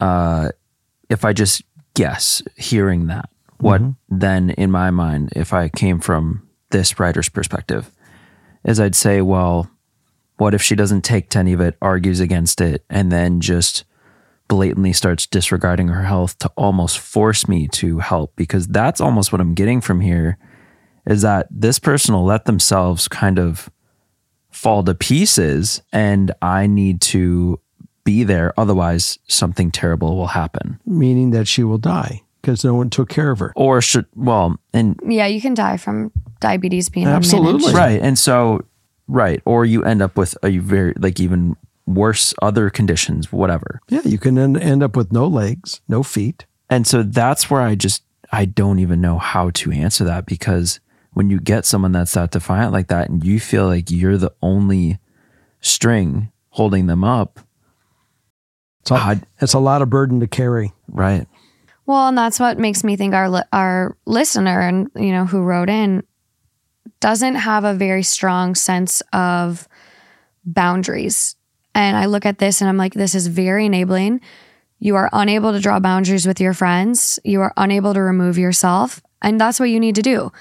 uh, 0.00 0.50
if 1.08 1.24
I 1.24 1.32
just 1.32 1.62
guess 1.94 2.42
hearing 2.56 3.08
that 3.08 3.28
what 3.60 3.82
mm-hmm. 3.82 4.18
then, 4.18 4.50
in 4.50 4.70
my 4.70 4.90
mind, 4.90 5.32
if 5.36 5.52
I 5.52 5.68
came 5.68 6.00
from 6.00 6.48
this 6.70 6.98
writer's 6.98 7.28
perspective, 7.28 7.90
is 8.64 8.80
I'd 8.80 8.94
say, 8.94 9.20
well, 9.20 9.70
what 10.36 10.54
if 10.54 10.62
she 10.62 10.74
doesn't 10.74 11.02
take 11.02 11.28
to 11.30 11.38
any 11.38 11.52
of 11.52 11.60
it, 11.60 11.76
argues 11.82 12.20
against 12.20 12.60
it, 12.60 12.84
and 12.88 13.12
then 13.12 13.40
just 13.40 13.84
blatantly 14.50 14.92
starts 14.92 15.26
disregarding 15.26 15.88
her 15.88 16.02
health 16.02 16.36
to 16.40 16.50
almost 16.56 16.98
force 16.98 17.48
me 17.48 17.68
to 17.68 18.00
help? 18.00 18.34
Because 18.36 18.66
that's 18.66 19.00
almost 19.00 19.32
what 19.32 19.40
I'm 19.40 19.54
getting 19.54 19.80
from 19.80 20.00
here 20.02 20.36
is 21.06 21.22
that 21.22 21.46
this 21.50 21.78
person 21.78 22.14
will 22.14 22.26
let 22.26 22.44
themselves 22.44 23.08
kind 23.08 23.38
of 23.38 23.70
fall 24.50 24.82
to 24.84 24.94
pieces, 24.94 25.80
and 25.92 26.32
I 26.42 26.66
need 26.66 27.00
to 27.02 27.58
be 28.04 28.24
there. 28.24 28.52
Otherwise, 28.58 29.18
something 29.28 29.70
terrible 29.70 30.16
will 30.16 30.26
happen. 30.26 30.80
Meaning 30.84 31.30
that 31.30 31.46
she 31.48 31.62
will 31.64 31.78
die 31.78 32.22
because 32.42 32.64
no 32.64 32.74
one 32.74 32.90
took 32.90 33.08
care 33.08 33.30
of 33.30 33.38
her. 33.38 33.52
or 33.54 33.80
should 33.80 34.06
well 34.16 34.56
and 34.72 34.98
Yeah, 35.06 35.26
you 35.26 35.40
can 35.40 35.54
die 35.54 35.76
from 35.76 36.10
diabetes 36.40 36.88
being 36.88 37.06
Absolutely. 37.06 37.70
unmanaged. 37.72 37.74
right 37.74 38.00
and 38.00 38.18
so 38.18 38.64
right 39.08 39.42
or 39.44 39.66
you 39.66 39.84
end 39.84 40.00
up 40.00 40.16
with 40.16 40.34
a 40.42 40.56
very 40.58 40.94
like 40.98 41.20
even 41.20 41.54
worse 41.86 42.32
other 42.42 42.70
conditions 42.70 43.32
whatever 43.32 43.80
Yeah, 43.88 44.02
you 44.04 44.18
can 44.18 44.38
end, 44.38 44.56
end 44.58 44.82
up 44.82 44.96
with 44.96 45.12
no 45.12 45.26
legs, 45.26 45.80
no 45.88 46.02
feet. 46.02 46.46
and 46.68 46.86
so 46.86 47.02
that's 47.02 47.50
where 47.50 47.60
i 47.60 47.74
just 47.74 48.02
i 48.32 48.44
don't 48.44 48.78
even 48.78 49.00
know 49.00 49.18
how 49.18 49.50
to 49.50 49.72
answer 49.72 50.04
that 50.04 50.26
because 50.26 50.78
when 51.12 51.28
you 51.30 51.40
get 51.40 51.64
someone 51.64 51.90
that's 51.92 52.12
that 52.14 52.30
defiant 52.30 52.72
like 52.72 52.86
that 52.88 53.08
and 53.10 53.24
you 53.24 53.40
feel 53.40 53.66
like 53.66 53.90
you're 53.90 54.16
the 54.18 54.32
only 54.42 54.98
string 55.60 56.30
holding 56.50 56.86
them 56.86 57.02
up 57.04 57.40
It's 58.82 58.90
a, 58.92 59.20
it's 59.40 59.52
a 59.54 59.58
lot 59.58 59.82
of 59.82 59.90
burden 59.90 60.20
to 60.20 60.26
carry. 60.28 60.72
right 60.88 61.26
Well, 61.86 62.06
and 62.08 62.16
that's 62.16 62.38
what 62.38 62.58
makes 62.58 62.84
me 62.84 62.94
think 62.96 63.14
our 63.14 63.44
our 63.52 63.96
listener 64.06 64.60
and 64.60 64.88
you 64.94 65.10
know 65.10 65.26
who 65.26 65.42
wrote 65.42 65.68
in 65.68 66.02
doesn't 67.00 67.34
have 67.36 67.64
a 67.64 67.74
very 67.74 68.02
strong 68.02 68.54
sense 68.54 69.02
of 69.12 69.66
boundaries. 70.44 71.36
And 71.74 71.96
I 71.96 72.06
look 72.06 72.26
at 72.26 72.38
this 72.38 72.60
and 72.60 72.68
I'm 72.68 72.76
like 72.76 72.94
this 72.94 73.14
is 73.14 73.26
very 73.26 73.66
enabling. 73.66 74.20
You 74.78 74.96
are 74.96 75.10
unable 75.12 75.52
to 75.52 75.60
draw 75.60 75.78
boundaries 75.78 76.26
with 76.26 76.40
your 76.40 76.54
friends. 76.54 77.18
You 77.24 77.40
are 77.42 77.52
unable 77.56 77.94
to 77.94 78.00
remove 78.00 78.38
yourself, 78.38 79.02
and 79.20 79.38
that's 79.40 79.60
what 79.60 79.68
you 79.68 79.78
need 79.78 79.94
to 79.96 80.02
do. 80.02 80.32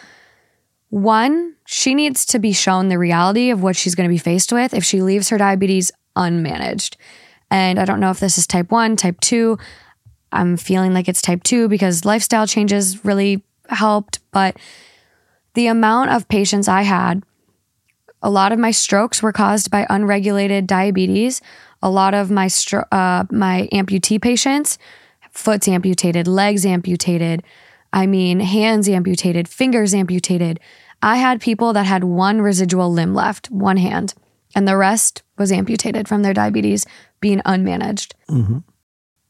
One, 0.90 1.56
she 1.66 1.94
needs 1.94 2.26
to 2.28 2.40
be 2.40 2.52
shown 2.52 2.88
the 2.88 2.98
reality 2.98 3.52
of 3.52 3.62
what 3.62 3.76
she's 3.76 3.96
going 3.96 4.10
to 4.10 4.14
be 4.14 4.18
faced 4.18 4.52
with 4.52 4.74
if 4.74 4.84
she 4.84 5.02
leaves 5.02 5.30
her 5.30 5.38
diabetes 5.38 5.92
unmanaged. 6.16 6.96
And 7.52 7.80
I 7.80 7.86
don't 7.86 8.00
know 8.00 8.12
if 8.12 8.20
this 8.20 8.38
is 8.38 8.48
type 8.48 8.72
1, 8.72 8.96
type 8.96 9.20
2. 9.20 9.58
I'm 10.32 10.58
feeling 10.58 10.94
like 10.94 11.08
it's 11.08 11.22
type 11.22 11.44
2 11.44 11.68
because 11.68 12.06
lifestyle 12.06 12.48
changes 12.48 13.04
really 13.04 13.44
helped, 13.68 14.20
but 14.32 14.58
the 15.54 15.68
amount 15.68 16.12
of 16.12 16.28
patients 16.28 16.68
I 16.68 16.84
had, 16.84 17.24
a 18.22 18.30
lot 18.30 18.52
of 18.52 18.60
my 18.60 18.72
strokes 18.72 19.24
were 19.24 19.32
caused 19.32 19.72
by 19.72 19.86
unregulated 19.90 20.68
diabetes. 20.68 21.42
A 21.82 21.90
lot 21.90 22.14
of 22.14 22.30
my 22.30 22.48
stro- 22.48 22.88
uh, 22.92 23.26
my 23.32 23.70
amputee 23.72 24.22
patients, 24.22 24.78
foot's 25.32 25.68
amputated, 25.68 26.28
legs 26.28 26.66
amputated. 26.66 27.44
I 27.94 28.06
mean, 28.06 28.40
hands 28.42 28.90
amputated, 28.90 29.48
fingers 29.48 29.94
amputated. 29.94 30.60
I 31.02 31.16
had 31.18 31.40
people 31.40 31.72
that 31.74 31.86
had 31.86 32.04
one 32.04 32.42
residual 32.42 32.92
limb 32.92 33.14
left, 33.16 33.50
one 33.50 33.78
hand, 33.78 34.14
and 34.54 34.68
the 34.68 34.76
rest 34.76 35.24
was 35.38 35.52
amputated 35.52 36.08
from 36.08 36.22
their 36.22 36.34
diabetes 36.34 36.86
being 37.22 37.40
unmanaged. 37.46 38.14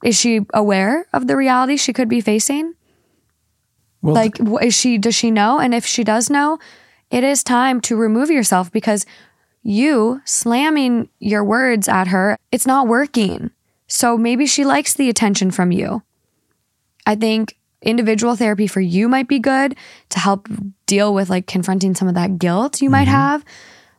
Is 0.04 0.20
she 0.20 0.42
aware 0.54 1.06
of 1.14 1.28
the 1.28 1.36
reality 1.36 1.78
she 1.78 1.94
could 1.94 2.10
be 2.10 2.22
facing? 2.22 2.74
Well, 4.02 4.16
like 4.16 4.40
is 4.62 4.74
she 4.74 4.98
does 4.98 5.14
she 5.14 5.30
know 5.30 5.60
and 5.60 5.74
if 5.74 5.86
she 5.86 6.06
does 6.06 6.30
know 6.30 6.58
it 7.12 7.24
is 7.24 7.44
time 7.44 7.82
to 7.82 7.96
remove 7.96 8.30
yourself 8.30 8.72
because 8.72 9.06
you 9.64 10.22
slamming 10.26 11.10
your 11.20 11.44
words 11.44 11.88
at 11.88 12.08
her 12.08 12.38
it's 12.52 12.66
not 12.66 12.88
working. 12.88 13.52
So 13.88 14.18
maybe 14.18 14.46
she 14.46 14.66
likes 14.66 14.94
the 14.94 15.10
attention 15.10 15.52
from 15.52 15.72
you. 15.72 16.04
I 17.06 17.16
think 17.16 17.58
individual 17.82 18.36
therapy 18.36 18.68
for 18.68 18.82
you 18.82 19.08
might 19.10 19.28
be 19.28 19.40
good 19.40 19.76
to 20.10 20.20
help 20.20 20.48
deal 20.86 21.14
with 21.14 21.30
like 21.30 21.48
confronting 21.48 21.96
some 21.96 22.08
of 22.10 22.14
that 22.16 22.38
guilt 22.38 22.82
you 22.82 22.90
might 22.90 23.08
mm-hmm. 23.08 23.12
have 23.12 23.46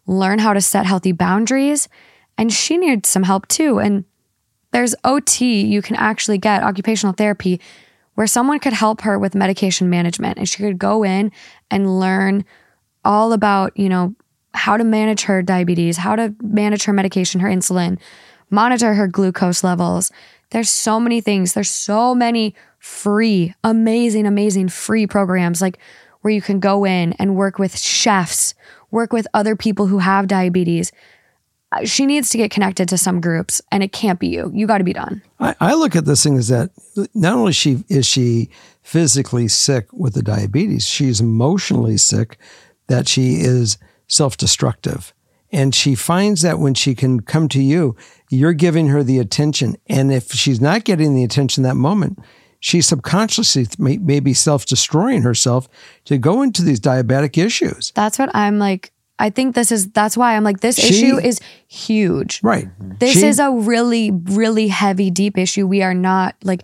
learn 0.06 0.38
how 0.38 0.52
to 0.52 0.60
set 0.60 0.86
healthy 0.86 1.12
boundaries 1.12 1.88
and 2.36 2.52
she 2.52 2.78
needs 2.78 3.08
some 3.08 3.22
help 3.22 3.46
too. 3.48 3.78
And 3.78 4.04
there's 4.72 4.94
ot 5.04 5.40
you 5.40 5.82
can 5.82 5.96
actually 5.96 6.38
get 6.38 6.62
occupational 6.62 7.12
therapy 7.12 7.60
where 8.14 8.26
someone 8.26 8.58
could 8.58 8.72
help 8.72 9.02
her 9.02 9.18
with 9.18 9.34
medication 9.34 9.90
management 9.90 10.38
and 10.38 10.48
she 10.48 10.62
could 10.62 10.78
go 10.78 11.04
in 11.04 11.32
and 11.70 12.00
learn 12.00 12.44
all 13.04 13.32
about, 13.32 13.76
you 13.76 13.88
know, 13.88 14.14
how 14.52 14.76
to 14.76 14.84
manage 14.84 15.22
her 15.22 15.42
diabetes, 15.42 15.96
how 15.96 16.16
to 16.16 16.34
manage 16.42 16.84
her 16.84 16.92
medication, 16.92 17.40
her 17.40 17.48
insulin, 17.48 17.98
monitor 18.50 18.94
her 18.94 19.06
glucose 19.06 19.62
levels. 19.62 20.10
There's 20.50 20.70
so 20.70 20.98
many 20.98 21.20
things. 21.20 21.52
There's 21.54 21.70
so 21.70 22.14
many 22.14 22.54
free, 22.78 23.54
amazing, 23.62 24.26
amazing 24.26 24.68
free 24.68 25.06
programs 25.06 25.60
like 25.60 25.78
where 26.22 26.32
you 26.32 26.42
can 26.42 26.60
go 26.60 26.84
in 26.84 27.12
and 27.14 27.36
work 27.36 27.58
with 27.58 27.78
chefs, 27.78 28.54
work 28.90 29.12
with 29.12 29.26
other 29.32 29.54
people 29.54 29.86
who 29.86 29.98
have 29.98 30.26
diabetes. 30.26 30.90
Uh, 31.72 31.84
She 31.84 32.04
needs 32.04 32.30
to 32.30 32.38
get 32.38 32.50
connected 32.50 32.88
to 32.88 32.98
some 32.98 33.20
groups 33.20 33.62
and 33.70 33.82
it 33.82 33.92
can't 33.92 34.18
be 34.18 34.28
you. 34.28 34.50
You 34.52 34.66
got 34.66 34.78
to 34.78 34.84
be 34.84 34.92
done. 34.92 35.22
I, 35.38 35.54
I 35.60 35.74
look 35.74 35.94
at 35.94 36.04
this 36.04 36.22
thing 36.24 36.36
as 36.36 36.48
that 36.48 36.70
not 37.14 37.34
only 37.34 37.52
she 37.52 37.84
is 37.88 38.06
she 38.06 38.50
physically 38.82 39.46
sick 39.46 39.86
with 39.92 40.14
the 40.14 40.22
diabetes, 40.22 40.86
she's 40.86 41.20
emotionally 41.20 41.96
sick, 41.96 42.38
that 42.90 43.08
she 43.08 43.36
is 43.40 43.78
self-destructive. 44.08 45.14
And 45.52 45.74
she 45.74 45.94
finds 45.94 46.42
that 46.42 46.58
when 46.58 46.74
she 46.74 46.94
can 46.94 47.20
come 47.20 47.48
to 47.48 47.62
you, 47.62 47.96
you're 48.30 48.52
giving 48.52 48.88
her 48.88 49.02
the 49.02 49.18
attention. 49.18 49.76
And 49.88 50.12
if 50.12 50.32
she's 50.32 50.60
not 50.60 50.84
getting 50.84 51.14
the 51.14 51.24
attention 51.24 51.64
that 51.64 51.74
moment, 51.76 52.18
she 52.60 52.80
subconsciously 52.82 53.66
may, 53.78 53.96
may 53.96 54.20
be 54.20 54.34
self-destroying 54.34 55.22
herself 55.22 55.68
to 56.04 56.18
go 56.18 56.42
into 56.42 56.62
these 56.62 56.78
diabetic 56.78 57.38
issues. 57.42 57.92
That's 57.94 58.18
what 58.18 58.34
I'm 58.34 58.58
like. 58.58 58.92
I 59.18 59.28
think 59.28 59.54
this 59.54 59.70
is 59.70 59.90
that's 59.90 60.16
why 60.16 60.34
I'm 60.36 60.44
like 60.44 60.60
this 60.60 60.76
She- 60.76 60.94
issue 60.94 61.18
is 61.18 61.40
huge. 61.68 62.40
Right. 62.42 62.68
This 63.00 63.12
She- 63.14 63.26
is 63.26 63.38
a 63.38 63.50
really 63.50 64.10
really 64.10 64.68
heavy 64.68 65.10
deep 65.10 65.36
issue. 65.36 65.66
We 65.66 65.82
are 65.82 65.94
not 65.94 66.36
like 66.42 66.62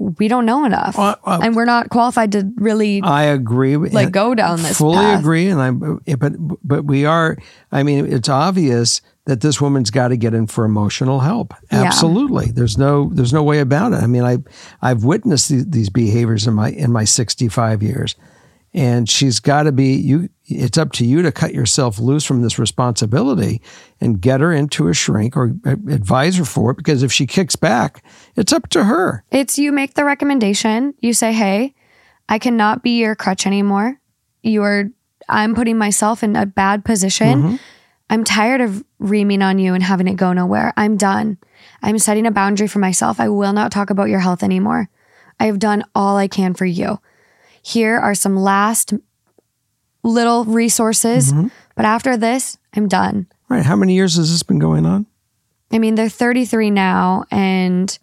we 0.00 0.28
don't 0.28 0.46
know 0.46 0.64
enough. 0.64 0.98
Uh, 0.98 1.14
uh, 1.24 1.40
and 1.42 1.54
we're 1.54 1.66
not 1.66 1.90
qualified 1.90 2.32
to 2.32 2.50
really 2.56 3.02
I 3.02 3.24
agree. 3.24 3.76
with- 3.76 3.92
Like, 3.92 4.10
go 4.12 4.34
down 4.34 4.62
this 4.62 4.78
Fully 4.78 4.96
path. 4.96 5.20
agree, 5.20 5.48
and 5.48 5.60
I. 5.60 6.14
But 6.16 6.32
but 6.66 6.84
we 6.86 7.04
are. 7.04 7.36
I 7.70 7.82
mean, 7.82 8.10
it's 8.10 8.28
obvious 8.28 9.02
that 9.26 9.42
this 9.42 9.60
woman's 9.60 9.90
got 9.90 10.08
to 10.08 10.16
get 10.16 10.32
in 10.34 10.46
for 10.46 10.64
emotional 10.64 11.20
help. 11.20 11.52
Yeah. 11.70 11.82
Absolutely. 11.84 12.46
There's 12.46 12.78
no 12.78 13.10
there's 13.12 13.32
no 13.34 13.42
way 13.42 13.60
about 13.60 13.92
it. 13.92 14.02
I 14.02 14.06
mean, 14.06 14.24
I 14.24 14.38
I've 14.80 15.04
witnessed 15.04 15.50
these, 15.50 15.66
these 15.66 15.90
behaviors 15.90 16.46
in 16.46 16.54
my 16.54 16.70
in 16.70 16.90
my 16.90 17.04
65 17.04 17.82
years, 17.82 18.16
and 18.72 19.08
she's 19.08 19.38
got 19.38 19.64
to 19.64 19.72
be 19.72 19.94
you. 19.96 20.30
It's 20.50 20.78
up 20.78 20.92
to 20.92 21.04
you 21.04 21.22
to 21.22 21.32
cut 21.32 21.54
yourself 21.54 21.98
loose 21.98 22.24
from 22.24 22.42
this 22.42 22.58
responsibility 22.58 23.60
and 24.00 24.20
get 24.20 24.40
her 24.40 24.52
into 24.52 24.88
a 24.88 24.94
shrink 24.94 25.36
or 25.36 25.54
advise 25.64 26.36
her 26.36 26.44
for 26.44 26.72
it. 26.72 26.76
Because 26.76 27.02
if 27.02 27.12
she 27.12 27.26
kicks 27.26 27.56
back, 27.56 28.04
it's 28.36 28.52
up 28.52 28.68
to 28.70 28.84
her. 28.84 29.24
it's 29.30 29.58
you 29.58 29.72
make 29.72 29.94
the 29.94 30.04
recommendation. 30.04 30.94
You 31.00 31.12
say, 31.12 31.32
"Hey, 31.32 31.74
I 32.28 32.38
cannot 32.38 32.82
be 32.82 32.98
your 32.98 33.14
crutch 33.14 33.46
anymore. 33.46 34.00
You 34.42 34.62
are 34.62 34.90
I'm 35.28 35.54
putting 35.54 35.78
myself 35.78 36.22
in 36.22 36.34
a 36.36 36.46
bad 36.46 36.84
position. 36.84 37.42
Mm-hmm. 37.42 37.56
I'm 38.10 38.24
tired 38.24 38.60
of 38.60 38.84
reaming 38.98 39.42
on 39.42 39.58
you 39.58 39.74
and 39.74 39.82
having 39.82 40.08
it 40.08 40.16
go 40.16 40.32
nowhere. 40.32 40.72
I'm 40.76 40.96
done. 40.96 41.38
I'm 41.82 41.98
setting 41.98 42.26
a 42.26 42.32
boundary 42.32 42.66
for 42.66 42.80
myself. 42.80 43.20
I 43.20 43.28
will 43.28 43.52
not 43.52 43.70
talk 43.70 43.90
about 43.90 44.08
your 44.08 44.18
health 44.18 44.42
anymore. 44.42 44.90
I 45.38 45.46
have 45.46 45.60
done 45.60 45.84
all 45.94 46.16
I 46.16 46.26
can 46.26 46.54
for 46.54 46.66
you. 46.66 47.00
Here 47.62 47.96
are 47.96 48.14
some 48.14 48.36
last 48.36 48.92
little 50.02 50.44
resources, 50.44 51.32
mm-hmm. 51.32 51.48
but 51.76 51.84
after 51.84 52.16
this, 52.16 52.58
I'm 52.74 52.88
done. 52.88 53.26
Right? 53.48 53.64
How 53.64 53.76
many 53.76 53.94
years 53.94 54.16
has 54.16 54.30
this 54.30 54.42
been 54.42 54.58
going 54.58 54.86
on? 54.86 55.06
I 55.72 55.78
mean, 55.78 55.94
they're 55.94 56.08
33 56.08 56.70
now 56.70 57.24
and 57.30 57.96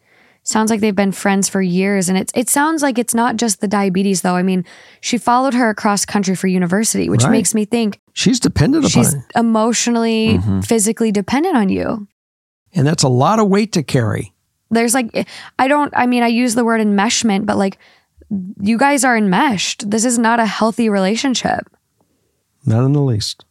sounds 0.44 0.72
like 0.72 0.80
they've 0.80 0.96
been 0.96 1.12
friends 1.12 1.50
for 1.50 1.62
years 1.62 2.08
and 2.08 2.18
it's 2.18 2.32
it 2.34 2.48
sounds 2.50 2.82
like 2.82 2.98
it's 2.98 3.14
not 3.14 3.36
just 3.36 3.60
the 3.60 3.68
diabetes 3.68 4.22
though. 4.22 4.36
I 4.36 4.44
mean, 4.44 4.64
she 5.02 5.18
followed 5.18 5.54
her 5.54 5.70
across 5.70 6.06
country 6.06 6.36
for 6.36 6.48
university, 6.48 7.10
which 7.10 7.24
Right. 7.24 7.32
makes 7.32 7.54
me 7.54 7.66
think 7.66 8.00
She's 8.14 8.40
dependent 8.40 8.86
upon 8.86 9.04
you. 9.04 9.06
she's 9.10 9.14
it. 9.14 9.24
emotionally, 9.36 10.38
mm-hmm. 10.38 10.62
physically 10.62 11.12
dependent 11.12 11.58
on 11.58 11.68
you. 11.70 12.08
And 12.74 12.88
that's 12.88 13.04
a 13.04 13.10
lot 13.10 13.40
of 13.40 13.50
weight 13.50 13.74
to 13.74 13.84
carry. 13.84 14.34
There's 14.72 14.94
like 14.94 15.28
I 15.60 15.68
don't 15.68 15.94
I 15.96 16.06
mean, 16.06 16.24
I 16.24 16.28
use 16.28 16.56
the 16.56 16.64
word 16.64 16.80
enmeshment, 16.80 17.46
but 17.46 17.58
like 17.58 17.78
you 18.62 18.78
guys 18.78 19.04
are 19.04 19.18
enmeshed. 19.18 19.90
This 19.90 20.06
is 20.06 20.18
not 20.18 20.40
a 20.40 20.46
healthy 20.46 20.88
relationship. 20.90 21.68
Not 22.68 22.84
in 22.86 22.92
the 22.92 23.02
least. 23.02 23.46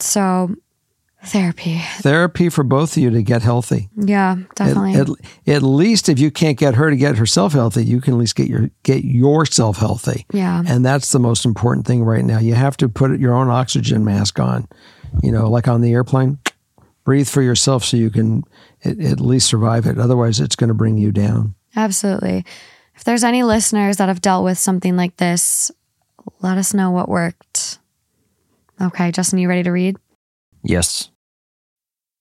So, 0.00 0.56
therapy. 1.24 1.80
Therapy 1.98 2.48
for 2.48 2.64
both 2.64 2.96
of 2.96 3.02
you 3.02 3.10
to 3.10 3.22
get 3.22 3.42
healthy. 3.42 3.90
Yeah, 3.96 4.32
At, 4.32 4.54
definitely. 4.56 4.94
at, 4.94 5.56
at 5.56 5.62
least 5.62 6.08
if 6.08 6.18
you 6.18 6.30
can't 6.30 6.58
get 6.58 6.74
her 6.74 6.90
to 6.90 6.96
get 6.96 7.18
herself 7.18 7.52
healthy, 7.52 7.84
you 7.84 8.00
can 8.00 8.14
at 8.14 8.18
least 8.18 8.34
get 8.34 8.48
your 8.48 8.70
get 8.82 9.04
yourself 9.04 9.76
healthy. 9.78 10.26
Yeah. 10.32 10.62
And 10.66 10.84
that's 10.84 11.12
the 11.12 11.18
most 11.20 11.44
important 11.44 11.86
thing 11.86 12.02
right 12.02 12.24
now. 12.24 12.38
You 12.38 12.54
have 12.54 12.76
to 12.78 12.88
put 12.88 13.20
your 13.20 13.34
own 13.34 13.50
oxygen 13.50 14.04
mask 14.04 14.40
on. 14.40 14.66
You 15.22 15.30
know, 15.30 15.48
like 15.48 15.68
on 15.68 15.80
the 15.80 15.92
airplane, 15.92 16.38
breathe 17.04 17.28
for 17.28 17.42
yourself 17.42 17.84
so 17.84 17.96
you 17.96 18.10
can 18.10 18.42
at, 18.84 18.98
at 18.98 19.20
least 19.20 19.46
survive 19.46 19.86
it. 19.86 19.98
Otherwise, 19.98 20.40
it's 20.40 20.56
going 20.56 20.68
to 20.68 20.74
bring 20.74 20.98
you 20.98 21.12
down. 21.12 21.54
Absolutely. 21.76 22.44
If 22.96 23.04
there's 23.04 23.22
any 23.22 23.42
listeners 23.42 23.98
that 23.98 24.08
have 24.08 24.22
dealt 24.22 24.44
with 24.44 24.58
something 24.58 24.96
like 24.96 25.16
this, 25.18 25.70
let 26.40 26.58
us 26.58 26.72
know 26.72 26.90
what 26.90 27.08
worked. 27.08 27.78
Okay, 28.80 29.12
Justin, 29.12 29.38
you 29.38 29.48
ready 29.48 29.62
to 29.62 29.70
read? 29.70 29.96
yes 30.62 31.10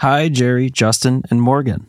Hi, 0.00 0.30
Jerry, 0.30 0.70
Justin, 0.70 1.24
and 1.30 1.42
Morgan. 1.42 1.86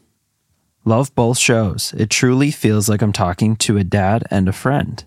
Love 0.83 1.15
both 1.15 1.37
shows. 1.37 1.93
It 1.97 2.09
truly 2.09 2.51
feels 2.51 2.89
like 2.89 3.01
I'm 3.01 3.13
talking 3.13 3.55
to 3.55 3.77
a 3.77 3.85
dad 3.85 4.25
and 4.29 4.49
a 4.49 4.51
friend. 4.51 5.01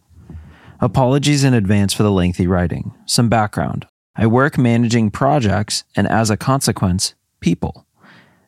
Apologies 0.81 1.45
in 1.45 1.53
advance 1.53 1.93
for 1.93 2.03
the 2.03 2.11
lengthy 2.11 2.47
writing. 2.47 2.95
Some 3.05 3.29
background. 3.29 3.87
I 4.17 4.27
work 4.27 4.57
managing 4.57 5.11
projects 5.11 5.85
and, 5.95 6.09
as 6.09 6.31
a 6.31 6.39
consequence, 6.39 7.15
people. 7.41 7.85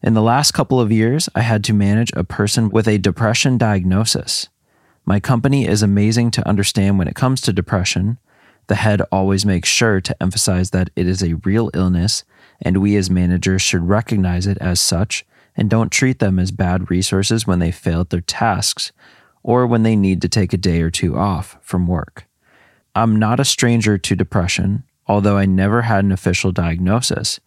In 0.03 0.15
the 0.15 0.23
last 0.23 0.53
couple 0.53 0.81
of 0.81 0.91
years, 0.91 1.29
I 1.35 1.43
had 1.43 1.63
to 1.65 1.75
manage 1.75 2.11
a 2.15 2.25
person 2.25 2.71
with 2.71 2.89
a 2.89 2.97
depression 2.97 3.59
diagnosis. 3.59 4.49
My 5.05 5.21
company 5.21 5.67
is 5.67 5.83
amazing 5.83 6.31
to 6.31 6.49
understand 6.49 6.97
when 6.97 7.09
it 7.09 7.15
comes 7.15 7.43
to 7.43 7.53
depression. 7.53 8.17
The 8.69 8.77
head 8.77 9.03
always 9.13 9.45
makes 9.45 9.69
sure 9.69 10.01
to 10.01 10.23
emphasize 10.23 10.71
that 10.71 10.89
it 10.97 11.07
is 11.07 11.23
a 11.23 11.35
real 11.45 11.71
illness 11.75 12.25
and 12.61 12.79
we 12.79 12.97
as 12.97 13.11
managers 13.11 13.63
should 13.63 13.89
recognize 13.89 14.47
it 14.47 14.59
as 14.59 14.81
such 14.81 15.25
and 15.57 15.71
don't 15.71 15.91
treat 15.91 16.19
them 16.19 16.39
as 16.39 16.51
bad 16.51 16.91
resources 16.91 17.47
when 17.47 17.59
they 17.59 17.71
fail 17.71 18.01
at 18.01 18.11
their 18.11 18.21
tasks 18.21 18.93
or 19.43 19.67
when 19.67 19.83
they 19.83 19.97
need 19.97 20.21
to 20.23 20.29
take 20.29 20.53
a 20.53 20.59
day 20.59 20.83
or 20.83 20.91
two 20.91 21.17
off 21.17 21.57
from 21.61 21.87
work. 21.87 22.27
I'm 22.95 23.17
not 23.17 23.41
a 23.41 23.45
stranger 23.45 23.99
to 23.99 24.17
depression, 24.17 24.85
although 25.07 25.37
I 25.37 25.47
never 25.47 25.83
had 25.83 26.05
an 26.05 26.13
official 26.13 26.53
diagnosis. 26.53 27.41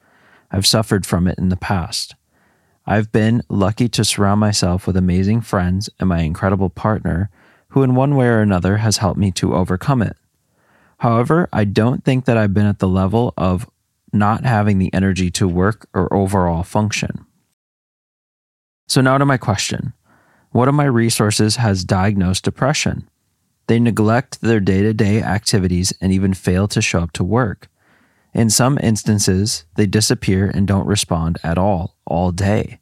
I've 0.52 0.68
suffered 0.68 1.06
from 1.06 1.28
it 1.28 1.38
in 1.38 1.50
the 1.50 1.58
past. 1.58 2.16
I've 2.86 3.12
been 3.12 3.44
lucky 3.50 3.90
to 3.90 4.04
surround 4.04 4.40
myself 4.40 4.88
with 4.88 4.98
amazing 4.98 5.42
friends 5.42 5.90
and 6.00 6.10
my 6.10 6.22
incredible 6.22 6.70
partner, 6.70 7.30
who 7.70 7.84
in 7.84 7.94
one 7.94 8.16
way 8.16 8.28
or 8.28 8.42
another 8.42 8.78
has 8.78 8.98
helped 8.98 9.20
me 9.20 9.32
to 9.34 9.54
overcome 9.54 10.02
it. 10.02 10.18
However, 11.00 11.48
I 11.54 11.66
don't 11.66 12.04
think 12.04 12.26
that 12.26 12.38
I've 12.38 12.54
been 12.54 12.66
at 12.66 12.80
the 12.80 12.88
level 12.88 13.34
of 13.38 13.70
not 14.12 14.46
having 14.46 14.78
the 14.78 14.94
energy 14.94 15.30
to 15.32 15.48
work 15.48 15.88
or 15.94 16.14
overall 16.14 16.64
function. 16.64 17.26
So, 18.88 19.02
now 19.02 19.18
to 19.18 19.26
my 19.26 19.38
question 19.38 19.94
What 20.52 20.68
of 20.68 20.76
my 20.76 20.86
resources 20.86 21.58
has 21.58 21.84
diagnosed 21.84 22.44
depression? 22.44 23.10
They 23.68 23.80
neglect 23.80 24.42
their 24.42 24.60
day 24.60 24.82
to 24.82 24.94
day 24.94 25.22
activities 25.22 25.94
and 26.02 26.12
even 26.12 26.34
fail 26.34 26.68
to 26.70 26.82
show 26.82 27.02
up 27.02 27.12
to 27.14 27.24
work. 27.24 27.70
In 28.34 28.50
some 28.50 28.80
instances, 28.82 29.66
they 29.76 29.86
disappear 29.86 30.50
and 30.50 30.68
don't 30.68 30.88
respond 30.88 31.38
at 31.44 31.58
all, 31.58 31.96
all 32.06 32.32
day. 32.32 32.80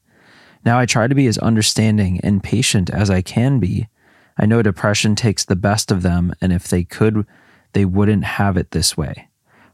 Now, 0.65 0.79
I 0.79 0.85
try 0.85 1.07
to 1.07 1.15
be 1.15 1.27
as 1.27 1.37
understanding 1.37 2.19
and 2.23 2.43
patient 2.43 2.89
as 2.89 3.09
I 3.09 3.21
can 3.21 3.59
be. 3.59 3.87
I 4.37 4.45
know 4.45 4.61
depression 4.61 5.15
takes 5.15 5.45
the 5.45 5.55
best 5.55 5.91
of 5.91 6.03
them, 6.03 6.33
and 6.41 6.51
if 6.51 6.67
they 6.67 6.83
could, 6.83 7.25
they 7.73 7.85
wouldn't 7.85 8.23
have 8.23 8.57
it 8.57 8.71
this 8.71 8.95
way. 8.95 9.26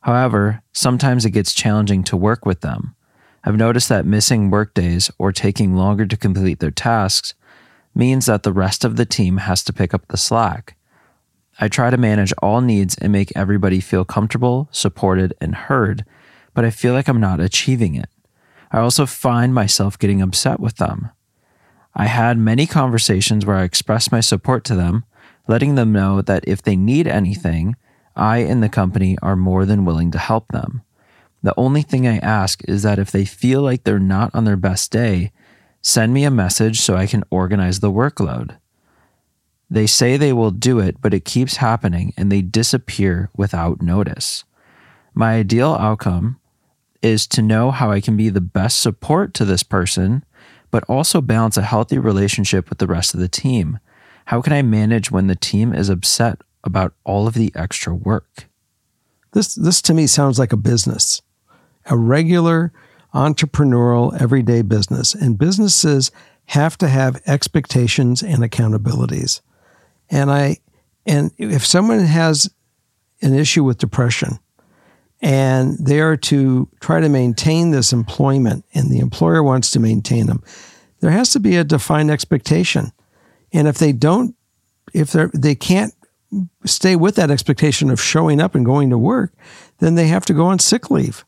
However, 0.04 0.62
sometimes 0.74 1.26
it 1.26 1.32
gets 1.32 1.54
challenging 1.54 2.04
to 2.06 2.18
work 2.18 2.46
with 2.46 2.60
them. 2.60 2.94
I've 3.46 3.56
noticed 3.56 3.88
that 3.90 4.06
missing 4.06 4.50
workdays 4.50 5.10
or 5.18 5.32
taking 5.32 5.76
longer 5.76 6.06
to 6.06 6.18
complete 6.18 6.60
their 6.60 6.72
tasks 6.72 7.34
means 7.96 8.26
that 8.26 8.44
the 8.44 8.52
rest 8.52 8.84
of 8.84 8.98
the 8.98 9.06
team 9.06 9.38
has 9.38 9.64
to 9.64 9.74
pick 9.74 9.94
up 9.94 10.08
the 10.08 10.18
slack. 10.18 10.76
I 11.60 11.70
try 11.70 11.90
to 11.90 11.98
manage 11.98 12.34
all 12.42 12.60
needs 12.60 12.98
and 12.98 13.14
make 13.14 13.32
everybody 13.36 13.80
feel 13.80 14.04
comfortable, 14.04 14.68
supported, 14.72 15.34
and 15.40 15.56
heard, 15.56 16.04
but 16.54 16.66
I 16.66 16.70
feel 16.70 16.94
like 16.94 17.08
I'm 17.08 17.22
not 17.22 17.40
achieving 17.40 17.96
it. 17.96 18.10
I 18.72 18.80
also 18.80 19.06
find 19.06 19.54
myself 19.54 19.98
getting 19.98 20.22
upset 20.22 20.60
with 20.60 20.78
them. 20.78 21.12
I 21.96 22.08
had 22.08 22.38
many 22.38 22.66
conversations 22.66 23.46
where 23.46 23.58
I 23.58 23.64
expressed 23.64 24.12
my 24.12 24.20
support 24.20 24.66
to 24.66 24.76
them, 24.76 25.06
letting 25.48 25.76
them 25.76 25.94
know 25.94 26.22
that 26.22 26.44
if 26.46 26.62
they 26.62 26.76
need 26.76 27.08
anything, 27.08 27.76
I 28.16 28.40
and 28.40 28.62
the 28.62 28.70
company 28.70 29.18
are 29.22 29.36
more 29.36 29.66
than 29.66 29.86
willing 29.86 30.12
to 30.12 30.20
help 30.20 30.48
them. 30.50 30.82
The 31.42 31.54
only 31.58 31.82
thing 31.82 32.08
I 32.08 32.18
ask 32.20 32.62
is 32.68 32.84
that 32.84 33.00
if 33.00 33.12
they 33.12 33.26
feel 33.26 33.62
like 33.62 33.84
they're 33.84 34.00
not 34.00 34.32
on 34.34 34.46
their 34.46 34.56
best 34.56 34.92
day, 34.92 35.32
send 35.82 36.14
me 36.14 36.24
a 36.24 36.32
message 36.32 36.80
so 36.80 36.96
I 36.96 37.08
can 37.08 37.24
organize 37.30 37.80
the 37.80 37.92
workload. 37.92 38.58
They 39.70 39.88
say 39.88 40.18
they 40.18 40.34
will 40.34 40.52
do 40.52 40.80
it, 40.80 41.02
but 41.02 41.14
it 41.14 41.26
keeps 41.26 41.58
happening 41.58 42.14
and 42.16 42.32
they 42.32 42.42
disappear 42.42 43.30
without 43.36 43.82
notice. 43.82 44.44
My 45.14 45.34
ideal 45.34 45.74
outcome 45.74 46.40
is 47.02 47.28
to 47.28 47.42
know 47.42 47.72
how 47.72 47.92
I 47.92 48.00
can 48.00 48.16
be 48.16 48.30
the 48.30 48.42
best 48.42 48.82
support 48.82 49.34
to 49.34 49.46
this 49.46 49.64
person, 49.64 50.24
but 50.72 50.84
also 50.86 51.22
balance 51.22 51.58
a 51.58 51.64
healthy 51.64 51.98
relationship 51.98 52.70
with 52.70 52.78
the 52.78 52.88
rest 52.88 53.14
of 53.14 53.20
the 53.20 53.28
team. 53.28 53.80
How 54.26 54.42
can 54.42 54.54
I 54.54 54.62
manage 54.62 55.12
when 55.12 55.28
the 55.28 55.36
team 55.36 55.74
is 55.74 55.90
upset 55.90 56.40
about 56.64 56.94
all 57.04 57.28
of 57.28 57.34
the 57.34 57.52
extra 57.56 57.94
work. 57.94 58.48
This, 59.34 59.56
this 59.56 59.82
to 59.84 59.94
me 59.94 60.08
sounds 60.08 60.40
like 60.40 60.54
a 60.54 60.58
business, 60.58 61.22
a 61.86 61.98
regular 61.98 62.72
entrepreneurial 63.14 64.20
everyday 64.20 64.62
business. 64.62 65.14
And 65.14 65.38
businesses 65.38 66.12
have 66.46 66.78
to 66.80 66.88
have 66.88 67.22
expectations 67.26 68.22
and 68.22 68.40
accountabilities. 68.44 69.42
And 70.10 70.32
I, 70.32 70.58
and 71.06 71.32
if 71.38 71.66
someone 71.66 72.00
has 72.00 72.50
an 73.22 73.34
issue 73.34 73.64
with 73.64 73.78
depression 73.78 74.40
and 75.22 75.78
they 75.80 76.00
are 76.02 76.18
to 76.18 76.70
try 76.82 77.00
to 77.00 77.10
maintain 77.10 77.72
this 77.72 77.94
employment 77.94 78.66
and 78.74 78.92
the 78.92 79.00
employer 79.00 79.42
wants 79.42 79.72
to 79.72 79.80
maintain 79.80 80.28
them, 80.28 80.44
there 81.00 81.12
has 81.12 81.32
to 81.32 81.40
be 81.40 81.56
a 81.56 81.64
defined 81.64 82.12
expectation. 82.12 82.92
And 83.52 83.68
if 83.68 83.78
they 83.78 83.92
don't, 83.94 84.36
if 84.94 85.12
they 85.12 85.28
they 85.34 85.56
can't 85.56 85.94
stay 86.66 86.96
with 86.96 87.16
that 87.16 87.32
expectation 87.32 87.90
of 87.90 88.02
showing 88.02 88.42
up 88.42 88.56
and 88.56 88.66
going 88.66 88.90
to 88.90 88.98
work, 88.98 89.34
then 89.80 89.96
they 89.96 90.08
have 90.08 90.26
to 90.26 90.34
go 90.34 90.46
on 90.46 90.60
sick 90.60 90.90
leave. 90.90 91.26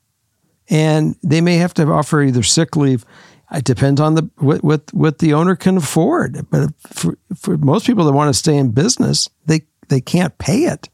And 0.70 1.16
they 1.24 1.42
may 1.42 1.58
have 1.58 1.74
to 1.76 1.88
offer 1.88 2.22
either 2.22 2.44
sick 2.44 2.76
leave. 2.76 3.06
It 3.52 3.64
depends 3.64 4.02
on 4.02 4.16
the 4.16 4.30
what 4.38 4.64
what, 4.64 4.94
what 4.94 5.20
the 5.20 5.34
owner 5.34 5.56
can 5.56 5.78
afford. 5.78 6.50
But 6.50 6.70
for, 6.88 7.18
for 7.36 7.58
most 7.58 7.86
people 7.86 8.06
that 8.06 8.14
want 8.14 8.30
to 8.30 8.40
stay 8.40 8.58
in 8.58 8.72
business, 8.72 9.30
they 9.46 9.62
they 9.90 10.02
can't 10.02 10.38
pay 10.40 10.66
it 10.66 10.90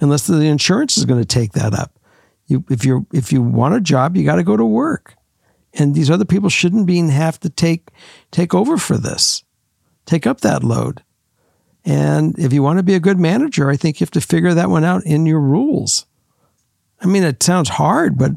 unless 0.00 0.26
the 0.26 0.40
insurance 0.40 0.96
is 0.96 1.04
going 1.04 1.20
to 1.20 1.26
take 1.26 1.52
that 1.52 1.74
up. 1.74 1.98
You, 2.46 2.64
if 2.70 2.84
you 2.84 3.06
if 3.12 3.32
you 3.32 3.42
want 3.42 3.74
a 3.74 3.80
job, 3.80 4.16
you 4.16 4.24
got 4.24 4.36
to 4.36 4.42
go 4.42 4.56
to 4.56 4.64
work, 4.64 5.14
and 5.74 5.94
these 5.94 6.10
other 6.10 6.24
people 6.24 6.48
shouldn't 6.48 6.86
be 6.86 6.98
have 7.08 7.38
to 7.40 7.50
take 7.50 7.90
take 8.30 8.54
over 8.54 8.78
for 8.78 8.96
this, 8.96 9.44
take 10.06 10.26
up 10.26 10.40
that 10.40 10.64
load. 10.64 11.02
And 11.84 12.38
if 12.38 12.52
you 12.52 12.62
want 12.62 12.78
to 12.78 12.84
be 12.84 12.94
a 12.94 13.00
good 13.00 13.18
manager, 13.18 13.68
I 13.68 13.76
think 13.76 14.00
you 14.00 14.04
have 14.04 14.12
to 14.12 14.20
figure 14.20 14.54
that 14.54 14.70
one 14.70 14.84
out 14.84 15.04
in 15.04 15.26
your 15.26 15.40
rules. 15.40 16.06
I 17.00 17.06
mean, 17.06 17.24
it 17.24 17.42
sounds 17.42 17.68
hard, 17.68 18.16
but 18.16 18.32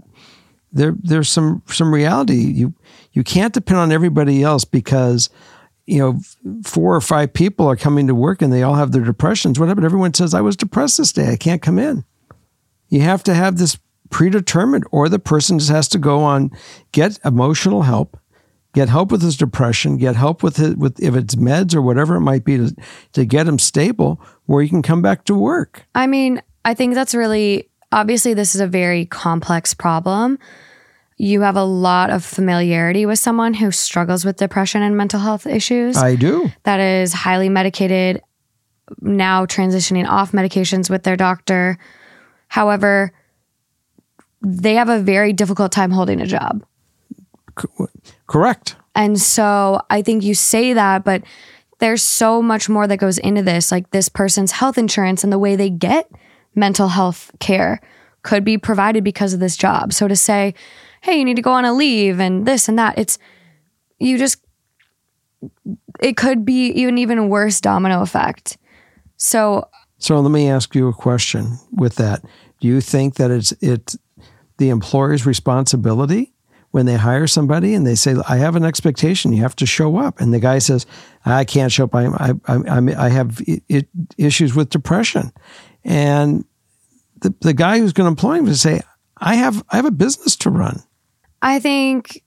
there 0.71 0.95
there's 1.01 1.29
some 1.29 1.61
some 1.67 1.93
reality. 1.93 2.35
You 2.35 2.73
you 3.13 3.23
can't 3.23 3.53
depend 3.53 3.79
on 3.79 3.91
everybody 3.91 4.41
else 4.41 4.65
because 4.65 5.29
you 5.85 5.99
know 5.99 6.19
four 6.63 6.95
or 6.95 7.01
five 7.01 7.33
people 7.33 7.67
are 7.67 7.75
coming 7.75 8.07
to 8.07 8.15
work 8.15 8.41
and 8.41 8.51
they 8.51 8.63
all 8.63 8.75
have 8.75 8.91
their 8.91 9.03
depressions. 9.03 9.59
What 9.59 9.69
happened? 9.69 9.85
Everyone 9.85 10.13
says 10.13 10.33
I 10.33 10.41
was 10.41 10.55
depressed 10.55 10.97
this 10.97 11.13
day. 11.13 11.31
I 11.31 11.37
can't 11.37 11.61
come 11.61 11.77
in. 11.77 12.03
You 12.89 13.01
have 13.01 13.23
to 13.23 13.33
have 13.33 13.57
this 13.57 13.77
predetermined, 14.09 14.85
or 14.91 15.09
the 15.09 15.19
person 15.19 15.59
just 15.59 15.71
has 15.71 15.87
to 15.89 15.97
go 15.97 16.19
on 16.19 16.51
get 16.91 17.19
emotional 17.23 17.83
help 17.83 18.17
get 18.75 18.89
help 18.89 19.09
with 19.09 19.21
his 19.21 19.37
depression, 19.37 19.97
get 19.97 20.15
help 20.15 20.43
with 20.43 20.59
it 20.59 20.77
with 20.77 21.01
if 21.01 21.15
it's 21.15 21.35
meds 21.35 21.73
or 21.73 21.81
whatever 21.81 22.17
it 22.17 22.21
might 22.21 22.43
be 22.43 22.57
to, 22.57 22.75
to 23.13 23.25
get 23.25 23.47
him 23.47 23.57
stable 23.57 24.21
where 24.45 24.61
he 24.61 24.69
can 24.69 24.81
come 24.81 25.01
back 25.01 25.23
to 25.25 25.33
work. 25.33 25.85
I 25.95 26.05
mean, 26.05 26.41
I 26.65 26.73
think 26.75 26.93
that's 26.93 27.15
really 27.15 27.69
obviously 27.91 28.33
this 28.33 28.53
is 28.53 28.61
a 28.61 28.67
very 28.67 29.05
complex 29.05 29.73
problem. 29.73 30.37
you 31.17 31.41
have 31.41 31.55
a 31.55 31.63
lot 31.63 32.09
of 32.09 32.25
familiarity 32.25 33.05
with 33.05 33.17
someone 33.17 33.53
who 33.53 33.71
struggles 33.71 34.25
with 34.25 34.35
depression 34.35 34.81
and 34.81 34.97
mental 34.97 35.21
health 35.21 35.47
issues. 35.47 35.95
I 35.95 36.15
do. 36.15 36.51
that 36.63 36.81
is 36.81 37.13
highly 37.13 37.47
medicated, 37.47 38.21
now 38.99 39.45
transitioning 39.45 40.05
off 40.05 40.33
medications 40.33 40.89
with 40.89 41.03
their 41.03 41.15
doctor. 41.15 41.77
However, 42.49 43.13
they 44.41 44.73
have 44.75 44.89
a 44.89 44.99
very 44.99 45.31
difficult 45.31 45.71
time 45.71 45.91
holding 45.91 46.19
a 46.19 46.25
job. 46.25 46.65
Correct. 48.27 48.75
And 48.95 49.19
so 49.19 49.81
I 49.89 50.01
think 50.01 50.23
you 50.23 50.33
say 50.33 50.73
that, 50.73 51.03
but 51.03 51.23
there's 51.79 52.01
so 52.01 52.41
much 52.41 52.69
more 52.69 52.87
that 52.87 52.97
goes 52.97 53.17
into 53.17 53.41
this. 53.41 53.71
Like 53.71 53.91
this 53.91 54.09
person's 54.09 54.51
health 54.51 54.77
insurance 54.77 55.23
and 55.23 55.33
the 55.33 55.39
way 55.39 55.55
they 55.55 55.69
get 55.69 56.09
mental 56.53 56.87
health 56.87 57.31
care 57.39 57.81
could 58.21 58.43
be 58.43 58.57
provided 58.57 59.03
because 59.03 59.33
of 59.33 59.39
this 59.39 59.57
job. 59.57 59.93
So 59.93 60.07
to 60.07 60.15
say, 60.15 60.53
hey, 61.01 61.17
you 61.19 61.25
need 61.25 61.35
to 61.35 61.41
go 61.41 61.51
on 61.51 61.65
a 61.65 61.73
leave 61.73 62.19
and 62.19 62.45
this 62.45 62.69
and 62.69 62.79
that, 62.79 62.97
it's, 62.97 63.19
you 63.99 64.17
just, 64.17 64.39
it 65.99 66.17
could 66.17 66.45
be 66.45 66.67
even 66.67 66.97
even 66.97 67.29
worse 67.29 67.61
domino 67.61 68.01
effect. 68.01 68.57
So 69.17 69.69
So 69.97 70.19
let 70.19 70.31
me 70.31 70.49
ask 70.49 70.75
you 70.75 70.87
a 70.87 70.93
question 70.93 71.57
with 71.71 71.95
that. 71.95 72.23
Do 72.59 72.67
you 72.67 72.81
think 72.81 73.15
that 73.15 73.31
it's 73.31 73.51
it's 73.61 73.97
the 74.57 74.69
employer's 74.69 75.25
responsibility 75.25 76.33
when 76.75 76.85
they 76.85 76.95
hire 76.95 77.25
somebody 77.25 77.73
and 77.73 77.87
they 77.87 77.95
say, 77.95 78.15
"I 78.27 78.35
have 78.35 78.57
an 78.57 78.65
expectation, 78.65 79.31
you 79.31 79.41
have 79.43 79.55
to 79.55 79.65
show 79.65 79.95
up," 79.95 80.19
and 80.19 80.33
the 80.33 80.41
guy 80.41 80.59
says, 80.59 80.85
"I 81.23 81.45
can't 81.45 81.71
show 81.71 81.85
up. 81.85 81.95
I 81.95 82.07
I 82.07 82.33
I, 82.49 83.05
I 83.05 83.09
have 83.09 83.41
I 83.47 83.61
I 83.71 83.83
issues 84.17 84.53
with 84.53 84.71
depression," 84.71 85.31
and 85.85 86.43
the 87.21 87.33
the 87.39 87.53
guy 87.53 87.79
who's 87.79 87.93
going 87.93 88.07
to 88.07 88.09
employ 88.09 88.39
him 88.39 88.45
would 88.45 88.57
say, 88.57 88.81
"I 89.15 89.35
have 89.35 89.63
I 89.69 89.77
have 89.77 89.85
a 89.85 89.91
business 89.91 90.35
to 90.35 90.49
run." 90.49 90.83
I 91.41 91.59
think 91.59 92.21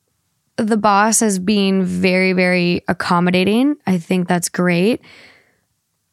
the 0.57 0.79
boss 0.79 1.21
is 1.21 1.39
being 1.39 1.85
very, 1.85 2.33
very 2.33 2.83
accommodating. 2.89 3.77
I 3.87 3.99
think 3.99 4.29
that's 4.29 4.49
great. 4.49 5.03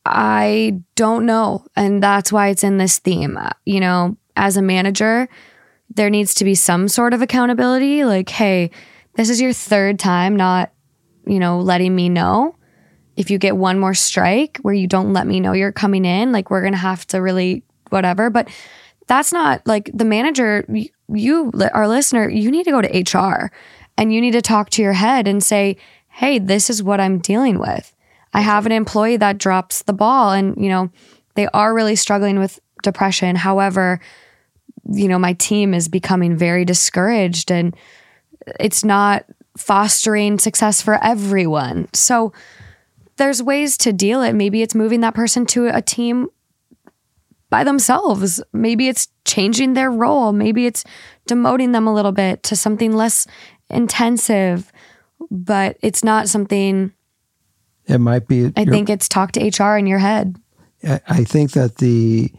I 0.06 0.82
don't 0.96 1.26
know. 1.26 1.66
And 1.78 2.04
that's 2.04 2.34
why 2.34 2.50
it's 2.50 2.66
in 2.66 2.80
this 2.80 3.00
theme. 3.00 3.40
You 3.64 3.80
know, 3.80 4.18
as 4.36 4.58
a 4.58 4.62
manager, 4.62 5.30
there 5.90 6.10
needs 6.10 6.34
to 6.36 6.46
be 6.46 6.56
some 6.56 6.88
sort 6.88 7.14
of 7.14 7.22
accountability. 7.22 8.04
Like, 8.04 8.30
hey, 8.30 8.72
this 9.16 9.30
is 9.30 9.42
your 9.42 9.54
third 9.54 10.00
time 10.00 10.36
not, 10.36 10.72
you 11.26 11.40
know, 11.40 11.60
letting 11.60 11.96
me 11.96 12.10
know. 12.10 12.56
If 13.16 13.32
you 13.32 13.38
get 13.38 13.56
one 13.56 13.80
more 13.80 13.94
strike 13.94 14.58
where 14.62 14.74
you 14.74 14.88
don't 14.88 15.14
let 15.14 15.26
me 15.26 15.40
know 15.40 15.54
you're 15.54 15.72
coming 15.72 16.04
in, 16.04 16.34
like, 16.34 16.50
we're 16.50 16.62
going 16.62 16.74
to 16.74 16.78
have 16.78 17.08
to 17.08 17.22
really 17.22 17.64
whatever. 17.90 18.30
But 18.30 18.50
that's 19.08 19.32
not 19.32 19.66
like 19.66 19.90
the 19.94 20.06
manager, 20.06 20.66
you, 21.08 21.52
our 21.74 21.88
listener, 21.88 22.30
you 22.30 22.52
need 22.52 22.66
to 22.66 22.72
go 22.72 22.82
to 22.82 23.18
HR 23.18 23.52
and 23.98 24.14
you 24.14 24.20
need 24.20 24.32
to 24.32 24.42
talk 24.42 24.70
to 24.72 24.82
your 24.82 24.94
head 24.94 25.28
and 25.28 25.44
say, 25.44 25.78
hey, 26.10 26.40
this 26.40 26.70
is 26.70 26.84
what 26.84 27.00
I'm 27.00 27.20
dealing 27.20 27.60
with. 27.60 27.96
I 28.34 28.42
have 28.42 28.66
an 28.66 28.72
employee 28.72 29.18
that 29.18 29.38
drops 29.38 29.84
the 29.84 29.94
ball 29.94 30.32
and, 30.32 30.56
you 30.62 30.70
know, 30.70 30.90
they 31.36 31.48
are 31.48 31.74
really 31.74 31.96
struggling 31.96 32.40
with 32.40 32.60
depression. 32.84 33.36
However, 33.36 34.02
you 34.92 35.08
know, 35.08 35.20
my 35.20 35.34
team 35.34 35.74
is 35.74 35.88
becoming 35.88 36.36
very 36.36 36.66
discouraged 36.66 37.52
and 37.52 37.76
it's 38.60 38.84
not 38.84 39.26
fostering 39.58 40.38
success 40.40 40.82
for 40.82 41.04
everyone. 41.04 41.88
So 41.94 42.34
there's 43.18 43.42
ways 43.42 43.78
to 43.78 43.94
deal 43.94 44.22
it. 44.22 44.34
Maybe 44.34 44.62
it's 44.62 44.76
moving 44.76 45.02
that 45.02 45.16
person 45.16 45.46
to 45.48 45.68
a 45.68 45.82
team 45.82 46.28
by 47.50 47.64
themselves. 47.64 48.42
Maybe 48.54 48.88
it's 48.88 49.08
changing 49.24 49.74
their 49.74 49.90
role. 49.90 50.34
Maybe 50.34 50.66
it's 50.66 50.84
demoting 51.28 51.72
them 51.72 51.88
a 51.88 51.94
little 51.94 52.12
bit 52.12 52.44
to 52.44 52.56
something 52.56 52.94
less 52.94 53.26
intensive, 53.70 54.72
but 55.32 55.78
it's 55.82 56.04
not 56.04 56.30
something 56.30 56.92
It 57.88 58.00
might 58.00 58.28
be. 58.28 58.52
I 58.56 58.66
think 58.66 58.90
it's 58.90 59.08
talk 59.08 59.32
to 59.34 59.48
HR 59.48 59.78
in 59.78 59.88
your 59.88 60.00
head. 60.00 60.36
I 60.84 61.00
I 61.08 61.24
think 61.24 61.52
that 61.52 61.78
the 61.78 62.32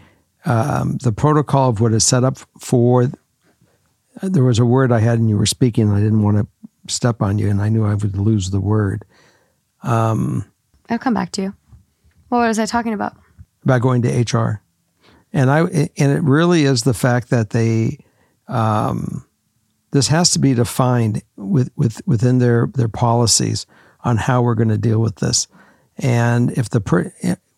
um, 0.47 0.97
the 1.03 1.13
protocol 1.13 1.69
of 1.69 1.81
what 1.81 1.93
is 1.93 2.05
set 2.05 2.25
up 2.25 2.39
for 2.59 3.11
there 4.23 4.45
was 4.45 4.59
a 4.59 4.65
word 4.65 4.93
I 4.93 5.01
had 5.01 5.19
and 5.19 5.29
you 5.29 5.37
were 5.37 5.47
speaking 5.47 5.89
and 5.89 5.97
I 5.97 6.01
didn't 6.01 6.23
want 6.23 6.39
to 6.39 6.93
step 6.93 7.21
on 7.21 7.39
you 7.39 7.51
and 7.51 7.61
I 7.61 7.69
knew 7.69 7.85
I 7.85 7.95
would 7.95 8.17
lose 8.17 8.51
the 8.51 8.61
word 8.61 9.05
I'll 10.89 10.99
come 10.99 11.15
back 11.15 11.33
to 11.33 11.43
you. 11.43 11.55
What 12.29 12.39
was 12.39 12.59
I 12.59 12.67
talking 12.67 12.95
about? 12.95 13.15
about 13.65 13.83
going 13.83 14.03
to 14.03 14.09
HR 14.09 14.63
and 15.33 15.51
I 15.51 15.61
and 15.65 16.13
it 16.13 16.23
really 16.23 16.63
is 16.65 16.83
the 16.83 16.95
fact 16.95 17.31
that 17.31 17.51
they 17.51 17.99
um, 18.49 19.27
this 19.91 20.09
has 20.09 20.31
to 20.31 20.39
be 20.39 20.55
defined 20.55 21.23
with, 21.37 21.71
with 21.77 22.01
within 22.07 22.39
their 22.39 22.69
their 22.75 22.89
policies 22.89 23.67
on 24.05 24.17
how 24.17 24.43
we're 24.43 24.55
going 24.55 24.69
to 24.69 24.79
deal 24.79 25.01
with 25.01 25.17
this 25.17 25.49
and 25.99 26.53
if 26.53 26.71
the 26.71 26.81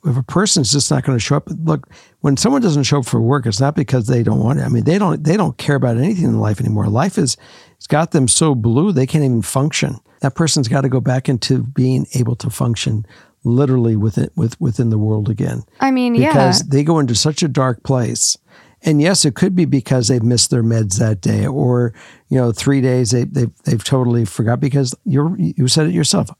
if 0.08 0.16
a 0.16 0.22
person's 0.22 0.72
just 0.72 0.90
not 0.90 1.04
going 1.04 1.16
to 1.16 1.24
show 1.24 1.36
up 1.36 1.48
look 1.64 1.88
when 2.20 2.36
someone 2.36 2.62
doesn't 2.62 2.84
show 2.84 2.98
up 2.98 3.06
for 3.06 3.20
work 3.20 3.46
it's 3.46 3.60
not 3.60 3.74
because 3.74 4.06
they 4.06 4.22
don't 4.22 4.40
want 4.40 4.58
it 4.58 4.62
i 4.62 4.68
mean 4.68 4.84
they 4.84 4.98
don't 4.98 5.24
they 5.24 5.36
don't 5.36 5.58
care 5.58 5.76
about 5.76 5.96
anything 5.96 6.24
in 6.24 6.40
life 6.40 6.60
anymore 6.60 6.86
life 6.86 7.18
is 7.18 7.36
it's 7.76 7.86
got 7.86 8.10
them 8.10 8.26
so 8.26 8.54
blue 8.54 8.92
they 8.92 9.06
can't 9.06 9.24
even 9.24 9.42
function 9.42 9.98
that 10.20 10.34
person's 10.34 10.68
got 10.68 10.80
to 10.80 10.88
go 10.88 11.00
back 11.00 11.28
into 11.28 11.62
being 11.62 12.06
able 12.14 12.34
to 12.34 12.50
function 12.50 13.06
literally 13.44 13.96
within 13.96 14.28
with 14.36 14.60
within 14.60 14.90
the 14.90 14.98
world 14.98 15.28
again 15.28 15.62
I 15.80 15.90
mean, 15.90 16.14
yeah. 16.14 16.28
because 16.28 16.60
they 16.68 16.82
go 16.82 16.98
into 16.98 17.14
such 17.14 17.42
a 17.42 17.48
dark 17.48 17.82
place. 17.82 18.36
And 18.82 19.02
yes, 19.02 19.24
it 19.24 19.34
could 19.34 19.56
be 19.56 19.64
because 19.64 20.06
they've 20.06 20.22
missed 20.22 20.50
their 20.50 20.62
meds 20.62 20.98
that 20.98 21.20
day, 21.20 21.46
or 21.46 21.92
you 22.28 22.38
know, 22.38 22.52
three 22.52 22.80
days 22.80 23.10
they 23.10 23.24
they've, 23.24 23.50
they've 23.64 23.82
totally 23.82 24.24
forgot. 24.24 24.60
Because 24.60 24.94
you 25.04 25.34
you 25.36 25.66
said 25.66 25.88
it 25.88 25.94
yourself. 25.94 26.30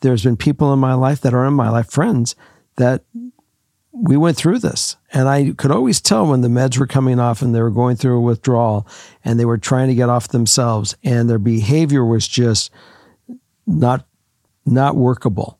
There's 0.00 0.24
been 0.24 0.36
people 0.36 0.74
in 0.74 0.78
my 0.78 0.92
life 0.92 1.22
that 1.22 1.32
are 1.32 1.46
in 1.46 1.54
my 1.54 1.70
life, 1.70 1.90
friends 1.90 2.36
that 2.76 3.04
we 3.92 4.16
went 4.16 4.36
through 4.36 4.58
this, 4.58 4.96
and 5.12 5.28
I 5.28 5.52
could 5.56 5.70
always 5.70 6.00
tell 6.00 6.26
when 6.26 6.42
the 6.42 6.48
meds 6.48 6.78
were 6.78 6.86
coming 6.86 7.18
off 7.18 7.40
and 7.40 7.54
they 7.54 7.62
were 7.62 7.70
going 7.70 7.96
through 7.96 8.18
a 8.18 8.20
withdrawal, 8.20 8.86
and 9.24 9.40
they 9.40 9.46
were 9.46 9.58
trying 9.58 9.88
to 9.88 9.94
get 9.94 10.10
off 10.10 10.28
themselves, 10.28 10.94
and 11.02 11.30
their 11.30 11.38
behavior 11.38 12.04
was 12.04 12.28
just 12.28 12.70
not 13.66 14.06
not 14.66 14.96
workable, 14.96 15.58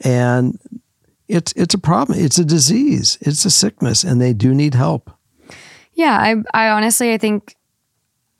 and 0.00 0.58
it's 1.28 1.52
it's 1.52 1.74
a 1.74 1.78
problem. 1.78 2.18
It's 2.18 2.38
a 2.38 2.44
disease. 2.44 3.16
It's 3.20 3.44
a 3.44 3.50
sickness, 3.50 4.04
and 4.04 4.20
they 4.20 4.32
do 4.32 4.54
need 4.54 4.74
help. 4.74 5.10
Yeah, 5.94 6.18
I 6.18 6.36
I 6.52 6.68
honestly 6.70 7.12
I 7.14 7.18
think 7.18 7.56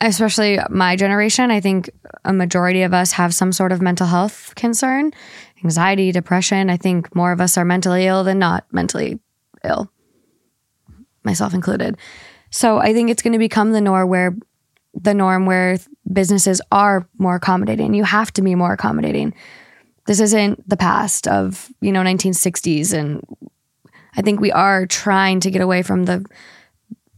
especially 0.01 0.59
my 0.69 0.95
generation, 0.95 1.51
I 1.51 1.61
think 1.61 1.91
a 2.25 2.33
majority 2.33 2.83
of 2.83 2.93
us 2.93 3.13
have 3.13 3.35
some 3.35 3.53
sort 3.53 3.73
of 3.73 3.81
mental 3.81 4.07
health 4.07 4.53
concern, 4.55 5.13
anxiety, 5.65 6.13
depression. 6.13 6.71
I 6.71 6.77
think 6.77 7.15
more 7.15 7.33
of 7.33 7.41
us 7.41 7.57
are 7.57 7.65
mentally 7.65 8.07
ill 8.07 8.25
than 8.25 8.39
not 8.39 8.65
mentally 8.73 9.19
ill. 9.65 9.91
Myself 11.25 11.55
included. 11.55 11.97
So 12.51 12.79
I 12.79 12.93
think 12.93 13.11
it's 13.11 13.23
going 13.23 13.33
to 13.33 13.39
become 13.39 13.73
the 13.73 13.81
norm 13.81 14.09
where 14.09 14.37
the 14.95 15.15
norm 15.15 15.45
where 15.45 15.79
businesses 16.11 16.63
are 16.73 17.07
more 17.19 17.35
accommodating. 17.35 17.93
You 17.95 18.05
have 18.05 18.33
to 18.35 18.43
be 18.43 18.55
more 18.55 18.73
accommodating. 18.73 19.35
This 20.07 20.21
isn't 20.21 20.67
the 20.69 20.77
past 20.77 21.29
of, 21.29 21.69
you 21.81 21.93
know, 21.93 22.03
1960s 22.03 22.95
and 22.95 23.23
I 24.17 24.23
think 24.23 24.41
we 24.41 24.53
are 24.53 24.87
trying 24.87 25.41
to 25.41 25.51
get 25.51 25.61
away 25.61 25.83
from 25.83 26.05
the 26.05 26.25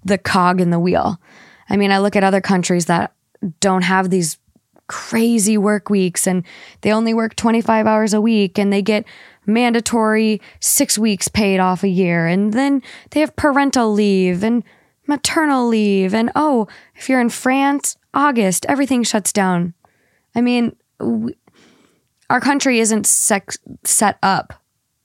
the 0.05 0.19
cog 0.19 0.61
in 0.61 0.71
the 0.71 0.79
wheel. 0.79 1.21
I 1.69 1.77
mean, 1.77 1.91
I 1.91 1.99
look 1.99 2.17
at 2.17 2.25
other 2.25 2.41
countries 2.41 2.87
that 2.87 3.13
don't 3.61 3.83
have 3.83 4.11
these 4.11 4.39
crazy 4.89 5.57
work 5.57 5.91
weeks 5.91 6.27
and 6.27 6.45
they 6.81 6.93
only 6.93 7.15
work 7.15 7.37
25 7.37 7.87
hours 7.87 8.13
a 8.13 8.21
week 8.21 8.59
and 8.59 8.73
they 8.73 8.83
get 8.83 9.05
mandatory 9.47 10.41
six 10.61 10.99
weeks 10.99 11.29
paid 11.29 11.61
off 11.61 11.83
a 11.83 11.89
year. 11.89 12.27
And 12.27 12.53
then 12.53 12.83
they 13.11 13.21
have 13.21 13.37
parental 13.37 13.93
leave 13.93 14.43
and 14.43 14.65
maternal 15.07 15.67
leave. 15.69 16.15
And 16.15 16.31
oh, 16.35 16.69
if 16.95 17.09
you're 17.09 17.21
in 17.21 17.31
France, 17.31 17.97
August, 18.13 18.67
everything 18.69 19.03
shuts 19.03 19.33
down. 19.33 19.75
I 20.35 20.41
mean, 20.41 20.77
we, 21.01 21.35
our 22.31 22.41
country 22.41 22.79
isn't 22.81 23.07
sex, 23.07 23.59
set 23.85 24.19
up 24.23 24.53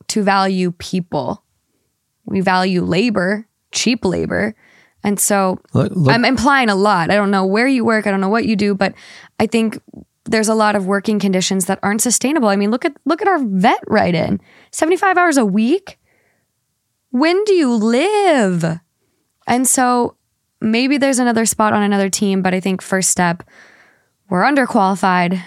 to 0.09 0.23
value 0.23 0.71
people. 0.71 1.43
We 2.25 2.41
value 2.41 2.83
labor, 2.83 3.47
cheap 3.71 4.05
labor. 4.05 4.55
And 5.03 5.19
so 5.19 5.59
Look, 5.73 5.91
look, 5.95 6.13
I'm 6.13 6.25
implying 6.25 6.69
a 6.69 6.75
lot. 6.75 7.11
I 7.11 7.15
don't 7.15 7.31
know 7.31 7.45
where 7.45 7.67
you 7.67 7.83
work, 7.83 8.07
I 8.07 8.11
don't 8.11 8.21
know 8.21 8.29
what 8.29 8.45
you 8.45 8.55
do, 8.55 8.73
but 8.73 8.93
I 9.39 9.47
think 9.47 9.79
there's 10.25 10.47
a 10.47 10.55
lot 10.55 10.75
of 10.75 10.85
working 10.85 11.19
conditions 11.19 11.65
that 11.65 11.79
aren't 11.83 12.01
sustainable. 12.01 12.47
I 12.47 12.55
mean, 12.55 12.71
look 12.71 12.85
at 12.85 12.95
look 13.05 13.21
at 13.21 13.27
our 13.27 13.39
vet 13.39 13.83
right 13.87 14.15
in. 14.15 14.39
75 14.71 15.17
hours 15.17 15.37
a 15.37 15.45
week? 15.45 15.99
When 17.11 17.43
do 17.43 17.53
you 17.53 17.73
live? 17.73 18.79
And 19.45 19.67
so 19.67 20.15
maybe 20.61 20.97
there's 20.97 21.19
another 21.19 21.45
spot 21.45 21.73
on 21.73 21.83
another 21.83 22.09
team, 22.09 22.41
but 22.41 22.53
I 22.53 22.59
think 22.59 22.81
first 22.81 23.09
step 23.09 23.43
we're 24.29 24.43
underqualified. 24.43 25.41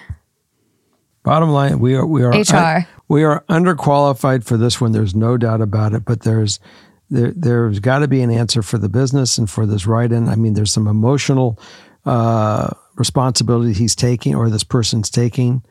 bottom 1.23 1.51
line, 1.51 1.81
we 1.81 1.95
are 1.97 2.07
we 2.07 2.23
are 2.23 2.31
HR. 2.31 2.87
we 3.09 3.25
are 3.25 3.45
underqualified 3.49 4.45
for 4.45 4.57
this 4.57 4.81
one. 4.81 4.93
There's 4.93 5.15
no 5.15 5.37
doubt 5.37 5.61
about 5.63 5.95
it. 5.95 6.05
But 6.05 6.21
there's 6.21 6.61
there 7.11 7.33
there's 7.37 7.79
got 7.79 8.01
to 8.01 8.09
be 8.09 8.23
an 8.23 8.31
answer 8.31 8.63
for 8.63 8.79
the 8.79 8.89
business 8.89 9.39
and 9.39 9.49
for 9.49 9.67
this 9.67 9.87
write-in. 9.87 10.29
I 10.29 10.37
mean, 10.37 10.55
there's 10.55 10.73
some 10.73 10.89
emotional 10.89 11.59
uh, 12.05 12.71
responsibility 12.97 13.73
he's 13.73 13.95
taking 13.95 14.35
or 14.35 14.51
this 14.51 14.65
person's 14.65 15.11
taking 15.11 15.63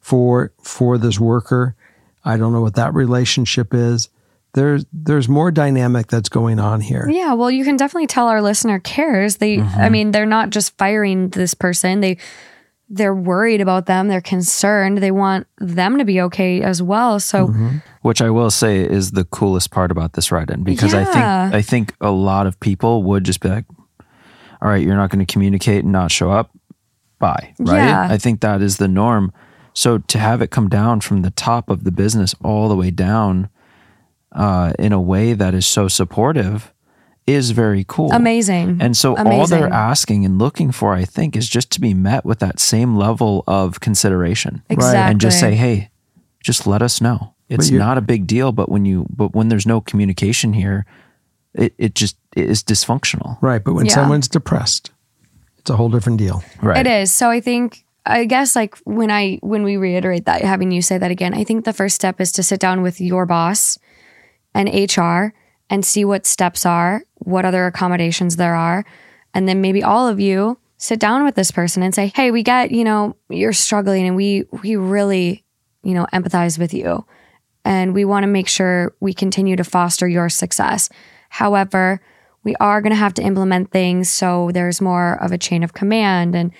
for 0.00 0.52
for 0.62 0.98
this 0.98 1.20
worker. 1.20 1.76
I 2.24 2.36
don't 2.36 2.52
know 2.52 2.60
what 2.60 2.74
that 2.74 2.94
relationship 2.94 3.72
is. 3.72 4.08
There's 4.52 4.84
there's 4.92 5.28
more 5.28 5.52
dynamic 5.52 6.08
that's 6.08 6.28
going 6.28 6.58
on 6.58 6.80
here. 6.80 7.08
Yeah, 7.08 7.34
well, 7.34 7.50
you 7.50 7.64
can 7.64 7.76
definitely 7.76 8.08
tell 8.08 8.26
our 8.26 8.42
listener 8.42 8.80
cares. 8.80 9.36
They, 9.36 9.60
I 9.60 9.88
mean, 9.88 10.10
they're 10.10 10.26
not 10.26 10.50
just 10.50 10.76
firing 10.76 11.28
this 11.30 11.54
person. 11.54 12.00
They, 12.00 12.16
they're 12.90 13.14
worried 13.14 13.60
about 13.60 13.86
them. 13.86 14.08
They're 14.08 14.20
concerned. 14.20 14.98
They 14.98 15.12
want 15.12 15.46
them 15.58 15.96
to 15.98 16.04
be 16.04 16.20
okay 16.22 16.60
as 16.60 16.82
well. 16.82 17.20
So, 17.20 17.46
which 18.02 18.20
I 18.20 18.30
will 18.30 18.50
say 18.50 18.80
is 18.80 19.12
the 19.12 19.24
coolest 19.24 19.70
part 19.70 19.92
about 19.92 20.14
this 20.14 20.32
ride 20.32 20.50
in 20.50 20.64
because 20.64 20.92
I 20.92 21.04
think 21.04 21.16
I 21.54 21.62
think 21.62 21.94
a 22.00 22.10
lot 22.10 22.46
of 22.46 22.58
people 22.58 23.04
would 23.04 23.24
just 23.24 23.40
be 23.40 23.48
like, 23.48 23.64
"All 24.60 24.68
right, 24.68 24.84
you're 24.84 24.96
not 24.96 25.10
going 25.10 25.24
to 25.24 25.32
communicate 25.32 25.84
and 25.84 25.92
not 25.92 26.10
show 26.10 26.32
up, 26.32 26.50
bye." 27.20 27.54
Right? 27.60 27.78
Yeah. 27.84 28.08
I 28.10 28.18
think 28.18 28.40
that 28.40 28.60
is 28.60 28.78
the 28.78 28.88
norm. 28.88 29.32
So 29.72 29.98
to 29.98 30.18
have 30.18 30.42
it 30.42 30.50
come 30.50 30.68
down 30.68 31.00
from 31.00 31.22
the 31.22 31.30
top 31.30 31.70
of 31.70 31.84
the 31.84 31.92
business 31.92 32.34
all 32.42 32.68
the 32.68 32.76
way 32.76 32.90
down 32.90 33.48
uh, 34.32 34.72
in 34.80 34.92
a 34.92 35.00
way 35.00 35.32
that 35.32 35.54
is 35.54 35.64
so 35.64 35.86
supportive 35.86 36.72
is 37.26 37.50
very 37.52 37.84
cool. 37.86 38.10
amazing. 38.12 38.78
And 38.80 38.96
so 38.96 39.16
all 39.16 39.46
they're 39.46 39.68
asking 39.72 40.24
and 40.24 40.38
looking 40.38 40.72
for, 40.72 40.94
I 40.94 41.04
think, 41.04 41.36
is 41.36 41.48
just 41.48 41.70
to 41.72 41.80
be 41.80 41.94
met 41.94 42.24
with 42.24 42.38
that 42.40 42.58
same 42.58 42.96
level 42.96 43.44
of 43.46 43.80
consideration. 43.80 44.62
Exactly. 44.68 44.98
And 44.98 45.20
just 45.20 45.38
say, 45.38 45.54
hey, 45.54 45.90
just 46.42 46.66
let 46.66 46.82
us 46.82 47.00
know. 47.00 47.34
It's 47.48 47.70
not 47.70 47.98
a 47.98 48.00
big 48.00 48.26
deal, 48.26 48.52
but 48.52 48.68
when 48.68 48.84
you 48.84 49.06
but 49.10 49.34
when 49.34 49.48
there's 49.48 49.66
no 49.66 49.80
communication 49.80 50.52
here, 50.52 50.86
it, 51.54 51.74
it 51.78 51.94
just 51.94 52.16
it 52.36 52.48
is 52.48 52.62
dysfunctional. 52.62 53.38
Right, 53.42 53.62
but 53.62 53.74
when 53.74 53.86
Yeah. 53.86 53.94
someone's 53.94 54.28
depressed, 54.28 54.90
it's 55.58 55.68
a 55.70 55.76
whole 55.76 55.88
different 55.88 56.18
deal. 56.18 56.44
Right. 56.62 56.86
It 56.86 56.90
is. 56.90 57.12
So 57.12 57.28
I 57.28 57.40
think 57.40 57.84
I 58.06 58.24
guess 58.24 58.54
like 58.54 58.76
when 58.84 59.10
I 59.10 59.38
when 59.42 59.64
we 59.64 59.76
reiterate 59.76 60.26
that 60.26 60.42
having 60.42 60.70
you 60.70 60.80
say 60.80 60.96
that 60.98 61.10
again, 61.10 61.34
I 61.34 61.42
think 61.44 61.64
the 61.64 61.72
first 61.72 61.96
step 61.96 62.20
is 62.20 62.30
to 62.32 62.42
sit 62.42 62.60
down 62.60 62.82
with 62.82 63.00
your 63.00 63.26
boss 63.26 63.78
and 64.54 64.68
HR 64.68 65.34
and 65.70 65.84
see 65.84 66.04
what 66.04 66.26
steps 66.26 66.66
are, 66.66 67.04
what 67.14 67.46
other 67.46 67.66
accommodations 67.66 68.36
there 68.36 68.54
are, 68.54 68.84
and 69.32 69.48
then 69.48 69.62
maybe 69.62 69.82
all 69.82 70.06
of 70.06 70.20
you 70.20 70.58
sit 70.76 70.98
down 70.98 71.24
with 71.24 71.34
this 71.34 71.50
person 71.50 71.82
and 71.82 71.94
say, 71.94 72.12
"Hey, 72.14 72.30
we 72.30 72.42
get, 72.42 72.70
you 72.70 72.84
know, 72.84 73.16
you're 73.30 73.54
struggling 73.54 74.06
and 74.06 74.16
we 74.16 74.44
we 74.62 74.76
really, 74.76 75.44
you 75.82 75.94
know, 75.94 76.06
empathize 76.12 76.58
with 76.58 76.74
you 76.74 77.06
and 77.64 77.94
we 77.94 78.04
want 78.04 78.24
to 78.24 78.28
make 78.28 78.48
sure 78.48 78.94
we 79.00 79.12
continue 79.12 79.56
to 79.56 79.64
foster 79.64 80.08
your 80.08 80.28
success. 80.28 80.88
However, 81.28 82.00
we 82.42 82.54
are 82.56 82.80
going 82.80 82.90
to 82.90 82.96
have 82.96 83.14
to 83.14 83.22
implement 83.22 83.70
things 83.70 84.10
so 84.10 84.50
there's 84.52 84.80
more 84.80 85.22
of 85.22 85.32
a 85.32 85.38
chain 85.38 85.62
of 85.62 85.74
command 85.74 86.34
and 86.34 86.52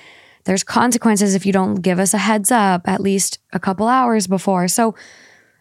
there's 0.45 0.63
consequences 0.63 1.35
if 1.35 1.47
you 1.47 1.53
don't 1.53 1.77
give 1.77 1.99
us 1.99 2.15
a 2.15 2.19
heads 2.19 2.51
up 2.51 2.87
at 2.87 3.01
least 3.01 3.39
a 3.53 3.59
couple 3.59 3.89
hours 3.89 4.27
before. 4.27 4.69
So, 4.69 4.95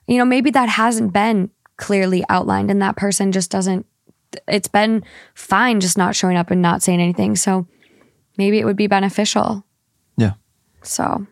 you 0.07 0.17
know, 0.17 0.25
maybe 0.25 0.51
that 0.51 0.69
hasn't 0.69 1.13
been 1.13 1.51
clearly 1.79 2.23
outlined 2.29 2.69
and 2.69 2.81
that 2.81 2.95
person 2.95 3.31
just 3.31 3.49
doesn't 3.49 3.87
it's 4.47 4.67
been 4.67 5.03
fine 5.33 5.79
just 5.79 5.97
not 5.97 6.15
showing 6.15 6.37
up 6.37 6.51
and 6.51 6.61
not 6.61 6.81
saying 6.81 7.01
anything. 7.01 7.35
So, 7.35 7.67
maybe 8.37 8.59
it 8.59 8.65
would 8.65 8.75
be 8.75 8.87
beneficial. 8.87 9.65
Yeah. 10.17 10.33
So, 10.83 11.25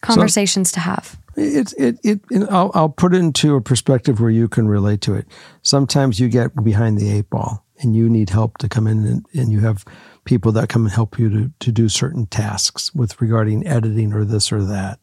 conversations 0.00 0.72
to 0.72 0.80
have. 0.80 1.18
It, 1.36 1.74
it, 1.76 1.98
it, 2.02 2.20
it 2.30 2.48
I'll, 2.50 2.70
I'll 2.74 2.88
put 2.88 3.14
it 3.14 3.18
into 3.18 3.56
a 3.56 3.60
perspective 3.60 4.20
where 4.20 4.30
you 4.30 4.48
can 4.48 4.68
relate 4.68 5.00
to 5.02 5.14
it. 5.14 5.26
Sometimes 5.62 6.18
you 6.18 6.28
get 6.28 6.62
behind 6.62 6.98
the 6.98 7.10
eight 7.10 7.28
ball 7.28 7.64
and 7.78 7.94
you 7.94 8.08
need 8.08 8.30
help 8.30 8.56
to 8.58 8.68
come 8.68 8.86
in 8.86 9.04
and, 9.04 9.26
and 9.34 9.52
you 9.52 9.60
have 9.60 9.84
people 10.24 10.50
that 10.52 10.68
come 10.68 10.84
and 10.84 10.94
help 10.94 11.18
you 11.18 11.28
to, 11.28 11.52
to 11.60 11.70
do 11.72 11.88
certain 11.88 12.26
tasks 12.26 12.94
with 12.94 13.20
regarding 13.20 13.66
editing 13.66 14.12
or 14.12 14.24
this 14.24 14.50
or 14.50 14.64
that. 14.64 14.98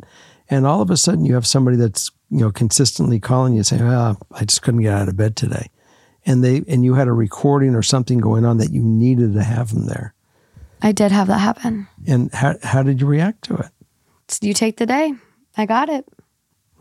And 0.50 0.66
all 0.66 0.82
of 0.82 0.90
a 0.90 0.98
sudden 0.98 1.26
you 1.26 1.36
have 1.36 1.46
somebody 1.46 1.78
that's, 1.78 2.12
you 2.34 2.40
know, 2.40 2.52
consistently 2.52 3.20
calling 3.20 3.54
you 3.54 3.64
saying, 3.64 3.84
ah, 3.84 4.16
I 4.32 4.46
just 4.46 4.64
couldn't 4.64 4.82
get 4.82 4.94
out 4.94 5.08
of 5.08 5.16
bed 5.16 5.36
today. 5.36 5.70
And 6.26 6.44
they, 6.44 6.64
and 6.68 6.84
you 6.84 6.96
had 6.96 7.08
a 7.08 7.14
recording 7.14 7.76
or 7.76 7.84
something 7.84 8.18
going 8.18 8.44
on 8.44 8.58
that 8.58 8.72
you 8.72 8.82
needed 8.82 9.34
to 9.36 9.44
have 9.44 9.72
them 9.72 9.86
there. 9.86 10.16
I 10.82 10.94
did 10.94 11.12
have 11.12 11.28
that 11.28 11.38
happen. 11.38 11.88
And 12.08 12.34
how, 12.34 12.56
how 12.64 12.82
did 12.82 13.00
you 13.00 13.08
react 13.08 13.44
to 13.46 13.56
it? 13.56 13.70
You 14.42 14.56
take 14.56 14.78
the 14.78 14.88
day. 14.88 15.14
I 15.56 15.68
got 15.68 15.90
it. 15.90 16.06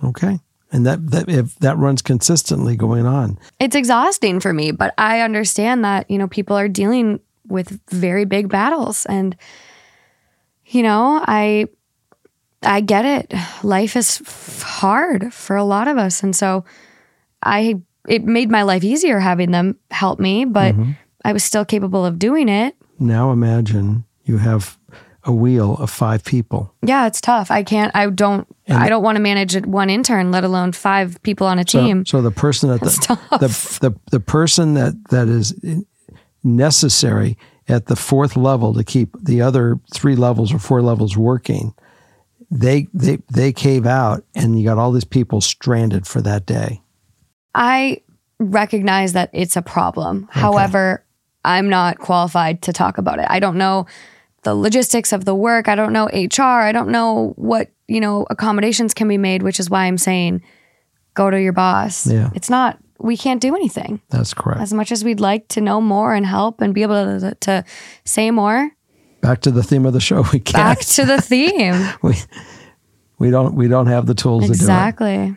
Okay. 0.03 0.41
And 0.73 0.87
that, 0.87 1.11
that, 1.11 1.29
if 1.29 1.57
that 1.57 1.77
runs 1.77 2.01
consistently 2.01 2.75
going 2.75 3.05
on, 3.05 3.39
it's 3.61 3.77
exhausting 3.77 4.41
for 4.41 4.55
me, 4.55 4.71
but 4.71 4.95
I 4.97 5.21
understand 5.21 5.85
that, 5.85 6.11
you 6.11 6.17
know, 6.17 6.29
people 6.29 6.57
are 6.57 6.69
dealing 6.69 7.21
with 7.47 7.79
very 7.91 8.25
big 8.25 8.49
battles 8.49 9.05
and 9.05 9.37
you 10.65 10.83
know, 10.83 11.23
I 11.27 11.67
I 12.63 12.81
get 12.81 13.05
it. 13.05 13.35
Life 13.63 13.97
is 13.97 14.21
f- 14.21 14.63
hard 14.63 15.33
for 15.33 15.57
a 15.57 15.65
lot 15.65 15.89
of 15.89 15.99
us 15.99 16.23
and 16.23 16.35
so 16.35 16.65
I 17.43 17.81
it 18.09 18.25
made 18.25 18.51
my 18.51 18.63
life 18.63 18.85
easier 18.85 19.21
having 19.21 19.53
them 19.53 19.79
help 19.91 20.19
me, 20.19 20.45
but 20.45 20.75
mm-hmm. 20.75 20.93
I 21.25 21.33
was 21.33 21.45
still 21.45 21.65
capable 21.65 22.05
of 22.05 22.19
doing 22.19 22.49
it. 22.49 22.75
Now 22.99 23.31
imagine 23.31 24.05
you 24.25 24.39
have 24.39 24.79
a 25.25 25.33
wheel 25.33 25.77
of 25.77 25.91
five 25.91 26.25
people. 26.25 26.75
Yeah, 26.83 27.07
it's 27.07 27.21
tough. 27.21 27.51
I 27.51 27.63
can't 27.63 27.95
I 27.95 28.09
don't 28.11 28.47
I 28.69 28.89
don't 28.89 29.03
want 29.03 29.17
to 29.17 29.23
manage 29.23 29.55
it 29.55 29.67
one 29.67 29.91
intern, 29.91 30.31
let 30.31 30.45
alone 30.45 30.73
five 30.73 31.23
people 31.23 31.47
on 31.47 31.59
a 31.59 31.65
team. 31.65 32.05
so 32.07 32.23
the 32.23 32.31
person 32.31 32.71
at 32.71 32.81
the, 32.81 33.19
the 33.41 33.79
the 33.81 34.01
the 34.11 34.21
person 34.21 34.75
that 34.75 34.95
that 35.11 35.29
is 35.29 35.55
necessary 36.43 37.39
at 37.69 37.87
the 37.87 37.97
fourth 37.97 38.37
level 38.37 38.75
to 38.75 38.83
keep 38.83 39.17
the 39.21 39.41
other 39.41 39.79
three 39.95 40.17
levels 40.17 40.53
or 40.53 40.59
four 40.59 40.83
levels 40.83 41.17
working, 41.17 41.75
they 42.53 42.87
they 42.93 43.19
they 43.31 43.53
cave 43.53 43.87
out, 43.87 44.25
and 44.35 44.61
you 44.61 44.67
got 44.67 44.79
all 44.79 44.93
these 44.93 45.05
people 45.05 45.41
stranded 45.41 46.07
for 46.07 46.21
that 46.21 46.45
day. 46.45 46.83
I 47.55 48.03
recognize 48.39 49.15
that 49.15 49.31
it's 49.33 49.57
a 49.57 49.63
problem. 49.63 50.29
However, 50.31 51.05
I'm 51.45 51.69
not 51.69 51.99
qualified 51.99 52.63
to 52.63 52.73
talk 52.73 52.99
about 52.99 53.19
it. 53.19 53.27
I 53.29 53.41
don't 53.41 53.57
know 53.57 53.87
the 54.43 54.55
logistics 54.55 55.13
of 55.13 55.25
the 55.25 55.35
work. 55.35 55.69
I 55.69 55.75
don't 55.75 55.93
know 55.93 56.07
HR. 56.07 56.43
I 56.43 56.73
don't 56.73 56.91
know 56.91 57.33
what, 57.37 57.71
you 57.89 58.01
know, 58.01 58.27
accommodations 58.29 58.93
can 58.93 59.09
be 59.09 59.19
made, 59.19 59.43
which 59.43 59.61
is 59.61 59.71
why 59.71 59.85
I'm 59.87 59.99
saying 59.99 60.43
go 61.15 61.31
to 61.31 61.41
your 61.41 61.53
boss. 61.53 62.07
Yeah. 62.07 62.31
It's 62.35 62.51
not 62.51 62.79
we 62.99 63.17
can't 63.17 63.41
do 63.41 63.57
anything. 63.57 64.01
That's 64.11 64.33
correct. 64.33 64.61
As 64.61 64.73
much 64.73 64.93
as 64.93 65.05
we'd 65.05 65.21
like 65.21 65.49
to 65.49 65.61
know 65.61 65.81
more 65.81 66.15
and 66.15 66.25
help 66.25 66.61
and 66.61 66.73
be 66.73 66.83
able 66.83 67.21
to, 67.21 67.35
to 67.35 67.65
say 68.05 68.31
more, 68.31 68.71
Back 69.23 69.41
to 69.43 69.51
the 69.51 69.63
theme 69.63 69.87
of 69.87 69.95
the 69.95 70.01
show. 70.01 70.25
We 70.33 70.41
can't. 70.41 70.79
Back 70.79 70.81
to 70.81 71.07
the 71.07 71.21
theme. 71.21 71.89
we 72.03 72.17
we 73.19 73.31
don't 73.31 73.55
we 73.55 73.69
don't 73.69 73.87
have 73.87 74.07
the 74.07 74.15
tools 74.15 74.43
to 74.43 74.49
do 74.49 74.53
it. 74.53 74.57
Exactly. 74.57 75.37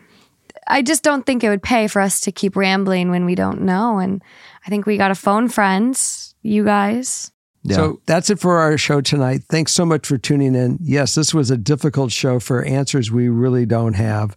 I 0.66 0.82
just 0.82 1.04
don't 1.04 1.24
think 1.24 1.44
it 1.44 1.48
would 1.48 1.62
pay 1.62 1.86
for 1.86 2.02
us 2.02 2.20
to 2.22 2.32
keep 2.32 2.56
rambling 2.56 3.10
when 3.10 3.24
we 3.24 3.36
don't 3.36 3.62
know. 3.62 3.98
And 3.98 4.22
I 4.66 4.68
think 4.68 4.84
we 4.84 4.96
got 4.96 5.08
to 5.08 5.14
phone 5.14 5.48
friends, 5.48 6.34
you 6.42 6.64
guys. 6.64 7.30
Yeah. 7.62 7.76
So 7.76 8.00
that's 8.06 8.30
it 8.30 8.40
for 8.40 8.58
our 8.58 8.76
show 8.76 9.00
tonight. 9.00 9.42
Thanks 9.48 9.72
so 9.72 9.86
much 9.86 10.06
for 10.06 10.18
tuning 10.18 10.56
in. 10.56 10.78
Yes, 10.82 11.14
this 11.14 11.32
was 11.32 11.50
a 11.50 11.56
difficult 11.56 12.10
show 12.10 12.40
for 12.40 12.64
answers 12.64 13.10
we 13.10 13.28
really 13.28 13.66
don't 13.66 13.94
have, 13.94 14.36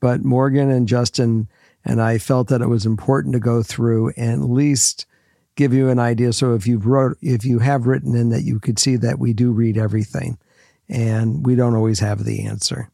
but 0.00 0.24
Morgan 0.24 0.70
and 0.70 0.86
Justin 0.86 1.48
and 1.84 2.00
I 2.00 2.18
felt 2.18 2.48
that 2.48 2.60
it 2.60 2.68
was 2.68 2.86
important 2.86 3.32
to 3.34 3.40
go 3.40 3.62
through 3.62 4.12
and 4.16 4.42
at 4.42 4.48
least 4.48 5.06
give 5.56 5.72
you 5.74 5.88
an 5.88 5.98
idea. 5.98 6.32
So 6.32 6.54
if 6.54 6.66
you've 6.66 6.86
wrote, 6.86 7.16
if 7.20 7.44
you 7.44 7.58
have 7.60 7.86
written 7.86 8.14
in 8.16 8.30
that 8.30 8.42
you 8.42 8.58
could 8.58 8.78
see 8.78 8.96
that 8.96 9.18
we 9.18 9.32
do 9.32 9.50
read 9.52 9.76
everything 9.76 10.38
and 10.88 11.44
we 11.46 11.54
don't 11.54 11.74
always 11.74 12.00
have 12.00 12.24
the 12.24 12.44
answer. 12.46 12.90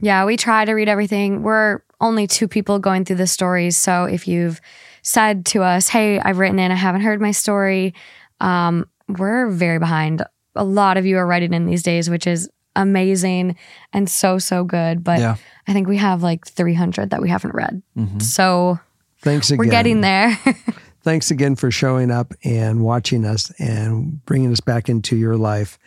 Yeah, 0.00 0.24
we 0.24 0.36
try 0.36 0.64
to 0.64 0.72
read 0.72 0.88
everything. 0.88 1.42
We're 1.42 1.80
only 2.00 2.26
two 2.26 2.48
people 2.48 2.78
going 2.78 3.04
through 3.04 3.16
the 3.16 3.26
stories. 3.26 3.76
So 3.76 4.04
if 4.04 4.28
you've 4.28 4.60
said 5.02 5.46
to 5.46 5.62
us, 5.62 5.88
hey, 5.88 6.18
I've 6.20 6.38
written 6.38 6.58
in, 6.58 6.70
I 6.70 6.74
haven't 6.74 7.02
heard 7.02 7.20
my 7.20 7.30
story, 7.30 7.94
um, 8.40 8.86
we're 9.08 9.48
very 9.50 9.78
behind. 9.78 10.22
A 10.56 10.64
lot 10.64 10.96
of 10.96 11.06
you 11.06 11.16
are 11.18 11.26
writing 11.26 11.54
in 11.54 11.66
these 11.66 11.82
days, 11.82 12.10
which 12.10 12.26
is 12.26 12.48
amazing 12.76 13.56
and 13.92 14.08
so, 14.10 14.38
so 14.38 14.64
good. 14.64 15.04
But 15.04 15.20
Yeah. 15.20 15.36
I 15.66 15.72
think 15.72 15.88
we 15.88 15.96
have 15.96 16.22
like 16.22 16.46
300 16.46 17.10
that 17.10 17.22
we 17.22 17.28
haven't 17.30 17.54
read. 17.54 17.82
So 18.18 18.78
Thanks 19.22 19.48
again. 19.50 19.58
we're 19.58 19.70
getting 19.70 20.00
there. 20.02 20.38
Thanks 21.04 21.30
again 21.30 21.54
for 21.54 21.70
showing 21.70 22.10
up 22.10 22.32
and 22.44 22.82
watching 22.82 23.26
us 23.26 23.52
and 23.58 24.24
bringing 24.24 24.50
us 24.50 24.60
back 24.60 24.88
into 24.88 25.16
your 25.16 25.36
life 25.36 25.78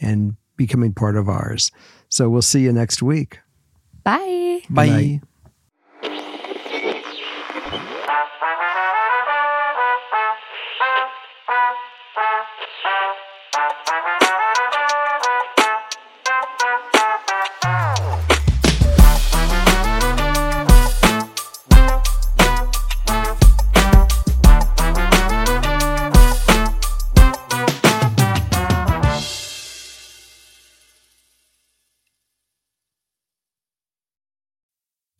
and 0.00 0.36
becoming 0.56 0.94
part 0.94 1.16
of 1.16 1.28
ours. 1.28 1.72
So 2.08 2.30
we'll 2.30 2.40
see 2.40 2.60
you 2.60 2.72
next 2.72 3.02
week. 3.02 3.40
Bye. 4.04 4.62
Bye. 4.70 4.86
night. 4.86 5.20